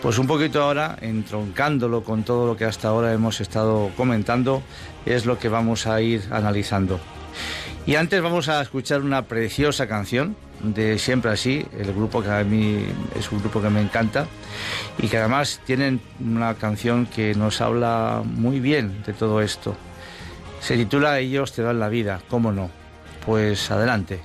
Pues 0.00 0.18
un 0.18 0.28
poquito 0.28 0.62
ahora, 0.62 0.96
entroncándolo 1.00 2.04
con 2.04 2.22
todo 2.22 2.46
lo 2.46 2.56
que 2.56 2.66
hasta 2.66 2.86
ahora 2.86 3.12
hemos 3.12 3.40
estado 3.40 3.90
comentando, 3.96 4.62
es 5.04 5.26
lo 5.26 5.40
que 5.40 5.48
vamos 5.48 5.88
a 5.88 6.00
ir 6.00 6.22
analizando. 6.30 7.00
Y 7.84 7.96
antes 7.96 8.22
vamos 8.22 8.48
a 8.48 8.62
escuchar 8.62 9.00
una 9.00 9.22
preciosa 9.22 9.88
canción 9.88 10.36
de 10.62 11.00
Siempre 11.00 11.32
Así, 11.32 11.66
el 11.76 11.92
grupo 11.92 12.22
que 12.22 12.30
a 12.30 12.44
mí 12.44 12.86
es 13.18 13.32
un 13.32 13.40
grupo 13.40 13.60
que 13.60 13.70
me 13.70 13.80
encanta 13.80 14.28
y 15.00 15.08
que 15.08 15.18
además 15.18 15.60
tienen 15.66 16.00
una 16.24 16.54
canción 16.54 17.06
que 17.06 17.34
nos 17.34 17.60
habla 17.60 18.22
muy 18.24 18.60
bien 18.60 19.02
de 19.04 19.12
todo 19.12 19.40
esto. 19.40 19.76
Se 20.62 20.76
titula 20.76 21.18
Ellos 21.18 21.52
te 21.52 21.62
dan 21.62 21.80
la 21.80 21.88
vida, 21.88 22.20
¿cómo 22.28 22.52
no? 22.52 22.70
Pues 23.26 23.68
adelante. 23.72 24.20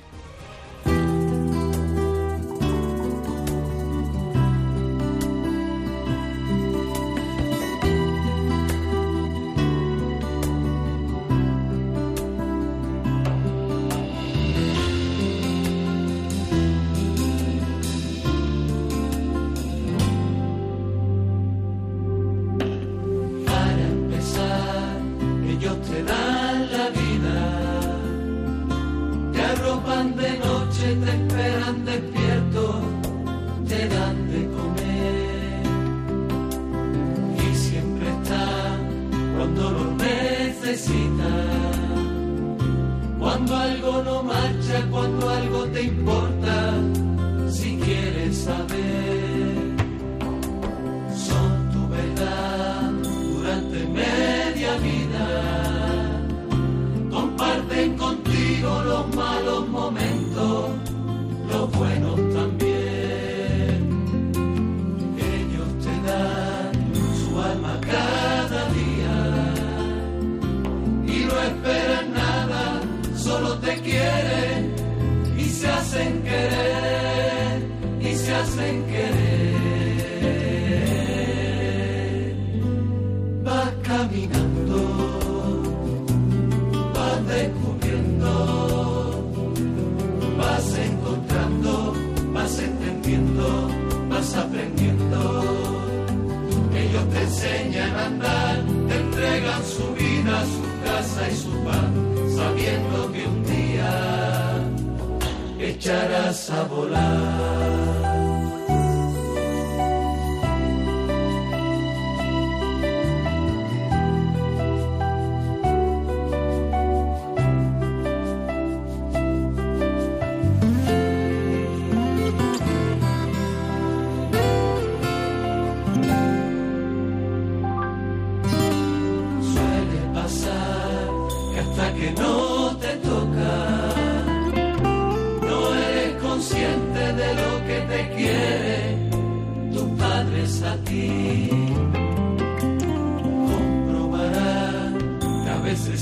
Echarás 105.88 106.50
a 106.50 106.64
volar. 106.64 107.77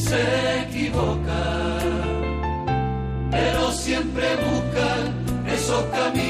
Se 0.08 0.60
equivoca, 0.62 1.42
pero 3.30 3.72
siempre 3.72 4.26
buscan 4.36 5.02
esos 5.52 5.82
caminos 5.86 6.25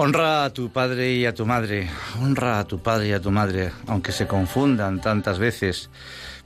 Honra 0.00 0.44
a 0.44 0.50
tu 0.50 0.70
padre 0.70 1.12
y 1.12 1.26
a 1.26 1.34
tu 1.34 1.44
madre, 1.44 1.90
honra 2.20 2.60
a 2.60 2.64
tu 2.64 2.78
padre 2.78 3.08
y 3.08 3.12
a 3.12 3.20
tu 3.20 3.30
madre, 3.30 3.72
aunque 3.88 4.12
se 4.12 4.26
confundan 4.26 5.00
tantas 5.00 5.38
veces, 5.38 5.90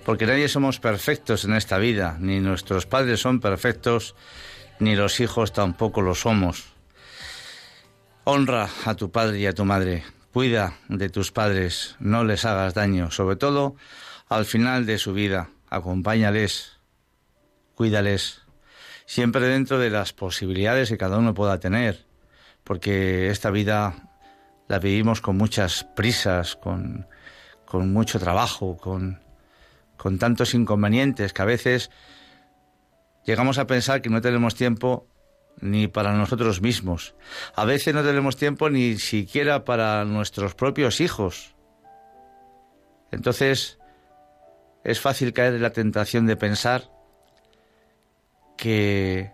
porque 0.04 0.26
nadie 0.26 0.48
somos 0.48 0.80
perfectos 0.80 1.44
en 1.44 1.54
esta 1.54 1.78
vida, 1.78 2.16
ni 2.20 2.40
nuestros 2.40 2.86
padres 2.86 3.20
son 3.20 3.40
perfectos, 3.40 4.14
ni 4.78 4.96
los 4.96 5.20
hijos 5.20 5.52
tampoco 5.52 6.02
lo 6.02 6.14
somos. 6.14 6.72
Honra 8.24 8.68
a 8.84 8.94
tu 8.94 9.10
padre 9.10 9.40
y 9.40 9.46
a 9.46 9.54
tu 9.54 9.64
madre, 9.64 10.04
cuida 10.32 10.78
de 10.88 11.08
tus 11.08 11.32
padres, 11.32 11.96
no 11.98 12.24
les 12.24 12.44
hagas 12.44 12.74
daño, 12.74 13.10
sobre 13.10 13.36
todo 13.36 13.76
al 14.28 14.44
final 14.44 14.86
de 14.86 14.98
su 14.98 15.12
vida, 15.12 15.50
acompáñales, 15.68 16.78
cuídales, 17.74 18.42
siempre 19.06 19.46
dentro 19.46 19.78
de 19.78 19.90
las 19.90 20.12
posibilidades 20.12 20.88
que 20.88 20.98
cada 20.98 21.18
uno 21.18 21.34
pueda 21.34 21.60
tener 21.60 22.12
porque 22.64 23.28
esta 23.28 23.50
vida 23.50 23.94
la 24.68 24.78
vivimos 24.78 25.20
con 25.20 25.36
muchas 25.36 25.84
prisas, 25.96 26.56
con, 26.56 27.06
con 27.66 27.92
mucho 27.92 28.18
trabajo, 28.18 28.76
con, 28.76 29.20
con 30.02 30.18
tantos 30.18 30.52
inconvenientes 30.54 31.32
que 31.32 31.42
a 31.42 31.44
veces 31.44 31.88
llegamos 33.24 33.58
a 33.58 33.68
pensar 33.68 34.02
que 34.02 34.10
no 34.10 34.20
tenemos 34.20 34.56
tiempo 34.56 35.06
ni 35.60 35.86
para 35.86 36.12
nosotros 36.12 36.60
mismos. 36.60 37.14
A 37.54 37.64
veces 37.64 37.94
no 37.94 38.02
tenemos 38.02 38.36
tiempo 38.36 38.68
ni 38.68 38.98
siquiera 38.98 39.64
para 39.64 40.04
nuestros 40.04 40.56
propios 40.56 41.00
hijos. 41.00 41.54
Entonces 43.12 43.78
es 44.82 44.98
fácil 44.98 45.32
caer 45.32 45.54
en 45.54 45.62
la 45.62 45.70
tentación 45.70 46.26
de 46.26 46.34
pensar 46.34 46.90
que 48.56 49.30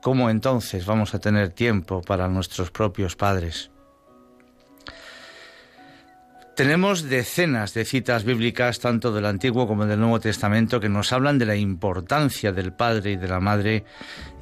¿cómo 0.00 0.30
entonces 0.30 0.86
vamos 0.86 1.14
a 1.14 1.18
tener 1.18 1.50
tiempo 1.50 2.00
para 2.00 2.26
nuestros 2.28 2.70
propios 2.70 3.16
padres? 3.16 3.70
Tenemos 6.54 7.08
decenas 7.08 7.72
de 7.72 7.86
citas 7.86 8.24
bíblicas, 8.24 8.78
tanto 8.78 9.10
del 9.10 9.24
Antiguo 9.24 9.66
como 9.66 9.86
del 9.86 9.98
Nuevo 9.98 10.20
Testamento, 10.20 10.80
que 10.80 10.90
nos 10.90 11.10
hablan 11.14 11.38
de 11.38 11.46
la 11.46 11.56
importancia 11.56 12.52
del 12.52 12.74
padre 12.74 13.12
y 13.12 13.16
de 13.16 13.26
la 13.26 13.40
madre 13.40 13.84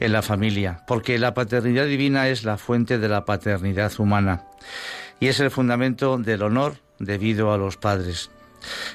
en 0.01 0.13
la 0.13 0.21
familia, 0.21 0.83
porque 0.89 1.21
la 1.21 1.35
paternidad 1.35 1.87
divina 1.87 2.29
es 2.29 2.43
la 2.43 2.59
fuente 2.59 2.99
de 2.99 3.09
la 3.09 3.25
paternidad 3.25 3.93
humana 3.99 4.43
y 5.21 5.29
es 5.29 5.39
el 5.39 5.53
fundamento 5.53 6.19
del 6.19 6.43
honor 6.43 6.79
debido 6.99 7.53
a 7.53 7.59
los 7.59 7.77
padres. 7.77 8.33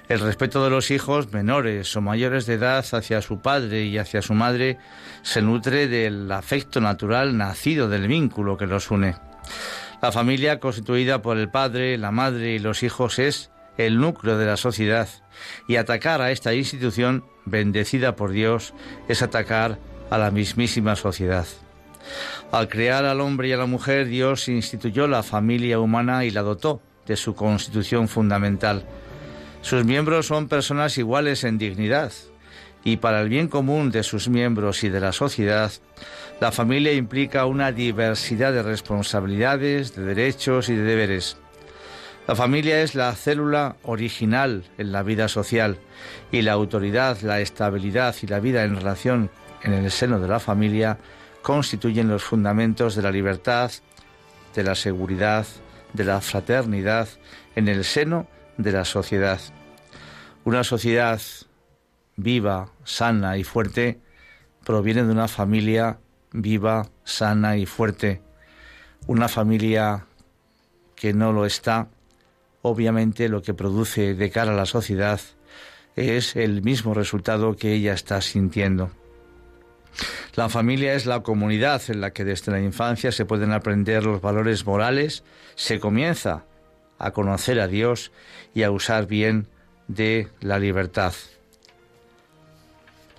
El 0.10 0.20
respeto 0.20 0.62
de 0.66 0.70
los 0.70 0.92
hijos 0.92 1.32
menores 1.32 1.96
o 1.96 2.02
mayores 2.02 2.46
de 2.46 2.56
edad 2.56 2.86
hacia 2.92 3.22
su 3.22 3.39
padre 3.39 3.86
y 3.86 3.98
hacia 3.98 4.22
su 4.22 4.34
madre 4.34 4.78
se 5.22 5.42
nutre 5.42 5.88
del 5.88 6.30
afecto 6.34 6.82
natural 6.82 7.38
nacido 7.38 7.88
del 7.88 8.08
vínculo 8.08 8.58
que 8.58 8.68
los 8.68 8.92
une. 8.92 9.16
La 10.02 10.12
familia 10.12 10.60
constituida 10.60 11.22
por 11.22 11.38
el 11.38 11.50
padre, 11.50 11.98
la 11.98 12.12
madre 12.12 12.56
y 12.56 12.60
los 12.60 12.84
hijos 12.84 13.20
es 13.20 13.52
el 13.78 14.00
núcleo 14.00 14.38
de 14.38 14.46
la 14.46 14.58
sociedad 14.58 15.10
y 15.68 15.76
atacar 15.76 16.22
a 16.22 16.32
esta 16.32 16.54
institución 16.54 17.26
bendecida 17.46 18.16
por 18.16 18.32
Dios 18.32 18.74
es 19.08 19.22
atacar 19.22 19.78
a 20.10 20.18
la 20.18 20.32
mismísima 20.32 20.96
sociedad. 20.96 21.46
Al 22.52 22.70
crear 22.70 23.06
al 23.06 23.22
hombre 23.22 23.50
y 23.50 23.52
a 23.54 23.58
la 23.58 23.66
mujer, 23.66 24.08
Dios 24.08 24.48
instituyó 24.48 25.08
la 25.08 25.24
familia 25.24 25.80
humana 25.80 26.26
y 26.26 26.32
la 26.32 26.41
dotó 26.41 26.82
de 27.06 27.16
su 27.16 27.36
constitución 27.36 28.08
fundamental. 28.08 28.86
Sus 29.62 29.84
miembros 29.84 30.28
son 30.28 30.48
personas 30.48 30.98
iguales 30.98 31.43
en 31.43 31.58
dignidad 31.58 32.12
y 32.84 32.98
para 32.98 33.22
el 33.22 33.30
bien 33.30 33.48
común 33.48 33.89
de 33.89 34.04
sus 34.04 34.30
miembros 34.30 34.84
y 34.84 34.89
de 34.89 35.00
la 35.00 35.12
sociedad, 35.12 35.72
la 36.40 36.52
familia 36.52 36.94
implica 36.94 37.46
una 37.46 37.72
diversidad 37.72 38.52
de 38.52 38.62
responsabilidades, 38.62 39.96
de 39.96 40.04
derechos 40.04 40.68
y 40.70 40.76
de 40.76 40.84
deberes. 40.84 41.38
La 42.28 42.36
familia 42.36 42.82
es 42.82 42.96
la 42.96 43.14
célula 43.14 43.78
original 43.84 44.64
en 44.78 44.92
la 44.92 45.04
vida 45.04 45.28
social 45.28 45.78
y 46.32 46.42
la 46.42 46.54
autoridad, 46.54 47.22
la 47.22 47.40
estabilidad 47.40 48.16
y 48.22 48.28
la 48.28 48.40
vida 48.40 48.64
en 48.64 48.76
relación 48.76 49.30
en 49.64 49.74
el 49.74 49.92
seno 49.92 50.20
de 50.20 50.28
la 50.28 50.40
familia 50.40 50.98
constituyen 51.42 52.10
los 52.10 52.24
fundamentos 52.24 52.96
de 52.96 53.04
la 53.04 53.12
libertad, 53.12 53.72
de 54.56 54.64
la 54.64 54.76
seguridad, 54.76 55.46
de 55.94 56.04
la 56.04 56.20
fraternidad 56.20 57.08
en 57.56 57.68
el 57.68 57.86
seno 57.86 58.28
de 58.58 58.72
la 58.72 58.84
sociedad. 58.84 59.40
Una 60.44 60.64
sociedad 60.64 61.22
viva, 62.18 62.72
sana 62.84 63.38
y 63.38 63.44
fuerte 63.44 64.00
proviene 64.64 65.04
de 65.04 65.12
una 65.12 65.28
familia 65.28 66.00
viva, 66.42 66.90
sana 67.04 67.58
y 67.58 67.66
fuerte. 67.66 68.22
Una 69.08 69.28
familia 69.28 70.06
que 70.96 71.14
no 71.14 71.32
lo 71.32 71.46
está, 71.46 71.88
obviamente 72.62 73.30
lo 73.30 73.42
que 73.42 73.54
produce 73.54 74.16
de 74.16 74.30
cara 74.32 74.52
a 74.52 74.56
la 74.56 74.66
sociedad 74.66 75.20
es 75.96 76.36
el 76.36 76.62
mismo 76.62 76.94
resultado 76.94 77.56
que 77.56 77.74
ella 77.74 77.94
está 77.94 78.22
sintiendo. 78.22 78.92
La 80.36 80.50
familia 80.50 80.94
es 80.94 81.06
la 81.06 81.22
comunidad 81.22 81.82
en 81.88 82.02
la 82.02 82.12
que 82.12 82.26
desde 82.26 82.52
la 82.52 82.60
infancia 82.60 83.12
se 83.12 83.26
pueden 83.26 83.54
aprender 83.54 84.04
los 84.04 84.22
valores 84.22 84.66
morales, 84.66 85.24
se 85.56 85.80
comienza 85.80 86.46
a 86.98 87.12
conocer 87.12 87.60
a 87.60 87.68
Dios 87.68 88.12
y 88.54 88.64
a 88.64 88.72
usar 88.72 89.08
bien 89.08 89.48
de 89.88 90.28
la 90.42 90.60
libertad. 90.60 91.14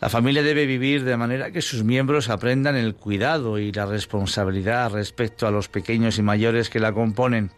La 0.00 0.10
familia 0.10 0.42
debe 0.42 0.66
vivir 0.66 1.04
de 1.04 1.16
manera 1.16 1.50
que 1.50 1.62
sus 1.62 1.82
miembros 1.82 2.28
aprendan 2.28 2.76
el 2.76 2.94
cuidado 2.94 3.58
y 3.58 3.72
la 3.72 3.86
responsabilidad 3.86 4.92
respecto 4.92 5.46
a 5.46 5.50
los 5.50 5.68
pequeños 5.68 6.18
y 6.18 6.22
mayores 6.22 6.68
que 6.68 6.80
la 6.80 6.92
componen. 6.92 7.50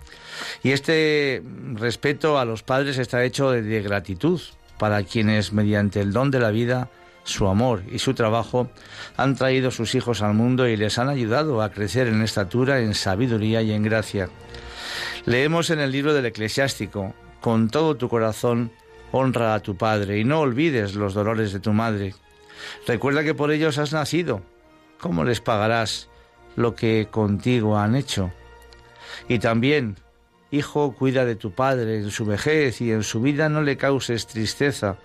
Y 0.62 0.70
este 0.70 1.42
respeto 1.74 2.38
a 2.38 2.44
los 2.44 2.62
padres 2.62 2.98
está 2.98 3.24
hecho 3.24 3.50
de 3.50 3.82
gratitud 3.82 4.40
para 4.78 5.02
quienes, 5.02 5.52
mediante 5.52 6.00
el 6.00 6.12
don 6.12 6.30
de 6.30 6.38
la 6.38 6.50
vida, 6.50 6.88
su 7.24 7.48
amor 7.48 7.82
y 7.90 7.98
su 7.98 8.14
trabajo, 8.14 8.70
han 9.16 9.36
traído 9.36 9.70
sus 9.70 9.94
hijos 9.94 10.22
al 10.22 10.34
mundo 10.34 10.68
y 10.68 10.76
les 10.76 10.98
han 10.98 11.08
ayudado 11.08 11.60
a 11.60 11.70
crecer 11.70 12.06
en 12.06 12.22
estatura, 12.22 12.80
en 12.80 12.94
sabiduría 12.94 13.62
y 13.62 13.72
en 13.72 13.82
gracia. 13.82 14.30
Leemos 15.26 15.70
en 15.70 15.80
el 15.80 15.90
libro 15.90 16.14
del 16.14 16.26
eclesiástico, 16.26 17.14
con 17.40 17.68
todo 17.68 17.96
tu 17.96 18.08
corazón, 18.08 18.70
honra 19.12 19.54
a 19.54 19.60
tu 19.60 19.76
padre 19.76 20.18
y 20.18 20.24
no 20.24 20.40
olvides 20.40 20.94
los 20.94 21.14
dolores 21.14 21.52
de 21.52 21.60
tu 21.60 21.72
madre. 21.72 22.14
Recuerda 22.86 23.24
que 23.24 23.34
por 23.34 23.50
ellos 23.50 23.78
has 23.78 23.92
nacido. 23.92 24.42
¿Cómo 25.00 25.24
les 25.24 25.40
pagarás 25.40 26.08
lo 26.56 26.74
que 26.74 27.08
contigo 27.10 27.78
han 27.78 27.94
hecho? 27.94 28.32
Y 29.28 29.38
también, 29.38 29.96
hijo, 30.50 30.94
cuida 30.94 31.24
de 31.24 31.36
tu 31.36 31.52
padre 31.52 31.98
en 31.98 32.10
su 32.10 32.24
vejez 32.24 32.80
y 32.80 32.92
en 32.92 33.02
su 33.02 33.20
vida 33.20 33.48
no 33.48 33.62
le 33.62 33.76
causes 33.76 34.26
tristeza. 34.26 34.98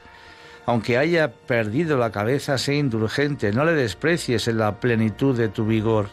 Aunque 0.66 0.98
haya 0.98 1.32
perdido 1.32 1.98
la 1.98 2.12
cabeza, 2.12 2.58
sé 2.58 2.76
indulgente, 2.76 3.52
no 3.52 3.66
le 3.66 3.74
desprecies 3.74 4.48
en 4.48 4.58
la 4.58 4.80
plenitud 4.80 5.38
de 5.38 5.50
tu 5.50 5.66
vigor. 5.66 6.10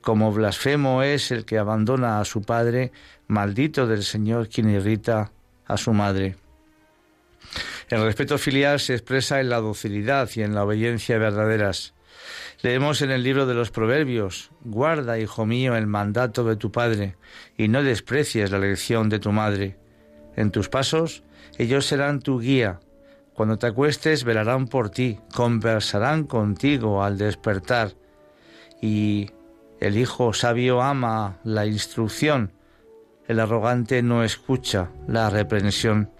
Como 0.00 0.32
blasfemo 0.32 1.02
es 1.02 1.30
el 1.30 1.44
que 1.44 1.58
abandona 1.58 2.20
a 2.20 2.24
su 2.24 2.42
padre, 2.42 2.90
maldito 3.26 3.86
del 3.86 4.02
Señor 4.02 4.48
quien 4.48 4.70
irrita 4.70 5.30
a 5.66 5.76
su 5.76 5.92
madre. 5.92 6.36
El 7.88 8.02
respeto 8.02 8.38
filial 8.38 8.80
se 8.80 8.94
expresa 8.94 9.40
en 9.40 9.48
la 9.48 9.60
docilidad 9.60 10.28
y 10.34 10.42
en 10.42 10.54
la 10.54 10.64
obediencia 10.64 11.18
verdaderas. 11.18 11.94
Leemos 12.62 13.02
en 13.02 13.10
el 13.10 13.22
libro 13.22 13.46
de 13.46 13.54
los 13.54 13.70
Proverbios, 13.70 14.50
guarda, 14.62 15.18
hijo 15.18 15.46
mío, 15.46 15.76
el 15.76 15.86
mandato 15.86 16.44
de 16.44 16.56
tu 16.56 16.70
padre, 16.70 17.16
y 17.56 17.68
no 17.68 17.82
desprecies 17.82 18.50
la 18.50 18.58
lección 18.58 19.08
de 19.08 19.18
tu 19.18 19.32
madre. 19.32 19.78
En 20.36 20.50
tus 20.50 20.68
pasos 20.68 21.22
ellos 21.58 21.86
serán 21.86 22.20
tu 22.20 22.40
guía. 22.40 22.80
Cuando 23.34 23.58
te 23.58 23.66
acuestes 23.66 24.24
velarán 24.24 24.68
por 24.68 24.90
ti, 24.90 25.18
conversarán 25.34 26.24
contigo 26.24 27.02
al 27.02 27.16
despertar. 27.16 27.92
Y 28.82 29.30
el 29.80 29.96
hijo 29.96 30.32
sabio 30.34 30.82
ama 30.82 31.38
la 31.42 31.64
instrucción, 31.64 32.52
el 33.26 33.40
arrogante 33.40 34.02
no 34.02 34.24
escucha 34.24 34.90
la 35.06 35.30
reprensión. 35.30 36.10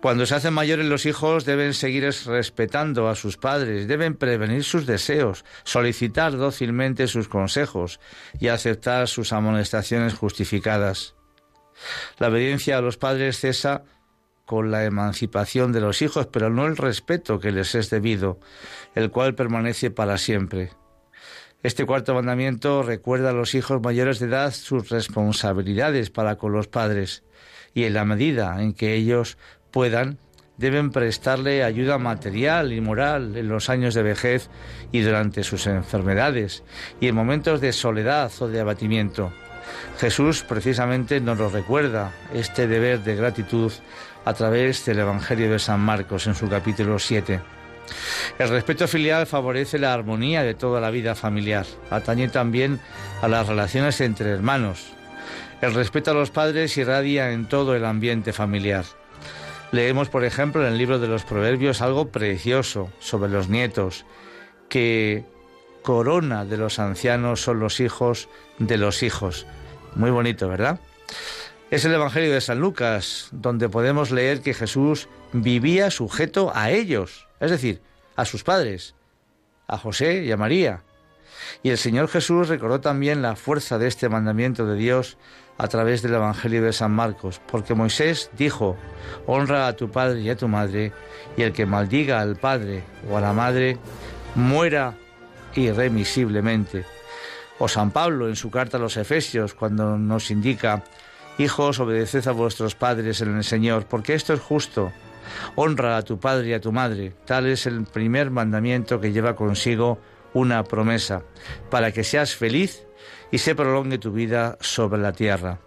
Cuando 0.00 0.24
se 0.24 0.34
hacen 0.34 0.54
mayores 0.54 0.86
los 0.86 1.04
hijos 1.04 1.44
deben 1.44 1.74
seguir 1.74 2.04
respetando 2.04 3.08
a 3.08 3.14
sus 3.14 3.36
padres, 3.36 3.86
deben 3.86 4.14
prevenir 4.14 4.64
sus 4.64 4.86
deseos, 4.86 5.44
solicitar 5.62 6.38
dócilmente 6.38 7.06
sus 7.06 7.28
consejos 7.28 8.00
y 8.38 8.48
aceptar 8.48 9.08
sus 9.08 9.34
amonestaciones 9.34 10.14
justificadas. 10.14 11.14
La 12.18 12.28
obediencia 12.28 12.78
a 12.78 12.80
los 12.80 12.96
padres 12.96 13.40
cesa 13.40 13.84
con 14.46 14.70
la 14.70 14.84
emancipación 14.84 15.70
de 15.70 15.80
los 15.80 16.00
hijos, 16.00 16.26
pero 16.26 16.48
no 16.48 16.66
el 16.66 16.78
respeto 16.78 17.38
que 17.38 17.52
les 17.52 17.74
es 17.74 17.90
debido, 17.90 18.40
el 18.94 19.10
cual 19.10 19.34
permanece 19.34 19.90
para 19.90 20.16
siempre. 20.16 20.70
Este 21.62 21.84
cuarto 21.84 22.14
mandamiento 22.14 22.82
recuerda 22.82 23.30
a 23.30 23.34
los 23.34 23.54
hijos 23.54 23.82
mayores 23.82 24.18
de 24.18 24.26
edad 24.26 24.52
sus 24.52 24.88
responsabilidades 24.88 26.08
para 26.08 26.36
con 26.36 26.52
los 26.52 26.68
padres 26.68 27.22
y 27.74 27.84
en 27.84 27.94
la 27.94 28.04
medida 28.04 28.62
en 28.62 28.72
que 28.72 28.94
ellos 28.94 29.36
puedan, 29.70 30.18
deben 30.56 30.90
prestarle 30.90 31.64
ayuda 31.64 31.96
material 31.98 32.72
y 32.72 32.80
moral 32.80 33.36
en 33.36 33.48
los 33.48 33.70
años 33.70 33.94
de 33.94 34.02
vejez 34.02 34.50
y 34.92 35.00
durante 35.00 35.42
sus 35.42 35.66
enfermedades 35.66 36.62
y 37.00 37.08
en 37.08 37.14
momentos 37.14 37.60
de 37.60 37.72
soledad 37.72 38.30
o 38.40 38.48
de 38.48 38.60
abatimiento. 38.60 39.32
Jesús 39.98 40.42
precisamente 40.42 41.20
nos 41.20 41.38
lo 41.38 41.48
recuerda, 41.48 42.12
este 42.34 42.66
deber 42.66 43.00
de 43.00 43.16
gratitud, 43.16 43.72
a 44.24 44.34
través 44.34 44.84
del 44.84 44.98
Evangelio 44.98 45.50
de 45.50 45.58
San 45.58 45.80
Marcos 45.80 46.26
en 46.26 46.34
su 46.34 46.48
capítulo 46.48 46.98
7. 46.98 47.40
El 48.38 48.48
respeto 48.48 48.86
filial 48.86 49.26
favorece 49.26 49.78
la 49.78 49.94
armonía 49.94 50.42
de 50.42 50.54
toda 50.54 50.80
la 50.80 50.90
vida 50.90 51.14
familiar, 51.14 51.66
atañe 51.90 52.28
también 52.28 52.80
a 53.22 53.28
las 53.28 53.48
relaciones 53.48 54.00
entre 54.00 54.30
hermanos. 54.30 54.92
El 55.60 55.74
respeto 55.74 56.10
a 56.10 56.14
los 56.14 56.30
padres 56.30 56.76
irradia 56.76 57.32
en 57.32 57.46
todo 57.46 57.74
el 57.74 57.84
ambiente 57.84 58.32
familiar. 58.32 58.84
Leemos, 59.72 60.08
por 60.08 60.24
ejemplo, 60.24 60.66
en 60.66 60.72
el 60.72 60.78
libro 60.78 60.98
de 60.98 61.08
los 61.08 61.24
Proverbios 61.24 61.80
algo 61.80 62.08
precioso 62.08 62.90
sobre 62.98 63.30
los 63.30 63.48
nietos, 63.48 64.04
que 64.68 65.24
corona 65.82 66.44
de 66.44 66.56
los 66.56 66.78
ancianos 66.78 67.40
son 67.42 67.60
los 67.60 67.80
hijos 67.80 68.28
de 68.58 68.78
los 68.78 69.02
hijos. 69.02 69.46
Muy 69.94 70.10
bonito, 70.10 70.48
¿verdad? 70.48 70.80
Es 71.70 71.84
el 71.84 71.94
Evangelio 71.94 72.32
de 72.32 72.40
San 72.40 72.58
Lucas, 72.58 73.28
donde 73.30 73.68
podemos 73.68 74.10
leer 74.10 74.40
que 74.40 74.54
Jesús 74.54 75.08
vivía 75.32 75.90
sujeto 75.92 76.50
a 76.54 76.70
ellos, 76.70 77.28
es 77.38 77.52
decir, 77.52 77.80
a 78.16 78.24
sus 78.24 78.42
padres, 78.42 78.96
a 79.68 79.78
José 79.78 80.24
y 80.24 80.32
a 80.32 80.36
María. 80.36 80.82
Y 81.62 81.70
el 81.70 81.78
Señor 81.78 82.08
Jesús 82.08 82.48
recordó 82.48 82.80
también 82.80 83.22
la 83.22 83.36
fuerza 83.36 83.78
de 83.78 83.86
este 83.86 84.08
mandamiento 84.08 84.66
de 84.66 84.76
Dios 84.76 85.16
a 85.60 85.68
través 85.68 86.00
del 86.00 86.14
Evangelio 86.14 86.62
de 86.62 86.72
San 86.72 86.90
Marcos, 86.92 87.38
porque 87.46 87.74
Moisés 87.74 88.30
dijo, 88.32 88.78
honra 89.26 89.66
a 89.66 89.76
tu 89.76 89.90
padre 89.90 90.22
y 90.22 90.30
a 90.30 90.36
tu 90.36 90.48
madre, 90.48 90.90
y 91.36 91.42
el 91.42 91.52
que 91.52 91.66
maldiga 91.66 92.18
al 92.22 92.36
padre 92.36 92.82
o 93.10 93.18
a 93.18 93.20
la 93.20 93.34
madre, 93.34 93.76
muera 94.34 94.94
irremisiblemente. 95.54 96.86
O 97.58 97.68
San 97.68 97.90
Pablo 97.90 98.26
en 98.26 98.36
su 98.36 98.50
carta 98.50 98.78
a 98.78 98.80
los 98.80 98.96
Efesios, 98.96 99.52
cuando 99.52 99.98
nos 99.98 100.30
indica, 100.30 100.82
hijos, 101.36 101.78
obedeced 101.78 102.26
a 102.26 102.32
vuestros 102.32 102.74
padres 102.74 103.20
en 103.20 103.36
el 103.36 103.44
Señor, 103.44 103.84
porque 103.84 104.14
esto 104.14 104.32
es 104.32 104.40
justo. 104.40 104.92
Honra 105.56 105.98
a 105.98 106.02
tu 106.02 106.18
padre 106.18 106.48
y 106.48 106.52
a 106.54 106.60
tu 106.62 106.72
madre. 106.72 107.12
Tal 107.26 107.46
es 107.46 107.66
el 107.66 107.84
primer 107.84 108.30
mandamiento 108.30 108.98
que 108.98 109.12
lleva 109.12 109.36
consigo 109.36 109.98
una 110.32 110.64
promesa, 110.64 111.22
para 111.68 111.92
que 111.92 112.02
seas 112.02 112.34
feliz 112.34 112.86
y 113.30 113.38
se 113.38 113.54
prolongue 113.54 113.98
tu 113.98 114.12
vida 114.12 114.56
sobre 114.60 115.00
la 115.00 115.12
tierra. 115.12 115.58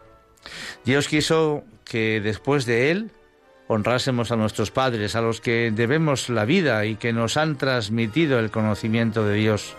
Dios 0.85 1.07
quiso 1.07 1.63
que 1.85 2.21
después 2.21 2.65
de 2.65 2.91
Él 2.91 3.11
honrásemos 3.67 4.31
a 4.31 4.35
nuestros 4.35 4.71
padres, 4.71 5.15
a 5.15 5.21
los 5.21 5.41
que 5.41 5.71
debemos 5.71 6.29
la 6.29 6.45
vida 6.45 6.85
y 6.85 6.95
que 6.95 7.13
nos 7.13 7.37
han 7.37 7.57
transmitido 7.57 8.39
el 8.39 8.51
conocimiento 8.51 9.25
de 9.25 9.35
Dios. 9.35 9.75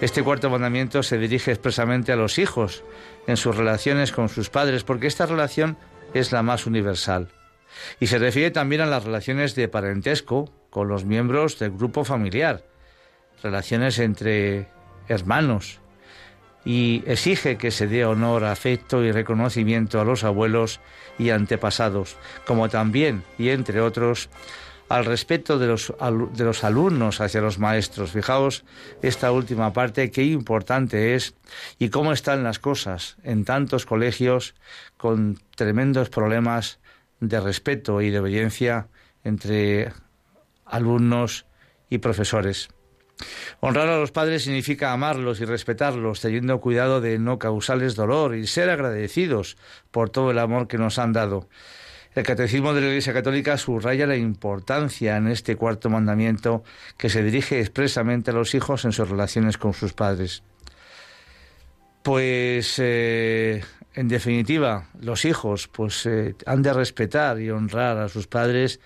Este 0.00 0.22
cuarto 0.22 0.48
mandamiento 0.48 1.02
se 1.02 1.18
dirige 1.18 1.50
expresamente 1.50 2.10
a 2.12 2.16
los 2.16 2.38
hijos 2.38 2.82
en 3.26 3.36
sus 3.36 3.54
relaciones 3.54 4.12
con 4.12 4.30
sus 4.30 4.48
padres, 4.48 4.82
porque 4.82 5.06
esta 5.06 5.26
relación 5.26 5.76
es 6.14 6.32
la 6.32 6.42
más 6.42 6.66
universal. 6.66 7.28
Y 8.00 8.06
se 8.06 8.18
refiere 8.18 8.50
también 8.50 8.80
a 8.80 8.86
las 8.86 9.04
relaciones 9.04 9.54
de 9.54 9.68
parentesco 9.68 10.50
con 10.70 10.88
los 10.88 11.04
miembros 11.04 11.58
del 11.58 11.72
grupo 11.72 12.04
familiar, 12.04 12.64
relaciones 13.42 13.98
entre 13.98 14.68
hermanos, 15.06 15.80
y 16.64 17.02
exige 17.06 17.56
que 17.56 17.70
se 17.70 17.86
dé 17.86 18.04
honor, 18.04 18.44
afecto 18.44 19.02
y 19.02 19.12
reconocimiento 19.12 20.00
a 20.00 20.04
los 20.04 20.24
abuelos 20.24 20.80
y 21.18 21.30
antepasados, 21.30 22.16
como 22.46 22.68
también, 22.68 23.22
y 23.38 23.50
entre 23.50 23.80
otros, 23.80 24.28
al 24.90 25.04
respeto 25.04 25.58
de 25.58 25.68
los, 25.68 25.94
de 26.34 26.44
los 26.44 26.64
alumnos 26.64 27.20
hacia 27.20 27.40
los 27.40 27.58
maestros. 27.58 28.10
Fijaos 28.10 28.64
esta 29.02 29.30
última 29.30 29.72
parte, 29.72 30.10
qué 30.10 30.24
importante 30.24 31.14
es 31.14 31.34
y 31.78 31.90
cómo 31.90 32.12
están 32.12 32.42
las 32.42 32.58
cosas 32.58 33.16
en 33.22 33.44
tantos 33.44 33.86
colegios 33.86 34.54
con 34.96 35.38
tremendos 35.54 36.10
problemas 36.10 36.80
de 37.20 37.38
respeto 37.38 38.00
y 38.00 38.10
de 38.10 38.18
obediencia 38.18 38.88
entre 39.22 39.92
alumnos 40.64 41.46
y 41.88 41.98
profesores. 41.98 42.70
Honrar 43.60 43.88
a 43.88 43.98
los 43.98 44.12
padres 44.12 44.44
significa 44.44 44.92
amarlos 44.92 45.40
y 45.40 45.44
respetarlos, 45.44 46.20
teniendo 46.20 46.60
cuidado 46.60 47.00
de 47.00 47.18
no 47.18 47.38
causarles 47.38 47.94
dolor 47.94 48.34
y 48.34 48.46
ser 48.46 48.70
agradecidos 48.70 49.56
por 49.90 50.10
todo 50.10 50.30
el 50.30 50.38
amor 50.38 50.68
que 50.68 50.78
nos 50.78 50.98
han 50.98 51.12
dado. 51.12 51.48
El 52.14 52.24
Catecismo 52.24 52.74
de 52.74 52.80
la 52.80 52.88
Iglesia 52.88 53.12
Católica 53.12 53.56
subraya 53.56 54.06
la 54.06 54.16
importancia 54.16 55.16
en 55.16 55.28
este 55.28 55.54
cuarto 55.54 55.90
mandamiento 55.90 56.64
que 56.96 57.08
se 57.08 57.22
dirige 57.22 57.60
expresamente 57.60 58.32
a 58.32 58.34
los 58.34 58.54
hijos 58.54 58.84
en 58.84 58.92
sus 58.92 59.08
relaciones 59.08 59.58
con 59.58 59.74
sus 59.74 59.92
padres. 59.92 60.42
Pues, 62.02 62.76
eh, 62.78 63.62
en 63.94 64.08
definitiva, 64.08 64.88
los 65.00 65.24
hijos 65.24 65.68
pues 65.68 66.06
eh, 66.06 66.34
han 66.46 66.62
de 66.62 66.72
respetar 66.72 67.40
y 67.40 67.50
honrar 67.50 67.98
a 67.98 68.08
sus 68.08 68.26
padres, 68.26 68.80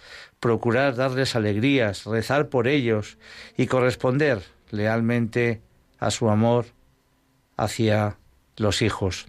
procurar 0.44 0.94
darles 0.94 1.36
alegrías, 1.36 2.04
rezar 2.04 2.50
por 2.50 2.68
ellos 2.68 3.16
y 3.56 3.66
corresponder 3.66 4.42
lealmente 4.70 5.62
a 5.98 6.10
su 6.10 6.28
amor 6.28 6.66
hacia 7.56 8.18
los 8.58 8.82
hijos. 8.82 9.26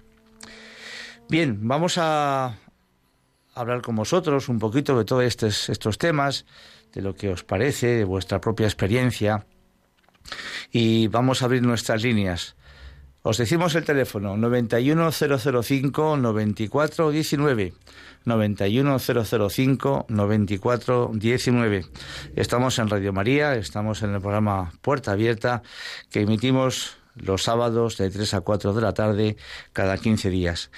Bien, 1.29 1.69
vamos 1.69 1.97
a 1.99 2.57
hablar 3.53 3.81
con 3.81 3.95
vosotros 3.95 4.49
un 4.49 4.59
poquito 4.59 4.97
de 4.97 5.05
todos 5.05 5.23
estos, 5.23 5.69
estos 5.69 5.97
temas, 5.97 6.45
de 6.91 7.01
lo 7.01 7.15
que 7.15 7.29
os 7.29 7.45
parece, 7.45 7.87
de 7.95 8.03
vuestra 8.03 8.41
propia 8.41 8.65
experiencia. 8.65 9.45
Y 10.69 11.07
vamos 11.07 11.41
a 11.41 11.45
abrir 11.45 11.61
nuestras 11.61 12.03
líneas. 12.03 12.57
Os 13.27 13.39
decimos 13.39 13.73
el 13.73 13.85
teléfono 13.85 14.37
91005 14.37 16.17
9419 16.17 17.73
91005 18.23 20.05
9419. 20.07 21.85
Estamos 22.35 22.77
en 22.77 22.87
Radio 22.87 23.13
María, 23.13 23.55
estamos 23.55 24.03
en 24.03 24.13
el 24.13 24.21
programa 24.21 24.71
Puerta 24.83 25.13
Abierta 25.13 25.63
que 26.11 26.21
emitimos 26.21 26.97
los 27.15 27.41
sábados 27.41 27.97
de 27.97 28.11
3 28.11 28.35
a 28.35 28.41
4 28.41 28.73
de 28.73 28.81
la 28.83 28.93
tarde 28.93 29.37
cada 29.73 29.97
15 29.97 30.29
días. 30.29 30.69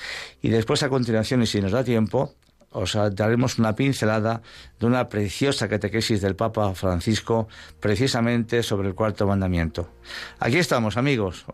Y 0.41 0.47
después 0.47 0.83
a 0.83 0.89
continuación, 0.89 1.41
y 1.41 1.47
si 1.47 1.59
nos 1.59 1.73
da 1.73 1.83
tiempo, 1.83 2.33
os 2.71 2.97
daremos 3.11 3.59
una 3.59 3.75
pincelada 3.75 4.41
de 4.79 4.85
una 4.85 5.09
preciosa 5.09 5.67
catequesis 5.67 6.21
del 6.21 6.37
Papa 6.37 6.73
Francisco 6.75 7.49
precisamente 7.81 8.63
sobre 8.63 8.87
el 8.87 8.95
cuarto 8.95 9.27
mandamiento. 9.27 9.91
Aquí 10.39 10.59
estamos, 10.59 10.95
amigos. 10.95 11.45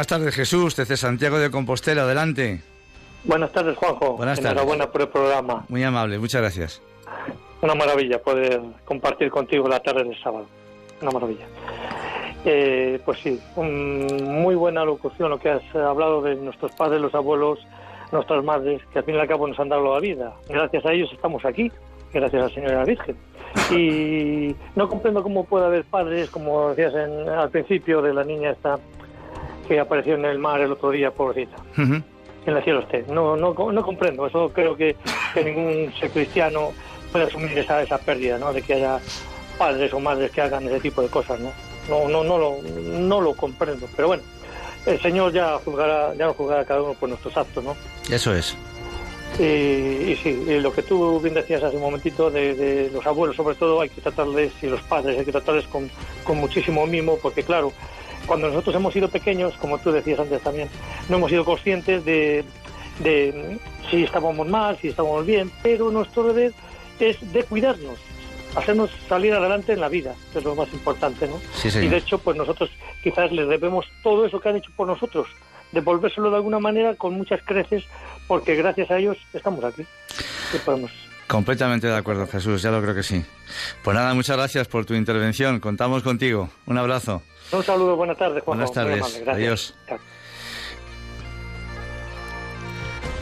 Buenas 0.00 0.18
tardes 0.18 0.34
Jesús, 0.34 0.76
desde 0.76 0.96
Santiago 0.96 1.38
de 1.38 1.50
Compostela, 1.50 2.04
adelante. 2.04 2.62
Buenas 3.24 3.52
tardes 3.52 3.76
Juanjo. 3.76 4.16
Buenas 4.16 4.38
tardes. 4.38 4.52
Enhorabuena 4.52 4.90
por 4.90 5.02
el 5.02 5.08
programa. 5.08 5.66
Muy 5.68 5.82
amable, 5.82 6.18
muchas 6.18 6.40
gracias. 6.40 6.82
Una 7.60 7.74
maravilla 7.74 8.18
poder 8.18 8.62
compartir 8.86 9.28
contigo 9.30 9.68
la 9.68 9.78
tarde 9.80 10.04
del 10.04 10.18
sábado. 10.22 10.46
Una 11.02 11.10
maravilla. 11.10 11.44
Eh, 12.46 12.98
pues 13.04 13.18
sí, 13.20 13.38
muy 13.58 14.54
buena 14.54 14.86
locución 14.86 15.28
lo 15.28 15.38
que 15.38 15.50
has 15.50 15.74
hablado 15.74 16.22
de 16.22 16.34
nuestros 16.36 16.72
padres, 16.72 16.98
los 16.98 17.14
abuelos, 17.14 17.58
nuestras 18.10 18.42
madres, 18.42 18.80
que 18.94 19.00
al 19.00 19.04
fin 19.04 19.16
y 19.16 19.18
al 19.18 19.28
cabo 19.28 19.46
nos 19.48 19.60
han 19.60 19.68
dado 19.68 19.92
la 19.92 20.00
vida. 20.00 20.32
Gracias 20.48 20.82
a 20.86 20.92
ellos 20.94 21.10
estamos 21.12 21.44
aquí, 21.44 21.70
gracias 22.10 22.40
a 22.42 22.46
la 22.46 22.54
Señora 22.54 22.84
Virgen. 22.86 23.16
Y 23.70 24.54
no 24.76 24.88
comprendo 24.88 25.22
cómo 25.22 25.44
puede 25.44 25.66
haber 25.66 25.84
padres, 25.84 26.30
como 26.30 26.70
decías 26.70 26.94
en, 26.94 27.28
al 27.28 27.50
principio 27.50 28.00
de 28.00 28.14
la 28.14 28.24
niña 28.24 28.50
esta, 28.52 28.78
que 29.70 29.78
apareció 29.78 30.14
en 30.16 30.24
el 30.24 30.40
mar 30.40 30.60
el 30.60 30.72
otro 30.72 30.90
día, 30.90 31.12
pobrecita. 31.12 31.56
En 31.76 32.54
la 32.54 32.60
cielo 32.60 32.80
usted. 32.80 33.06
No, 33.06 33.36
no, 33.36 33.54
no 33.54 33.82
comprendo. 33.84 34.26
Eso 34.26 34.50
creo 34.52 34.76
que, 34.76 34.96
ningún 35.44 35.92
ser 36.00 36.10
cristiano 36.10 36.72
puede 37.12 37.26
asumir 37.26 37.56
esa, 37.56 37.80
esa 37.80 37.98
pérdida, 37.98 38.36
¿no? 38.36 38.52
De 38.52 38.62
que 38.62 38.74
haya 38.74 38.98
padres 39.56 39.92
o 39.94 40.00
madres 40.00 40.32
que 40.32 40.40
hagan 40.40 40.66
ese 40.66 40.80
tipo 40.80 41.02
de 41.02 41.08
cosas, 41.08 41.38
¿no? 41.38 41.52
No, 41.88 42.08
no, 42.08 42.24
no 42.24 42.36
lo, 42.36 42.56
no 42.62 43.20
lo 43.20 43.32
comprendo. 43.34 43.86
Pero 43.94 44.08
bueno, 44.08 44.24
el 44.86 45.00
Señor 45.00 45.32
ya 45.32 45.56
juzgará, 45.64 46.14
ya 46.14 46.26
nos 46.26 46.36
juzgará 46.36 46.64
cada 46.64 46.82
uno 46.82 46.94
por 46.94 47.08
nuestros 47.08 47.36
actos, 47.36 47.62
¿no? 47.62 47.76
Eso 48.10 48.34
es. 48.34 48.56
Y, 49.38 50.16
sí, 50.20 50.58
lo 50.60 50.72
que 50.72 50.82
tú 50.82 51.20
bien 51.20 51.34
decías 51.34 51.62
hace 51.62 51.76
un 51.76 51.82
momentito 51.82 52.28
de, 52.28 52.56
de, 52.56 52.90
los 52.90 53.06
abuelos, 53.06 53.36
sobre 53.36 53.54
todo, 53.54 53.80
hay 53.80 53.88
que 53.88 54.00
tratarles, 54.00 54.50
y 54.62 54.66
los 54.66 54.82
padres, 54.82 55.16
hay 55.16 55.24
que 55.24 55.30
tratarles 55.30 55.68
con, 55.68 55.88
con 56.24 56.38
muchísimo 56.38 56.84
mimo, 56.88 57.16
porque 57.22 57.44
claro, 57.44 57.72
cuando 58.30 58.46
nosotros 58.46 58.76
hemos 58.76 58.94
sido 58.94 59.08
pequeños, 59.08 59.54
como 59.56 59.78
tú 59.78 59.90
decías 59.90 60.20
antes 60.20 60.40
también, 60.40 60.68
no 61.08 61.16
hemos 61.16 61.30
sido 61.30 61.44
conscientes 61.44 62.04
de, 62.04 62.44
si 63.90 64.04
estábamos 64.04 64.46
mal, 64.46 64.78
si 64.80 64.86
estábamos 64.86 65.26
bien, 65.26 65.50
pero 65.64 65.90
nuestro 65.90 66.22
deber 66.32 66.52
es 67.00 67.16
de 67.32 67.42
cuidarnos, 67.42 67.98
hacernos 68.54 68.88
salir 69.08 69.32
adelante 69.32 69.72
en 69.72 69.80
la 69.80 69.88
vida, 69.88 70.14
que 70.32 70.38
es 70.38 70.44
lo 70.44 70.54
más 70.54 70.72
importante, 70.72 71.26
¿no? 71.26 71.40
y 71.64 71.88
de 71.88 71.96
hecho, 71.96 72.18
pues 72.18 72.36
nosotros 72.36 72.70
quizás 73.02 73.32
les 73.32 73.48
debemos 73.48 73.84
todo 74.04 74.24
eso 74.24 74.38
que 74.38 74.48
han 74.48 74.58
hecho 74.58 74.70
por 74.76 74.86
nosotros, 74.86 75.26
devolvérselo 75.72 76.30
de 76.30 76.36
alguna 76.36 76.60
manera 76.60 76.94
con 76.94 77.14
muchas 77.14 77.40
creces, 77.44 77.82
porque 78.28 78.54
gracias 78.54 78.92
a 78.92 78.98
ellos 78.98 79.16
estamos 79.34 79.64
aquí. 79.64 79.84
podemos? 80.64 80.92
Completamente 81.26 81.88
de 81.88 81.96
acuerdo, 81.96 82.28
Jesús, 82.28 82.62
ya 82.62 82.70
lo 82.70 82.80
creo 82.80 82.94
que 82.94 83.02
sí. 83.02 83.24
Pues 83.82 83.96
nada, 83.96 84.14
muchas 84.14 84.36
gracias 84.36 84.68
por 84.68 84.86
tu 84.86 84.94
intervención. 84.94 85.58
Contamos 85.58 86.04
contigo. 86.04 86.48
Un 86.66 86.78
abrazo. 86.78 87.22
Un 87.52 87.64
saludo, 87.64 87.96
buenas 87.96 88.16
tardes, 88.16 88.42
Juan. 88.44 88.58
Buenas 88.58 88.72
tardes, 88.72 89.22
adiós. 89.26 89.74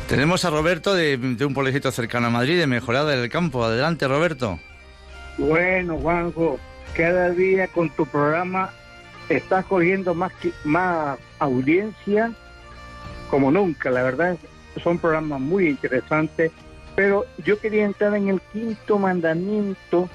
Tenemos 0.09 0.45
a 0.45 0.51
Roberto 0.51 0.95
de, 0.95 1.17
un 1.17 1.55
pueblecito 1.55 1.91
cercano 1.93 2.29
a 2.29 2.31
Madrid, 2.31 2.59
de 2.59 2.67
Mejorada 2.67 3.11
del 3.11 3.29
Campo. 3.29 3.65
Adelante, 3.65 4.09
Roberto. 4.09 4.59
Bueno, 5.37 5.99
Juanjo, 5.99 6.59
cada 6.95 7.31
día 7.31 7.69
con 7.69 7.91
tu 7.91 8.07
programa 8.07 8.71
estás 9.29 9.65
cogiendo 9.67 10.15
más, 10.15 10.33
más 10.65 11.19
audiencia 11.39 12.33
como 13.31 13.51
nunca. 13.51 13.91
La 13.91 14.03
verdad, 14.03 14.37
son 14.83 14.99
programas 14.99 15.41
muy 15.41 15.69
interesantes. 15.69 16.53
Pero 16.97 17.27
yo 17.45 17.59
quería 17.61 17.85
entrar 17.85 18.15
en 18.15 18.29
el 18.29 18.41
quinto 18.53 18.99
mandamiento 18.99 20.09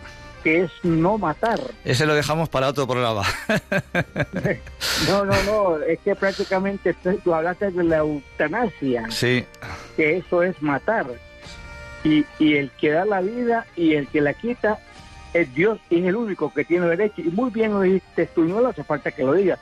que 0.43 0.61
es 0.63 0.71
no 0.83 1.17
matar. 1.17 1.59
Ese 1.85 2.05
lo 2.05 2.13
dejamos 2.13 2.49
para 2.49 2.67
otro 2.67 2.85
programa. 2.85 3.23
no, 5.07 5.25
no, 5.25 5.43
no, 5.43 5.79
es 5.81 5.99
que 5.99 6.15
prácticamente 6.15 6.93
tú 7.23 7.33
hablaste 7.33 7.71
de 7.71 7.83
la 7.83 7.97
eutanasia. 7.97 9.09
Sí. 9.09 9.45
Que 9.95 10.17
eso 10.17 10.43
es 10.43 10.61
matar. 10.61 11.07
Y, 12.03 12.25
y 12.37 12.55
el 12.55 12.69
que 12.71 12.91
da 12.91 13.05
la 13.05 13.21
vida 13.21 13.65
y 13.77 13.93
el 13.93 14.07
que 14.07 14.19
la 14.19 14.33
quita 14.33 14.79
es 15.33 15.53
Dios 15.55 15.79
y 15.89 15.99
es 15.99 16.05
el 16.05 16.15
único 16.15 16.53
que 16.53 16.65
tiene 16.65 16.87
derecho. 16.87 17.21
Y 17.21 17.29
muy 17.29 17.49
bien 17.49 17.73
lo 17.73 17.81
dijiste 17.81 18.27
tú, 18.27 18.43
no 18.43 18.67
hace 18.67 18.83
falta 18.83 19.11
que 19.11 19.23
lo 19.23 19.33
digas. 19.33 19.59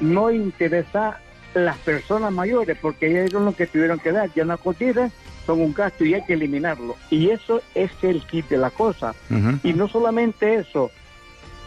No 0.00 0.30
interesa 0.30 1.18
las 1.54 1.76
personas 1.78 2.32
mayores 2.32 2.78
porque 2.80 3.08
ellos 3.08 3.32
son 3.32 3.44
los 3.44 3.56
que 3.56 3.66
tuvieron 3.66 3.98
que 3.98 4.12
dar, 4.12 4.32
ya 4.34 4.44
no 4.44 4.56
cotizan 4.58 5.12
son 5.46 5.60
un 5.60 5.74
gasto 5.74 6.04
y 6.04 6.14
hay 6.14 6.22
que 6.24 6.34
eliminarlo. 6.34 6.96
Y 7.10 7.30
eso 7.30 7.62
es 7.74 7.90
el 8.02 8.22
kit 8.26 8.48
de 8.48 8.58
la 8.58 8.70
cosa. 8.70 9.14
Y 9.62 9.72
no 9.72 9.88
solamente 9.88 10.54
eso, 10.54 10.90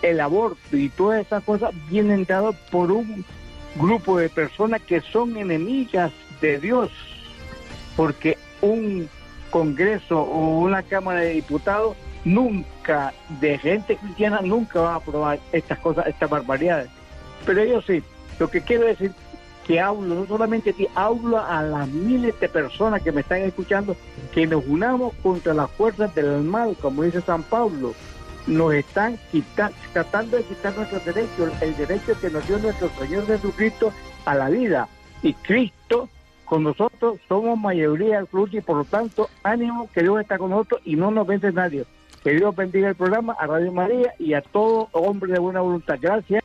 el 0.02 0.20
aborto 0.20 0.78
y 0.78 0.90
todas 0.90 1.26
esas 1.26 1.44
cosas 1.44 1.74
vienen 1.90 2.26
dados 2.26 2.56
por 2.72 2.92
un 2.92 3.26
grupo 3.76 4.18
de 4.18 4.30
personas 4.30 4.82
que 4.82 5.02
son 5.02 5.38
enemigas 5.38 6.12
de 6.42 6.60
Dios, 6.60 6.92
porque 7.96 8.38
un 8.62 9.10
Congreso 9.50 10.22
o 10.22 10.60
una 10.60 10.84
Cámara 10.84 11.22
de 11.22 11.34
Diputados 11.34 11.96
nunca, 12.26 13.14
de 13.40 13.58
gente 13.58 13.96
cristiana, 13.96 14.42
nunca 14.42 14.82
va 14.82 14.94
a 14.94 14.96
aprobar 14.98 15.40
estas 15.52 15.80
cosas, 15.80 16.08
estas 16.08 16.30
barbaridades. 16.30 16.90
Pero 17.46 17.62
ellos 17.62 17.86
sí, 17.88 18.04
lo 18.40 18.50
que 18.50 18.62
quiero 18.62 18.86
decir 18.86 19.14
que 19.68 19.80
hablo, 19.82 20.16
no 20.16 20.26
solamente 20.26 20.72
ti, 20.72 20.88
hablo 20.96 21.44
a 21.44 21.62
las 21.62 21.88
miles 21.90 22.40
de 22.40 22.48
personas 22.48 23.02
que 23.02 23.12
me 23.12 23.22
están 23.22 23.42
escuchando, 23.42 23.98
que 24.34 24.48
nos 24.48 24.66
unamos 24.66 25.14
contra 25.22 25.54
las 25.54 25.70
fuerzas 25.72 26.16
del 26.16 26.42
mal, 26.44 26.76
como 26.82 27.04
dice 27.04 27.20
San 27.22 27.44
Pablo, 27.44 27.94
nos 28.48 28.74
están 28.74 29.20
quita- 29.32 29.72
tratando 29.92 30.38
de 30.38 30.44
quitar 30.44 30.74
nuestros 30.76 31.04
derechos, 31.04 31.52
el 31.62 31.76
derecho 31.76 32.18
que 32.22 32.30
nos 32.30 32.48
dio 32.48 32.58
nuestro 32.60 32.90
Señor 32.98 33.28
Jesucristo 33.28 33.92
a 34.24 34.36
la 34.36 34.50
vida. 34.50 34.88
Y 35.22 35.34
Cristo 35.34 36.08
con 36.46 36.64
nosotros 36.64 37.20
somos 37.28 37.60
mayoría 37.60 38.20
absoluta 38.20 38.56
y 38.56 38.62
por 38.62 38.78
lo 38.78 38.86
tanto 38.86 39.30
ánimo 39.44 39.90
que 39.94 40.02
Dios 40.02 40.22
está 40.22 40.38
con 40.38 40.52
nosotros 40.52 40.80
y 40.86 40.96
no 40.96 41.12
nos 41.12 41.28
vence 41.28 41.52
nadie. 41.52 41.84
Que 42.24 42.32
Dios 42.32 42.56
bendiga 42.56 42.88
el 42.88 42.96
programa, 42.96 43.36
a 43.38 43.48
Radio 43.48 43.74
María 43.74 44.14
y 44.18 44.34
a 44.34 44.42
todo 44.42 44.88
hombre 44.94 45.34
de 45.34 45.40
buena 45.40 45.60
voluntad. 45.60 45.98
Gracias 46.00 46.42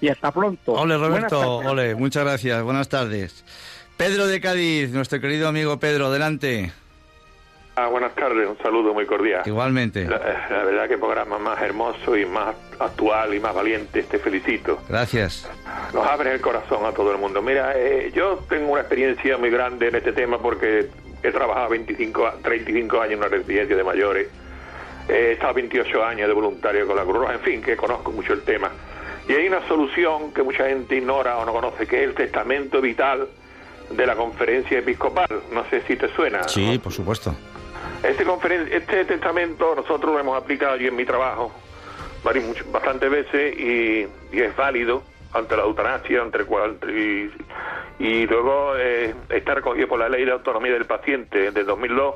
y 0.00 0.08
hasta 0.08 0.30
pronto. 0.32 0.72
Ole, 0.72 0.96
Roberto, 0.96 1.56
ole, 1.58 1.94
muchas 1.94 2.24
gracias, 2.24 2.62
buenas 2.62 2.88
tardes. 2.88 3.44
Pedro 3.96 4.26
de 4.26 4.40
Cádiz, 4.40 4.90
nuestro 4.90 5.20
querido 5.20 5.48
amigo 5.48 5.78
Pedro, 5.78 6.06
adelante. 6.06 6.72
Ah, 7.78 7.88
buenas 7.88 8.14
tardes, 8.14 8.48
un 8.48 8.56
saludo 8.58 8.94
muy 8.94 9.04
cordial. 9.04 9.42
Igualmente. 9.44 10.06
La, 10.06 10.18
la 10.50 10.64
verdad 10.64 10.88
que 10.88 10.96
programa 10.96 11.38
más 11.38 11.60
hermoso 11.60 12.16
y 12.16 12.24
más 12.24 12.54
actual 12.78 13.34
y 13.34 13.40
más 13.40 13.54
valiente, 13.54 14.02
te 14.02 14.18
felicito. 14.18 14.80
Gracias. 14.88 15.46
Nos 15.92 16.06
abre 16.06 16.32
el 16.32 16.40
corazón 16.40 16.86
a 16.86 16.92
todo 16.92 17.12
el 17.12 17.18
mundo. 17.18 17.42
Mira, 17.42 17.72
eh, 17.76 18.10
yo 18.14 18.42
tengo 18.48 18.72
una 18.72 18.80
experiencia 18.80 19.36
muy 19.36 19.50
grande 19.50 19.88
en 19.88 19.94
este 19.96 20.12
tema 20.12 20.38
porque 20.38 20.88
he 21.22 21.30
trabajado 21.32 21.68
25, 21.70 22.26
a- 22.26 22.32
35 22.42 22.98
años 23.00 23.12
en 23.12 23.18
una 23.18 23.28
residencia 23.28 23.76
de 23.76 23.84
mayores. 23.84 24.28
He 25.08 25.32
estado 25.32 25.52
28 25.54 26.02
años 26.04 26.28
de 26.28 26.34
voluntario 26.34 26.86
con 26.86 26.96
la 26.96 27.02
Cruz 27.02 27.16
Roja, 27.18 27.34
en 27.34 27.40
fin, 27.40 27.62
que 27.62 27.76
conozco 27.76 28.10
mucho 28.10 28.32
el 28.32 28.40
tema. 28.42 28.70
Y 29.28 29.32
hay 29.32 29.48
una 29.48 29.66
solución 29.66 30.32
que 30.32 30.42
mucha 30.42 30.66
gente 30.68 30.96
ignora 30.96 31.38
o 31.38 31.44
no 31.44 31.52
conoce, 31.52 31.86
que 31.86 32.02
es 32.02 32.08
el 32.08 32.14
testamento 32.14 32.80
vital 32.80 33.26
de 33.90 34.06
la 34.06 34.14
conferencia 34.14 34.78
episcopal. 34.78 35.26
No 35.52 35.64
sé 35.70 35.82
si 35.82 35.96
te 35.96 36.08
suena. 36.14 36.44
Sí, 36.48 36.78
por 36.82 36.92
supuesto. 36.92 37.34
Este, 38.02 38.24
conferen- 38.26 38.68
este 38.70 39.04
testamento 39.04 39.74
nosotros 39.74 40.12
lo 40.12 40.20
hemos 40.20 40.36
aplicado 40.40 40.76
yo 40.76 40.88
en 40.88 40.96
mi 40.96 41.04
trabajo 41.04 41.52
bastantes 42.72 43.10
veces 43.10 43.56
y, 43.58 44.06
y 44.36 44.40
es 44.40 44.54
válido 44.56 45.02
ante 45.32 45.56
la 45.56 45.62
eutanasia 45.64 46.22
ante 46.22 46.44
cual, 46.44 46.76
y, 46.88 47.30
y 48.04 48.26
luego 48.26 48.74
eh, 48.76 49.14
está 49.28 49.54
recogido 49.54 49.86
por 49.88 49.98
la 50.00 50.08
ley 50.08 50.24
de 50.24 50.32
autonomía 50.32 50.72
del 50.72 50.86
paciente 50.86 51.50
del 51.52 51.66
2002 51.66 52.14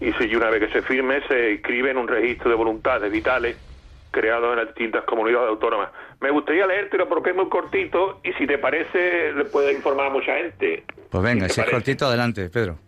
y 0.00 0.12
si 0.14 0.34
una 0.34 0.50
vez 0.50 0.60
que 0.66 0.72
se 0.72 0.82
firme 0.82 1.20
se 1.28 1.52
inscribe 1.52 1.90
en 1.92 1.98
un 1.98 2.08
registro 2.08 2.50
de 2.50 2.56
voluntades 2.56 3.10
vitales 3.10 3.56
creado 4.12 4.52
en 4.52 4.58
las 4.58 4.68
distintas 4.68 5.04
comunidades 5.04 5.48
autónomas. 5.48 5.90
Me 6.20 6.30
gustaría 6.30 6.66
leértelo 6.66 7.08
porque 7.08 7.30
es 7.30 7.36
muy 7.36 7.48
cortito 7.48 8.20
y 8.22 8.32
si 8.34 8.46
te 8.46 8.58
parece 8.58 9.32
le 9.32 9.44
puede 9.46 9.72
informar 9.72 10.06
a 10.06 10.10
mucha 10.10 10.36
gente. 10.36 10.84
Pues 11.10 11.22
venga, 11.24 11.46
¿Qué 11.46 11.52
si 11.54 11.60
es 11.60 11.70
cortito, 11.70 12.06
adelante, 12.06 12.48
Pedro. 12.48 12.78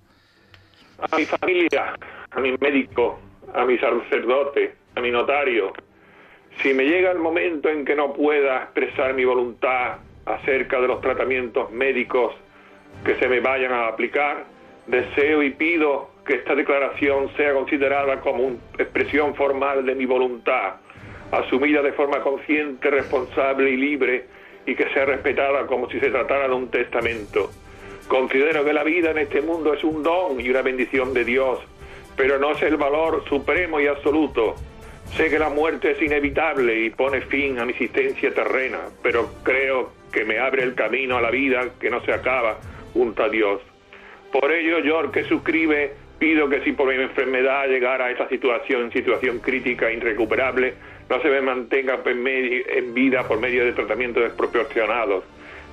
a 1.11 1.17
mi 1.17 1.25
familia, 1.25 1.95
a 2.31 2.41
mi 2.41 2.57
médico, 2.59 3.19
a 3.53 3.65
mi 3.65 3.77
sacerdote, 3.79 4.75
a 4.95 5.01
mi 5.01 5.11
notario. 5.11 5.73
Si 6.63 6.73
me 6.73 6.85
llega 6.85 7.11
el 7.11 7.19
momento 7.19 7.69
en 7.69 7.85
que 7.85 7.97
no 7.97 8.13
pueda 8.13 8.63
expresar 8.65 9.15
mi 9.15 9.25
voluntad 9.25 9.97
acerca 10.27 10.81
de 10.81 10.89
los 10.89 11.01
tratamientos 11.01 11.71
médicos 11.73 12.35
que 13.05 13.17
se 13.17 13.29
me 13.29 13.41
vayan 13.41 13.73
a 13.73 13.89
aplicar, 13.89 14.45
deseo 14.87 15.43
y 15.43 15.51
pido 15.51 16.11
que 16.27 16.35
esta 16.35 16.55
declaración 16.55 17.31
sea 17.37 17.53
considerada 17.53 18.21
como 18.21 18.45
una 18.45 18.59
expresión 18.79 19.35
formal 19.35 19.85
de 19.85 19.95
mi 19.95 20.07
voluntad, 20.07 20.77
asumida 21.31 21.83
de 21.83 21.93
forma 21.93 22.21
consciente, 22.21 22.91
responsable 22.91 23.71
y 23.71 23.77
libre, 23.77 24.25
y 24.67 24.75
que 24.75 24.89
sea 24.91 25.05
respetada 25.05 25.67
como 25.67 25.91
si 25.91 26.01
se 26.01 26.11
tratara 26.11 26.49
de 26.49 26.55
un 26.55 26.71
testamento. 26.71 27.51
Considero 28.09 28.65
que 28.65 28.73
la 28.73 28.85
vida 28.85 29.11
en 29.11 29.19
este 29.19 29.41
mundo 29.41 29.75
es 29.75 29.83
un 29.85 30.03
don 30.03 30.41
y 30.41 30.49
una 30.51 30.63
bendición 30.63 31.15
de 31.15 31.25
Dios, 31.25 31.59
pero 32.17 32.39
no 32.39 32.53
es 32.53 32.63
el 32.63 32.77
valor 32.77 33.25
supremo 33.29 33.81
y 33.81 33.87
absoluto. 33.87 34.55
Sé 35.17 35.31
que 35.31 35.39
la 35.39 35.49
muerte 35.49 35.93
es 35.93 36.03
inevitable 36.03 36.85
y 36.85 36.91
pone 36.91 37.21
fin 37.23 37.59
a 37.59 37.65
mi 37.65 37.73
existencia 37.73 38.33
terrena, 38.33 38.81
pero 39.03 39.31
creo 39.43 39.93
que 40.13 40.25
me 40.25 40.39
abre 40.39 40.63
el 40.63 40.75
camino 40.75 41.17
a 41.17 41.21
la 41.21 41.31
vida 41.31 41.71
que 41.81 41.91
no 41.91 42.01
se 42.05 42.13
acaba 42.13 42.59
junto 42.93 43.23
a 43.23 43.29
Dios. 43.29 43.61
Por 44.33 44.51
ello, 44.51 44.81
yo 44.81 45.11
que 45.13 45.25
suscribe, 45.25 45.93
pido 46.19 46.49
que 46.49 46.61
si 46.63 46.73
por 46.73 46.89
mi 46.89 47.03
enfermedad 47.03 47.69
llegara 47.69 48.07
a 48.07 48.11
esa 48.11 48.29
situación, 48.29 48.91
situación 48.93 49.39
crítica 49.39 49.89
e 49.89 49.95
irrecuperable, 49.95 50.75
no 51.09 51.21
se 51.21 51.29
me 51.29 51.41
mantenga 51.41 52.01
en 52.05 52.95
vida 52.95 53.27
por 53.27 53.39
medio 53.39 53.65
de 53.65 53.73
tratamientos 53.73 54.23
desproporcionados, 54.23 55.25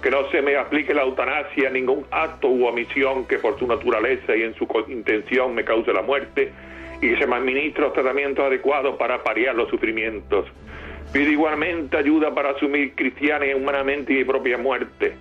que 0.02 0.10
no 0.10 0.30
se 0.30 0.42
me 0.42 0.56
aplique 0.56 0.94
la 0.94 1.04
eutanasia, 1.04 1.70
ningún 1.70 2.06
acto 2.12 2.48
u 2.48 2.66
omisión 2.66 3.26
que 3.28 3.38
por 3.38 3.58
su 3.60 3.68
naturaleza 3.68 4.36
y 4.36 4.44
en 4.44 4.56
su 4.56 4.68
intención 4.88 5.54
me 5.54 5.64
cause 5.64 5.94
la 5.94 6.02
muerte, 6.02 6.52
y 7.02 7.10
que 7.10 7.18
se 7.18 7.28
me 7.28 7.36
administre 7.36 7.84
los 7.84 7.94
tratamientos 7.94 8.46
adecuados 8.46 8.98
para 8.98 9.24
paliar 9.24 9.56
los 9.56 9.70
sufrimientos. 9.70 10.46
Pido 11.14 11.32
igualmente 11.32 11.98
ayuda 11.98 12.34
para 12.34 12.52
asumir 12.52 12.94
cristiana 12.96 13.46
y 13.46 13.54
humanamente 13.54 14.14
mi 14.14 14.24
propia 14.24 14.58
muerte. 14.58 15.14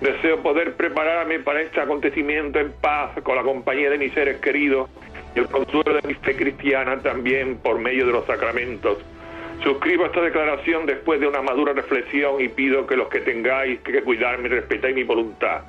Deseo 0.00 0.42
poder 0.42 0.74
prepararme 0.74 1.38
para 1.38 1.62
este 1.62 1.80
acontecimiento 1.80 2.58
en 2.58 2.72
paz, 2.72 3.12
con 3.22 3.36
la 3.36 3.42
compañía 3.42 3.90
de 3.90 3.98
mis 3.98 4.12
seres 4.12 4.38
queridos 4.38 4.90
y 5.34 5.38
el 5.38 5.46
consuelo 5.46 5.94
de 5.94 6.08
mi 6.08 6.14
fe 6.14 6.36
cristiana 6.36 7.00
también 7.00 7.58
por 7.58 7.78
medio 7.78 8.06
de 8.06 8.12
los 8.12 8.26
sacramentos. 8.26 8.98
Suscribo 9.62 10.06
esta 10.06 10.20
declaración 10.20 10.86
después 10.86 11.20
de 11.20 11.26
una 11.26 11.42
madura 11.42 11.72
reflexión 11.72 12.40
y 12.40 12.48
pido 12.48 12.86
que 12.86 12.96
los 12.96 13.08
que 13.08 13.20
tengáis 13.20 13.80
que 13.80 14.02
cuidarme 14.02 14.48
respetéis 14.48 14.94
mi 14.94 15.02
voluntad. 15.02 15.62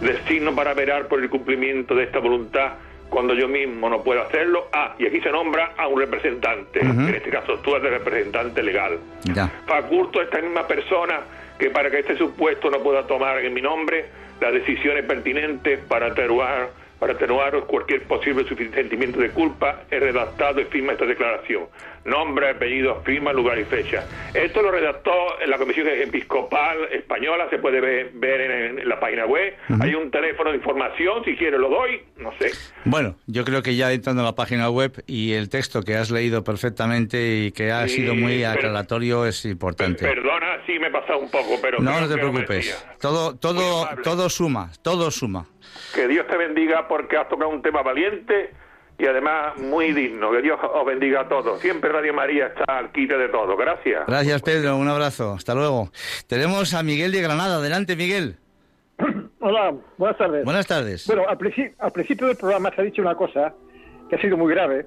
Designo 0.00 0.54
para 0.54 0.74
verar 0.74 1.06
por 1.08 1.20
el 1.22 1.28
cumplimiento 1.28 1.94
de 1.94 2.04
esta 2.04 2.18
voluntad 2.18 2.72
cuando 3.08 3.34
yo 3.34 3.46
mismo 3.46 3.90
no 3.90 4.02
puedo 4.02 4.22
hacerlo. 4.22 4.68
Ah, 4.72 4.94
y 4.98 5.06
aquí 5.06 5.20
se 5.20 5.30
nombra 5.30 5.74
a 5.76 5.86
un 5.86 6.00
representante, 6.00 6.80
Ujú. 6.80 7.08
en 7.08 7.14
este 7.14 7.30
caso 7.30 7.58
tú 7.58 7.76
eres 7.76 7.92
el 7.92 7.98
representante 7.98 8.62
legal. 8.62 8.98
Ya. 9.24 9.48
Faculto 9.66 10.20
a 10.20 10.24
esta 10.24 10.40
misma 10.40 10.66
persona 10.66 11.20
que 11.58 11.68
para 11.70 11.90
que 11.90 11.98
este 11.98 12.16
supuesto 12.16 12.70
no 12.70 12.78
pueda 12.82 13.06
tomar 13.06 13.38
en 13.44 13.52
mi 13.52 13.60
nombre 13.60 14.06
las 14.40 14.52
decisiones 14.54 15.04
pertinentes 15.04 15.78
para 15.80 16.06
atenuar, 16.06 16.70
para 17.02 17.14
atenuar 17.14 17.64
cualquier 17.66 18.04
posible 18.04 18.44
sentimiento 18.48 19.18
de 19.18 19.30
culpa, 19.30 19.82
he 19.90 19.98
redactado 19.98 20.60
y 20.60 20.66
firma 20.66 20.92
esta 20.92 21.04
declaración. 21.04 21.64
Nombre, 22.04 22.50
apellido, 22.50 23.02
firma, 23.04 23.32
lugar 23.32 23.58
y 23.58 23.64
fecha. 23.64 24.06
Esto 24.32 24.62
lo 24.62 24.70
redactó 24.70 25.10
en 25.40 25.50
la 25.50 25.58
Comisión 25.58 25.88
Episcopal 25.88 26.78
Española, 26.92 27.48
se 27.50 27.58
puede 27.58 27.80
ver, 27.80 28.10
ver 28.14 28.40
en, 28.40 28.78
en 28.78 28.88
la 28.88 29.00
página 29.00 29.26
web. 29.26 29.52
Ujú. 29.68 29.82
Hay 29.82 29.94
un 29.96 30.12
teléfono 30.12 30.50
de 30.50 30.58
información, 30.58 31.24
si 31.24 31.34
quiere 31.34 31.58
lo 31.58 31.70
doy, 31.70 32.02
no 32.18 32.30
sé. 32.38 32.52
Bueno, 32.84 33.16
yo 33.26 33.44
creo 33.44 33.64
que 33.64 33.74
ya 33.74 33.92
entrando 33.92 34.22
a 34.22 34.26
la 34.26 34.36
página 34.36 34.70
web 34.70 35.02
y 35.08 35.32
el 35.32 35.48
texto 35.48 35.82
que 35.82 35.96
has 35.96 36.12
leído 36.12 36.44
perfectamente 36.44 37.46
y 37.46 37.50
que 37.50 37.72
ha 37.72 37.88
Sí, 37.88 37.96
sido 37.96 38.14
muy 38.14 38.44
aclaratorio 38.44 39.26
es 39.26 39.44
importante. 39.44 40.06
Perdona 40.06 40.64
si 40.66 40.78
me 40.78 40.86
he 40.86 40.90
pasado 40.92 41.18
un 41.18 41.30
poco, 41.32 41.58
pero... 41.60 41.80
No, 41.80 42.00
no 42.00 42.08
te 42.08 42.14
preocupes. 42.14 42.86
Todo, 43.00 43.34
todo, 43.36 43.88
todo 44.04 44.28
suma, 44.30 44.70
todo 44.82 45.10
suma. 45.10 45.46
Que 45.94 46.08
Dios 46.08 46.26
te 46.26 46.36
bendiga 46.36 46.88
porque 46.88 47.16
has 47.16 47.28
tocado 47.28 47.50
un 47.50 47.62
tema 47.62 47.82
valiente 47.82 48.50
y 48.98 49.06
además 49.06 49.56
muy 49.58 49.92
digno. 49.92 50.30
Que 50.30 50.42
Dios 50.42 50.58
os 50.62 50.86
bendiga 50.86 51.22
a 51.22 51.28
todos. 51.28 51.60
Siempre 51.60 51.90
Radio 51.90 52.14
María 52.14 52.46
está 52.46 52.64
al 52.78 52.92
quite 52.92 53.16
de 53.18 53.28
todo. 53.28 53.56
Gracias. 53.56 54.06
Gracias, 54.06 54.42
Pedro. 54.42 54.76
Un 54.76 54.88
abrazo. 54.88 55.32
Hasta 55.34 55.54
luego. 55.54 55.90
Tenemos 56.28 56.72
a 56.74 56.82
Miguel 56.82 57.12
de 57.12 57.20
Granada. 57.22 57.56
Adelante, 57.56 57.96
Miguel. 57.96 58.36
Hola, 59.40 59.74
buenas 59.98 60.16
tardes. 60.18 60.44
Buenas 60.44 60.66
tardes. 60.66 61.06
Bueno, 61.06 61.24
al, 61.28 61.36
princi- 61.38 61.72
al 61.78 61.90
principio 61.92 62.28
del 62.28 62.36
programa 62.36 62.70
se 62.74 62.80
ha 62.80 62.84
dicho 62.84 63.02
una 63.02 63.14
cosa 63.16 63.52
que 64.08 64.16
ha 64.16 64.20
sido 64.20 64.36
muy 64.36 64.52
grave, 64.54 64.86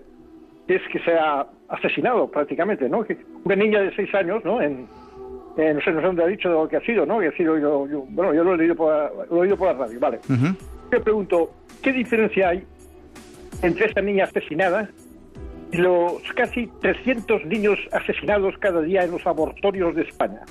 que 0.67 0.75
es 0.75 0.81
que 0.91 0.99
se 0.99 1.11
ha 1.13 1.45
asesinado 1.67 2.29
prácticamente, 2.31 2.87
¿no? 2.87 3.03
Que 3.03 3.17
una 3.43 3.55
niña 3.55 3.81
de 3.81 3.93
seis 3.95 4.13
años, 4.15 4.45
¿no? 4.45 4.61
En, 4.61 4.87
en- 5.57 5.75
no 5.75 5.81
sé, 5.81 5.91
no 5.91 5.99
sé 5.99 6.05
dónde 6.07 6.23
ha 6.23 6.27
dicho 6.27 6.47
lo 6.49 6.69
que 6.69 6.77
ha 6.77 6.81
sido, 6.81 7.05
¿no? 7.05 7.19
Que 7.19 7.27
ha 7.27 7.31
sido, 7.35 7.57
yo, 7.57 7.85
yo- 7.87 8.05
bueno, 8.07 8.33
yo 8.33 8.43
lo 8.45 8.53
he 8.53 8.57
leído 8.57 8.75
por, 8.75 8.93
la- 8.93 9.09
lo 9.29 9.35
he 9.37 9.39
oído 9.41 9.57
por 9.57 9.67
la 9.73 9.85
radio, 9.85 9.99
vale. 9.99 10.19
Te 10.89 10.99
pregunto, 10.99 11.51
¿qué 11.81 11.91
diferencia 11.91 12.49
hay 12.49 12.63
entre 13.61 13.85
esta 13.85 14.01
niña 14.01 14.25
asesinada 14.25 14.89
y 15.71 15.77
los 15.77 16.21
casi 16.35 16.69
300 16.81 17.45
niños 17.45 17.79
asesinados 17.91 18.55
cada 18.59 18.81
día 18.81 19.03
en 19.03 19.11
los 19.11 19.25
abortorios 19.25 19.95
de 19.95 20.03
España? 20.03 20.41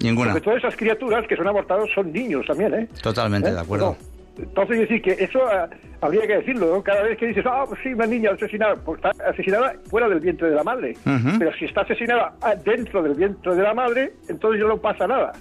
Ninguna. 0.00 0.32
Porque 0.32 0.44
todas 0.44 0.58
esas 0.58 0.76
criaturas 0.76 1.26
que 1.28 1.36
son 1.36 1.46
abortados 1.46 1.90
son 1.94 2.12
niños 2.12 2.46
también, 2.46 2.74
¿eh? 2.74 2.88
Totalmente 3.02 3.50
¿Eh? 3.50 3.52
de 3.52 3.60
acuerdo. 3.60 3.96
Entonces, 4.38 4.76
es 4.80 4.88
decir, 4.88 5.02
que 5.02 5.24
eso 5.24 5.40
ah, 5.46 5.68
habría 6.00 6.26
que 6.26 6.36
decirlo, 6.38 6.74
¿no? 6.74 6.82
Cada 6.82 7.02
vez 7.02 7.18
que 7.18 7.26
dices, 7.26 7.44
ah, 7.46 7.64
pues 7.68 7.80
sí, 7.82 7.92
una 7.92 8.06
niña 8.06 8.30
asesinada, 8.30 8.76
pues 8.76 8.96
está 9.04 9.10
asesinada 9.28 9.74
fuera 9.90 10.08
del 10.08 10.20
vientre 10.20 10.48
de 10.48 10.54
la 10.56 10.64
madre. 10.64 10.96
Pero 11.38 11.52
si 11.58 11.66
está 11.66 11.82
asesinada 11.82 12.32
ah, 12.40 12.54
dentro 12.54 13.02
del 13.02 13.14
vientre 13.14 13.54
de 13.54 13.62
la 13.62 13.74
madre, 13.74 14.12
entonces 14.28 14.60
no 14.66 14.78
pasa 14.78 15.06
nada. 15.06 15.32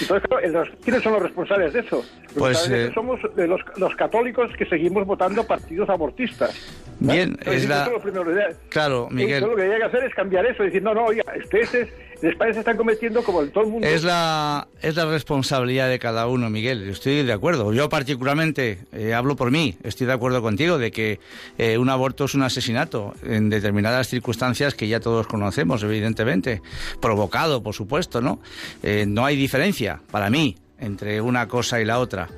Entonces, 0.00 0.28
claro, 0.28 0.64
¿quiénes 0.82 1.02
son 1.02 1.12
los 1.12 1.22
responsables 1.22 1.72
de 1.72 1.80
eso? 1.80 1.96
Los 1.96 2.34
Pues, 2.34 2.68
eh, 2.70 2.90
somos 2.92 3.20
eh, 3.36 3.46
los, 3.46 3.60
los 3.76 3.94
católicos 3.94 4.50
que 4.58 4.66
seguimos 4.66 5.06
votando 5.06 5.46
partidos 5.46 5.88
abortistas. 5.88 6.50
Bien, 6.98 7.30
Entonces, 7.38 7.62
es 7.62 7.68
la... 7.68 7.88
lo 7.88 8.00
primero 8.00 8.24
que- 8.24 8.56
Claro, 8.68 9.08
Miguel. 9.10 9.40
todo 9.40 9.50
lo 9.50 9.56
que 9.56 9.62
hay 9.62 9.78
que 9.78 9.84
hacer 9.84 10.04
es 10.04 10.14
cambiar 10.14 10.46
eso, 10.46 10.62
decir, 10.64 10.82
no, 10.82 10.94
no, 10.94 11.04
oiga, 11.06 11.24
este, 11.36 11.60
este 11.60 11.80
es 11.82 11.88
los 12.24 12.36
padres 12.36 12.56
se 12.56 12.60
están 12.60 12.76
convirtiendo 12.78 13.22
como 13.22 13.42
en 13.42 13.50
todo 13.50 13.64
el 13.64 13.70
mundo. 13.70 13.86
Es 13.86 14.02
la, 14.02 14.66
es 14.80 14.96
la 14.96 15.04
responsabilidad 15.04 15.90
de 15.90 15.98
cada 15.98 16.26
uno, 16.26 16.48
Miguel. 16.48 16.88
Estoy 16.88 17.22
de 17.22 17.32
acuerdo. 17.32 17.72
Yo 17.74 17.90
particularmente 17.90 18.78
eh, 18.92 19.12
hablo 19.12 19.36
por 19.36 19.50
mí. 19.50 19.76
Estoy 19.82 20.06
de 20.06 20.14
acuerdo 20.14 20.40
contigo 20.40 20.78
de 20.78 20.90
que 20.90 21.20
eh, 21.58 21.76
un 21.76 21.90
aborto 21.90 22.24
es 22.24 22.34
un 22.34 22.42
asesinato 22.42 23.14
en 23.22 23.50
determinadas 23.50 24.08
circunstancias 24.08 24.74
que 24.74 24.88
ya 24.88 25.00
todos 25.00 25.26
conocemos, 25.26 25.82
evidentemente. 25.82 26.62
Provocado, 26.98 27.62
por 27.62 27.74
supuesto, 27.74 28.22
¿no? 28.22 28.40
Eh, 28.82 29.04
no 29.06 29.26
hay 29.26 29.36
diferencia, 29.36 30.00
para 30.10 30.30
mí, 30.30 30.56
entre 30.78 31.20
una 31.20 31.46
cosa 31.46 31.78
y 31.80 31.84
la 31.84 31.98
otra. 31.98 32.28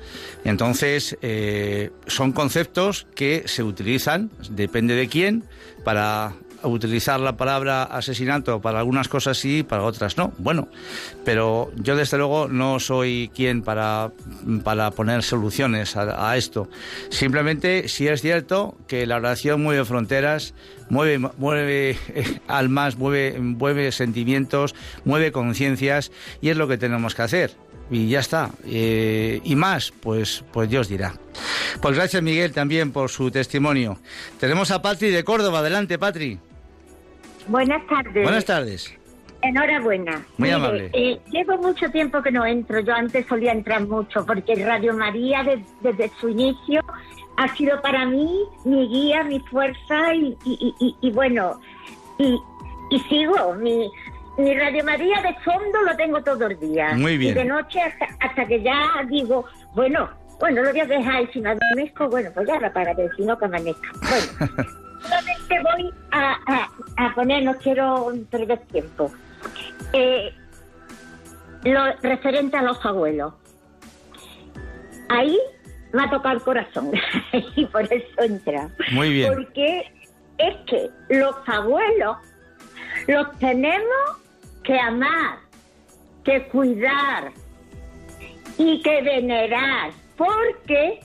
Entonces, 0.43 1.17
son 2.07 2.31
conceptos 2.33 3.07
que 3.15 3.43
se 3.45 3.63
utilizan, 3.63 4.31
depende 4.49 4.95
de 4.95 5.07
quién, 5.07 5.43
para 5.83 6.33
utilizar 6.63 7.19
la 7.19 7.37
palabra 7.37 7.83
asesinato 7.83 8.61
para 8.61 8.79
algunas 8.79 9.07
cosas 9.07 9.37
sí, 9.37 9.63
para 9.63 9.83
otras 9.83 10.17
no. 10.17 10.33
Bueno, 10.37 10.67
pero 11.23 11.71
yo 11.75 11.95
desde 11.95 12.17
luego 12.17 12.47
no 12.47 12.79
soy 12.79 13.31
quien 13.33 13.61
para, 13.61 14.11
para 14.63 14.91
poner 14.91 15.23
soluciones 15.23 15.95
a, 15.95 16.35
esto. 16.37 16.69
Simplemente 17.09 17.87
si 17.87 18.07
es 18.07 18.21
cierto 18.21 18.77
que 18.87 19.05
la 19.05 19.17
oración 19.17 19.61
mueve 19.61 19.85
fronteras, 19.85 20.53
mueve, 20.89 21.19
mueve 21.37 21.97
eh, 22.09 22.39
almas, 22.47 22.97
mueve, 22.97 23.39
mueve 23.39 23.91
sentimientos, 23.91 24.75
mueve 25.05 25.31
conciencias 25.31 26.11
y 26.41 26.49
es 26.49 26.57
lo 26.57 26.67
que 26.67 26.77
tenemos 26.77 27.15
que 27.15 27.21
hacer 27.21 27.67
y 27.89 28.09
ya 28.09 28.19
está. 28.19 28.51
Eh, 28.65 29.41
y 29.43 29.55
más, 29.55 29.93
pues, 30.01 30.43
pues 30.51 30.69
Dios 30.69 30.87
dirá. 30.87 31.13
Pues 31.81 31.95
gracias 31.95 32.21
Miguel 32.21 32.51
también 32.51 32.91
por 32.91 33.09
su 33.09 33.31
testimonio. 33.31 33.99
Tenemos 34.39 34.71
a 34.71 34.81
Patri 34.81 35.09
de 35.09 35.23
Córdoba. 35.23 35.59
Adelante, 35.59 35.97
Patri. 35.97 36.39
Buenas 37.47 37.85
tardes. 37.87 38.23
Buenas 38.23 38.45
tardes. 38.45 38.97
Enhorabuena. 39.41 40.25
Muy 40.37 40.49
amable. 40.49 40.89
Eh, 40.93 41.19
llevo 41.31 41.57
mucho 41.57 41.89
tiempo 41.91 42.21
que 42.21 42.31
no 42.31 42.45
entro. 42.45 42.79
Yo 42.79 42.93
antes 42.93 43.25
solía 43.27 43.51
entrar 43.51 43.85
mucho 43.85 44.25
porque 44.25 44.55
Radio 44.55 44.93
María 44.93 45.45
desde 45.81 46.11
su 46.19 46.29
inicio 46.29 46.81
ha 47.37 47.55
sido 47.55 47.79
para 47.81 48.05
mí 48.05 48.43
mi 48.65 48.87
guía, 48.87 49.23
mi 49.23 49.39
fuerza 49.41 50.13
y, 50.15 50.35
y, 51.01 51.11
bueno, 51.11 51.59
y, 52.17 52.99
sigo. 53.09 53.53
Mi, 53.55 53.89
mi 54.37 54.53
Radio 54.55 54.83
María 54.83 55.21
de 55.21 55.33
fondo 55.43 55.81
lo 55.83 55.95
tengo 55.95 56.21
todo 56.23 56.47
el 56.47 56.59
día. 56.59 56.93
Muy 56.95 57.17
bien. 57.17 57.31
Y 57.31 57.35
de 57.35 57.45
noche 57.45 57.79
hasta, 58.19 58.45
que 58.45 58.61
ya 58.61 59.05
digo, 59.07 59.45
bueno, 59.75 60.09
bueno, 60.39 60.63
lo 60.63 60.71
voy 60.71 60.79
a 60.79 60.85
dejar 60.85 61.23
y 61.23 61.27
si 61.27 61.41
me 61.41 61.51
amanezco, 61.51 62.09
bueno, 62.09 62.31
pues 62.33 62.47
ya 62.47 62.59
lo 62.59 62.67
apagaré, 62.67 63.07
si 63.15 63.23
no 63.23 63.37
que 63.37 63.45
amanezca. 63.45 63.87
Bueno, 64.01 64.67
solamente 65.01 65.59
voy 65.63 65.93
a, 66.11 66.69
a, 66.97 67.15
poner, 67.15 67.43
no 67.43 67.55
quiero 67.55 68.13
perder 68.29 68.59
tiempo. 68.71 69.11
Eh, 69.93 70.33
lo 71.63 71.91
referente 72.01 72.57
a 72.57 72.61
los 72.61 72.83
abuelos. 72.85 73.33
Ahí 75.09 75.37
me 75.93 76.03
ha 76.03 76.09
tocado 76.09 76.35
el 76.35 76.41
corazón 76.41 76.91
y 77.55 77.65
por 77.65 77.83
eso 77.83 78.21
entra. 78.21 78.69
Muy 78.91 79.11
bien. 79.11 79.33
Porque 79.33 79.91
es 80.37 80.55
que 80.67 80.89
los 81.09 81.35
abuelos 81.47 82.17
los 83.07 83.37
tenemos 83.39 84.17
que 84.63 84.77
amar, 84.77 85.39
que 86.23 86.43
cuidar 86.47 87.31
y 88.57 88.81
que 88.81 89.01
venerar, 89.01 89.91
porque 90.17 90.99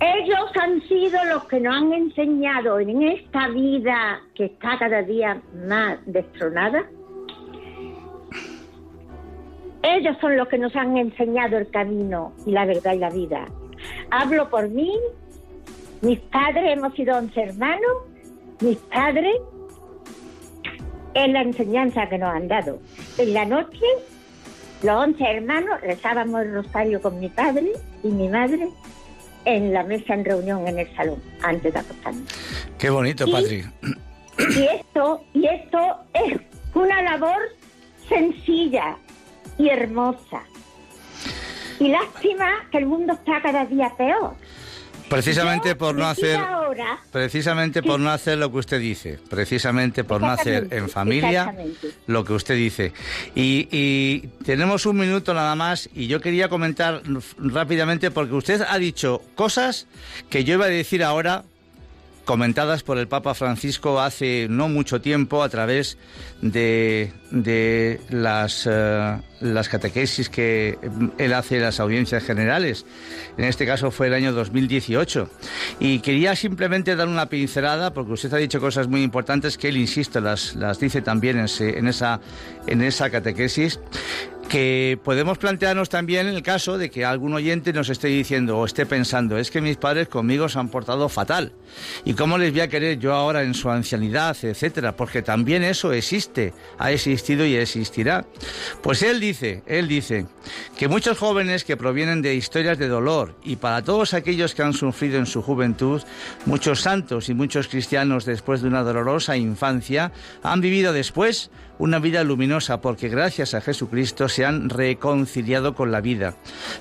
ellos 0.00 0.50
han 0.60 0.82
sido 0.82 1.24
los 1.24 1.44
que 1.44 1.60
nos 1.60 1.74
han 1.74 1.92
enseñado 1.92 2.78
en 2.78 3.02
esta 3.02 3.48
vida 3.48 4.20
que 4.34 4.46
está 4.46 4.78
cada 4.78 5.02
día 5.02 5.40
más 5.66 5.98
destronada. 6.04 6.84
Ellos 9.82 10.16
son 10.20 10.36
los 10.36 10.48
que 10.48 10.58
nos 10.58 10.74
han 10.76 10.96
enseñado 10.98 11.56
el 11.56 11.70
camino 11.70 12.32
y 12.44 12.50
la 12.50 12.66
verdad 12.66 12.92
y 12.92 12.98
la 12.98 13.10
vida. 13.10 13.46
Hablo 14.10 14.50
por 14.50 14.68
mí, 14.68 14.92
mis 16.02 16.20
padres 16.20 16.76
hemos 16.76 16.92
sido 16.94 17.16
once 17.16 17.40
hermanos, 17.40 17.96
mis 18.60 18.76
padres 18.78 19.36
es 21.14 21.28
la 21.32 21.40
enseñanza 21.40 22.06
que 22.08 22.18
nos 22.18 22.34
han 22.34 22.48
dado. 22.48 22.80
En 23.16 23.32
la 23.32 23.46
noche, 23.46 23.86
los 24.82 24.94
once 24.94 25.24
hermanos 25.24 25.80
rezábamos 25.80 26.42
el 26.42 26.52
rosario 26.52 27.00
con 27.00 27.18
mi 27.18 27.30
padre 27.30 27.72
y 28.02 28.08
mi 28.08 28.28
madre 28.28 28.68
en 29.46 29.72
la 29.72 29.82
mesa 29.82 30.12
en 30.12 30.24
reunión 30.24 30.68
en 30.68 30.78
el 30.80 30.94
salón 30.94 31.22
antes 31.42 31.72
de 31.72 31.78
acostarnos. 31.78 32.24
Qué 32.78 32.90
bonito, 32.90 33.30
Patri. 33.30 33.64
Y 34.38 34.64
esto, 34.64 35.24
y 35.32 35.46
esto 35.46 35.96
es 36.12 36.38
una 36.74 37.00
labor 37.00 37.38
sencilla 38.06 38.98
y 39.56 39.70
hermosa. 39.70 40.42
Y 41.78 41.88
lástima 41.88 42.68
que 42.70 42.78
el 42.78 42.86
mundo 42.86 43.14
está 43.14 43.40
cada 43.40 43.64
día 43.64 43.90
peor. 43.96 44.34
Precisamente 45.08 45.74
por 45.76 45.94
no 45.94 46.06
hacer 46.06 46.40
precisamente 47.12 47.82
por 47.82 48.00
no 48.00 48.10
hacer 48.10 48.38
lo 48.38 48.50
que 48.50 48.58
usted 48.58 48.80
dice, 48.80 49.18
precisamente 49.30 50.04
por 50.04 50.20
no 50.20 50.30
hacer 50.30 50.68
en 50.70 50.88
familia 50.88 51.54
lo 52.06 52.24
que 52.24 52.32
usted 52.32 52.56
dice. 52.56 52.92
Y, 53.34 53.68
y, 53.70 54.28
tenemos 54.44 54.86
un 54.86 54.98
minuto 54.98 55.32
nada 55.32 55.54
más 55.54 55.88
y 55.94 56.06
yo 56.06 56.20
quería 56.20 56.48
comentar 56.48 57.02
rápidamente 57.38 58.10
porque 58.10 58.34
usted 58.34 58.62
ha 58.68 58.78
dicho 58.78 59.22
cosas 59.34 59.86
que 60.28 60.44
yo 60.44 60.54
iba 60.54 60.66
a 60.66 60.68
decir 60.68 61.02
ahora 61.02 61.44
comentadas 62.26 62.82
por 62.82 62.98
el 62.98 63.08
Papa 63.08 63.32
Francisco 63.34 64.00
hace 64.00 64.48
no 64.50 64.68
mucho 64.68 65.00
tiempo 65.00 65.42
a 65.42 65.48
través 65.48 65.96
de, 66.42 67.12
eh, 67.32 68.00
las 69.40 69.68
catequesis 69.68 70.28
que 70.28 70.76
él 71.18 71.32
hace 71.32 71.56
en 71.56 71.62
las 71.62 71.80
audiencias 71.80 72.24
generales. 72.24 72.84
En 73.38 73.44
este 73.44 73.64
caso 73.64 73.90
fue 73.90 74.08
el 74.08 74.14
año 74.14 74.32
2018. 74.32 75.30
Y 75.78 76.00
quería 76.00 76.34
simplemente 76.34 76.96
dar 76.96 77.08
una 77.08 77.26
pincelada, 77.26 77.94
porque 77.94 78.12
usted 78.12 78.34
ha 78.34 78.38
dicho 78.38 78.60
cosas 78.60 78.88
muy 78.88 79.02
importantes 79.02 79.56
que 79.56 79.68
él, 79.68 79.76
insisto, 79.76 80.20
las, 80.20 80.56
dice 80.80 81.02
también 81.02 81.38
en 81.38 81.86
esa 81.86 83.10
catequesis 83.10 83.78
que 84.48 84.98
podemos 85.02 85.38
plantearnos 85.38 85.88
también 85.88 86.26
el 86.28 86.42
caso 86.42 86.78
de 86.78 86.90
que 86.90 87.04
algún 87.04 87.34
oyente 87.34 87.72
nos 87.72 87.88
esté 87.88 88.08
diciendo 88.08 88.58
o 88.58 88.64
esté 88.64 88.86
pensando, 88.86 89.38
es 89.38 89.50
que 89.50 89.60
mis 89.60 89.76
padres 89.76 90.08
conmigo 90.08 90.48
se 90.48 90.58
han 90.58 90.68
portado 90.68 91.08
fatal. 91.08 91.52
¿Y 92.04 92.14
cómo 92.14 92.38
les 92.38 92.52
voy 92.52 92.60
a 92.60 92.68
querer 92.68 92.98
yo 92.98 93.12
ahora 93.12 93.42
en 93.42 93.54
su 93.54 93.70
ancianidad, 93.70 94.36
etcétera? 94.40 94.96
Porque 94.96 95.22
también 95.22 95.64
eso 95.64 95.92
existe, 95.92 96.54
ha 96.78 96.92
existido 96.92 97.44
y 97.44 97.56
existirá. 97.56 98.24
Pues 98.82 99.02
él 99.02 99.20
dice, 99.20 99.62
él 99.66 99.88
dice 99.88 100.26
que 100.78 100.88
muchos 100.88 101.18
jóvenes 101.18 101.64
que 101.64 101.76
provienen 101.76 102.22
de 102.22 102.34
historias 102.34 102.78
de 102.78 102.88
dolor 102.88 103.36
y 103.42 103.56
para 103.56 103.82
todos 103.82 104.14
aquellos 104.14 104.54
que 104.54 104.62
han 104.62 104.74
sufrido 104.74 105.18
en 105.18 105.26
su 105.26 105.42
juventud, 105.42 106.02
muchos 106.44 106.80
santos 106.80 107.28
y 107.28 107.34
muchos 107.34 107.68
cristianos 107.68 108.24
después 108.24 108.62
de 108.62 108.68
una 108.68 108.82
dolorosa 108.82 109.36
infancia 109.36 110.12
han 110.42 110.60
vivido 110.60 110.92
después 110.92 111.50
una 111.78 111.98
vida 111.98 112.24
luminosa 112.24 112.80
porque 112.80 113.08
gracias 113.08 113.54
a 113.54 113.60
Jesucristo 113.60 114.28
se 114.36 114.44
han 114.44 114.68
reconciliado 114.68 115.74
con 115.74 115.90
la 115.90 116.02
vida. 116.02 116.34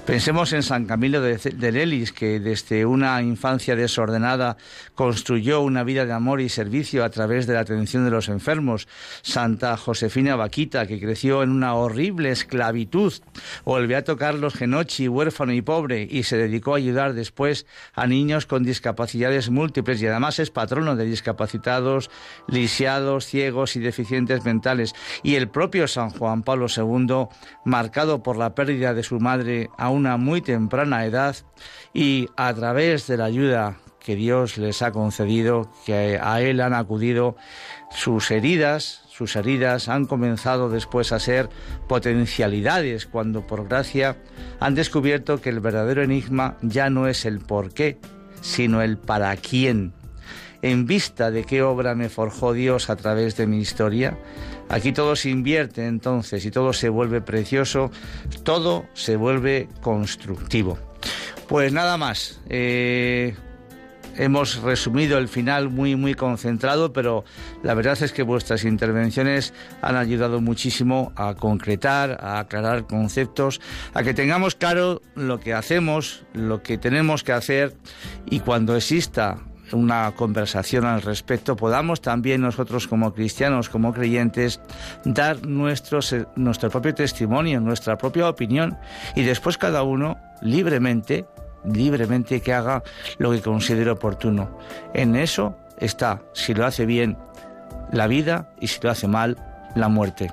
Pensemos 0.05 0.51
en 0.51 0.61
San 0.61 0.85
Camilo 0.87 1.21
de, 1.21 1.71
Lelis, 1.71 2.11
que 2.11 2.41
desde 2.41 2.85
una 2.85 3.21
infancia 3.21 3.77
desordenada 3.77 4.57
construyó 4.93 5.61
una 5.61 5.85
vida 5.85 6.05
de 6.05 6.11
amor 6.11 6.41
y 6.41 6.49
servicio 6.49 7.05
a 7.05 7.09
través 7.11 7.47
de 7.47 7.53
la 7.53 7.61
atención 7.61 8.03
de 8.03 8.11
los 8.11 8.27
enfermos. 8.27 8.89
Santa 9.21 9.77
Josefina 9.77 10.35
Vaquita, 10.35 10.85
que 10.85 10.99
creció 10.99 11.43
en 11.43 11.51
una 11.51 11.75
horrible 11.75 12.29
esclavitud. 12.29 13.13
O 13.63 13.77
el 13.77 13.87
Beato 13.87 14.17
Carlos 14.17 14.55
Genochi, 14.55 15.07
huérfano 15.07 15.53
y 15.53 15.61
pobre, 15.61 16.05
y 16.11 16.23
se 16.23 16.35
dedicó 16.35 16.73
a 16.73 16.77
ayudar 16.77 17.13
después 17.13 17.65
a 17.93 18.05
niños 18.05 18.47
con 18.47 18.63
discapacidades 18.63 19.49
múltiples 19.49 20.01
y 20.01 20.07
además 20.07 20.39
es 20.39 20.51
patrono 20.51 20.97
de 20.97 21.05
discapacitados, 21.05 22.11
lisiados, 22.49 23.25
ciegos 23.25 23.77
y 23.77 23.79
deficientes 23.79 24.43
mentales 24.43 24.93
y 25.23 25.35
el 25.35 25.47
propio 25.47 25.87
San 25.87 26.09
Juan 26.09 26.43
Pablo 26.43 26.65
II, 26.67 27.29
marcado 27.63 28.23
por 28.23 28.37
la 28.37 28.55
pérdida 28.55 28.93
de 28.93 29.03
su 29.03 29.19
madre 29.19 29.69
a 29.77 29.89
una 29.89 30.17
muy 30.17 30.41
temprana 30.41 31.05
edad 31.05 31.35
y 31.93 32.29
a 32.37 32.53
través 32.53 33.07
de 33.07 33.17
la 33.17 33.25
ayuda 33.25 33.77
que 34.05 34.15
Dios 34.15 34.59
les 34.59 34.83
ha 34.83 34.91
concedido, 34.91 35.71
que 35.85 36.19
a 36.21 36.39
él 36.39 36.61
han 36.61 36.75
acudido, 36.75 37.35
sus 37.89 38.29
heridas, 38.29 39.01
sus 39.09 39.35
heridas 39.35 39.89
han 39.89 40.05
comenzado 40.05 40.69
después 40.69 41.11
a 41.11 41.19
ser 41.19 41.49
potencialidades 41.87 43.07
cuando 43.07 43.47
por 43.47 43.67
gracia 43.67 44.17
han 44.59 44.75
descubierto 44.75 45.41
que 45.41 45.49
el 45.49 45.59
verdadero 45.59 46.03
enigma 46.03 46.57
ya 46.61 46.91
no 46.91 47.07
es 47.07 47.25
el 47.25 47.39
por 47.39 47.73
qué, 47.73 47.97
sino 48.41 48.83
el 48.83 48.97
para 48.97 49.35
quién. 49.37 49.93
En 50.61 50.85
vista 50.85 51.31
de 51.31 51.43
qué 51.43 51.63
obra 51.63 51.95
me 51.95 52.09
forjó 52.09 52.53
Dios 52.53 52.89
a 52.89 52.95
través 52.95 53.37
de 53.37 53.47
mi 53.47 53.57
historia, 53.57 54.17
Aquí 54.69 54.91
todo 54.91 55.15
se 55.15 55.29
invierte 55.29 55.85
entonces 55.85 56.45
y 56.45 56.51
todo 56.51 56.73
se 56.73 56.89
vuelve 56.89 57.21
precioso, 57.21 57.91
todo 58.43 58.85
se 58.93 59.15
vuelve 59.15 59.69
constructivo. 59.81 60.77
Pues 61.47 61.71
nada 61.71 61.97
más. 61.97 62.41
Eh, 62.49 63.35
hemos 64.17 64.61
resumido 64.61 65.17
el 65.17 65.27
final 65.27 65.69
muy, 65.69 65.95
muy 65.95 66.13
concentrado, 66.13 66.93
pero 66.93 67.25
la 67.63 67.73
verdad 67.73 68.01
es 68.01 68.11
que 68.11 68.23
vuestras 68.23 68.63
intervenciones 68.63 69.53
han 69.81 69.95
ayudado 69.95 70.41
muchísimo 70.41 71.11
a 71.15 71.35
concretar, 71.35 72.17
a 72.21 72.39
aclarar 72.39 72.87
conceptos, 72.87 73.61
a 73.93 74.03
que 74.03 74.13
tengamos 74.13 74.55
claro 74.55 75.01
lo 75.15 75.39
que 75.39 75.53
hacemos, 75.53 76.23
lo 76.33 76.63
que 76.63 76.77
tenemos 76.77 77.23
que 77.23 77.33
hacer 77.33 77.75
y 78.25 78.39
cuando 78.39 78.75
exista 78.75 79.37
una 79.71 80.11
conversación 80.11 80.85
al 80.85 81.01
respecto, 81.01 81.55
podamos 81.55 82.01
también 82.01 82.41
nosotros 82.41 82.87
como 82.87 83.13
cristianos, 83.13 83.69
como 83.69 83.93
creyentes, 83.93 84.59
dar 85.03 85.45
nuestro, 85.45 85.99
nuestro 86.35 86.69
propio 86.69 86.93
testimonio, 86.93 87.59
nuestra 87.59 87.97
propia 87.97 88.29
opinión 88.29 88.77
y 89.15 89.23
después 89.23 89.57
cada 89.57 89.83
uno 89.83 90.17
libremente, 90.41 91.25
libremente 91.65 92.41
que 92.41 92.53
haga 92.53 92.83
lo 93.17 93.31
que 93.31 93.41
considere 93.41 93.91
oportuno. 93.91 94.57
En 94.93 95.15
eso 95.15 95.57
está, 95.79 96.21
si 96.33 96.53
lo 96.53 96.65
hace 96.65 96.85
bien, 96.85 97.17
la 97.91 98.07
vida 98.07 98.49
y 98.59 98.67
si 98.67 98.79
lo 98.81 98.91
hace 98.91 99.07
mal, 99.07 99.37
la 99.75 99.89
muerte. 99.89 100.31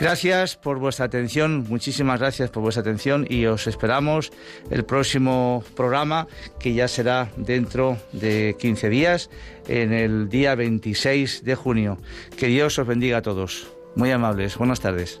Gracias 0.00 0.56
por 0.56 0.78
vuestra 0.78 1.04
atención, 1.04 1.66
muchísimas 1.68 2.18
gracias 2.18 2.48
por 2.48 2.62
vuestra 2.62 2.80
atención 2.80 3.26
y 3.28 3.44
os 3.44 3.66
esperamos 3.66 4.32
el 4.70 4.86
próximo 4.86 5.62
programa 5.76 6.26
que 6.58 6.72
ya 6.72 6.88
será 6.88 7.30
dentro 7.36 7.98
de 8.12 8.56
15 8.58 8.88
días, 8.88 9.28
en 9.68 9.92
el 9.92 10.30
día 10.30 10.54
26 10.54 11.44
de 11.44 11.54
junio. 11.54 11.98
Que 12.38 12.46
Dios 12.46 12.78
os 12.78 12.86
bendiga 12.86 13.18
a 13.18 13.22
todos. 13.22 13.70
Muy 13.94 14.10
amables, 14.10 14.56
buenas 14.56 14.80
tardes. 14.80 15.20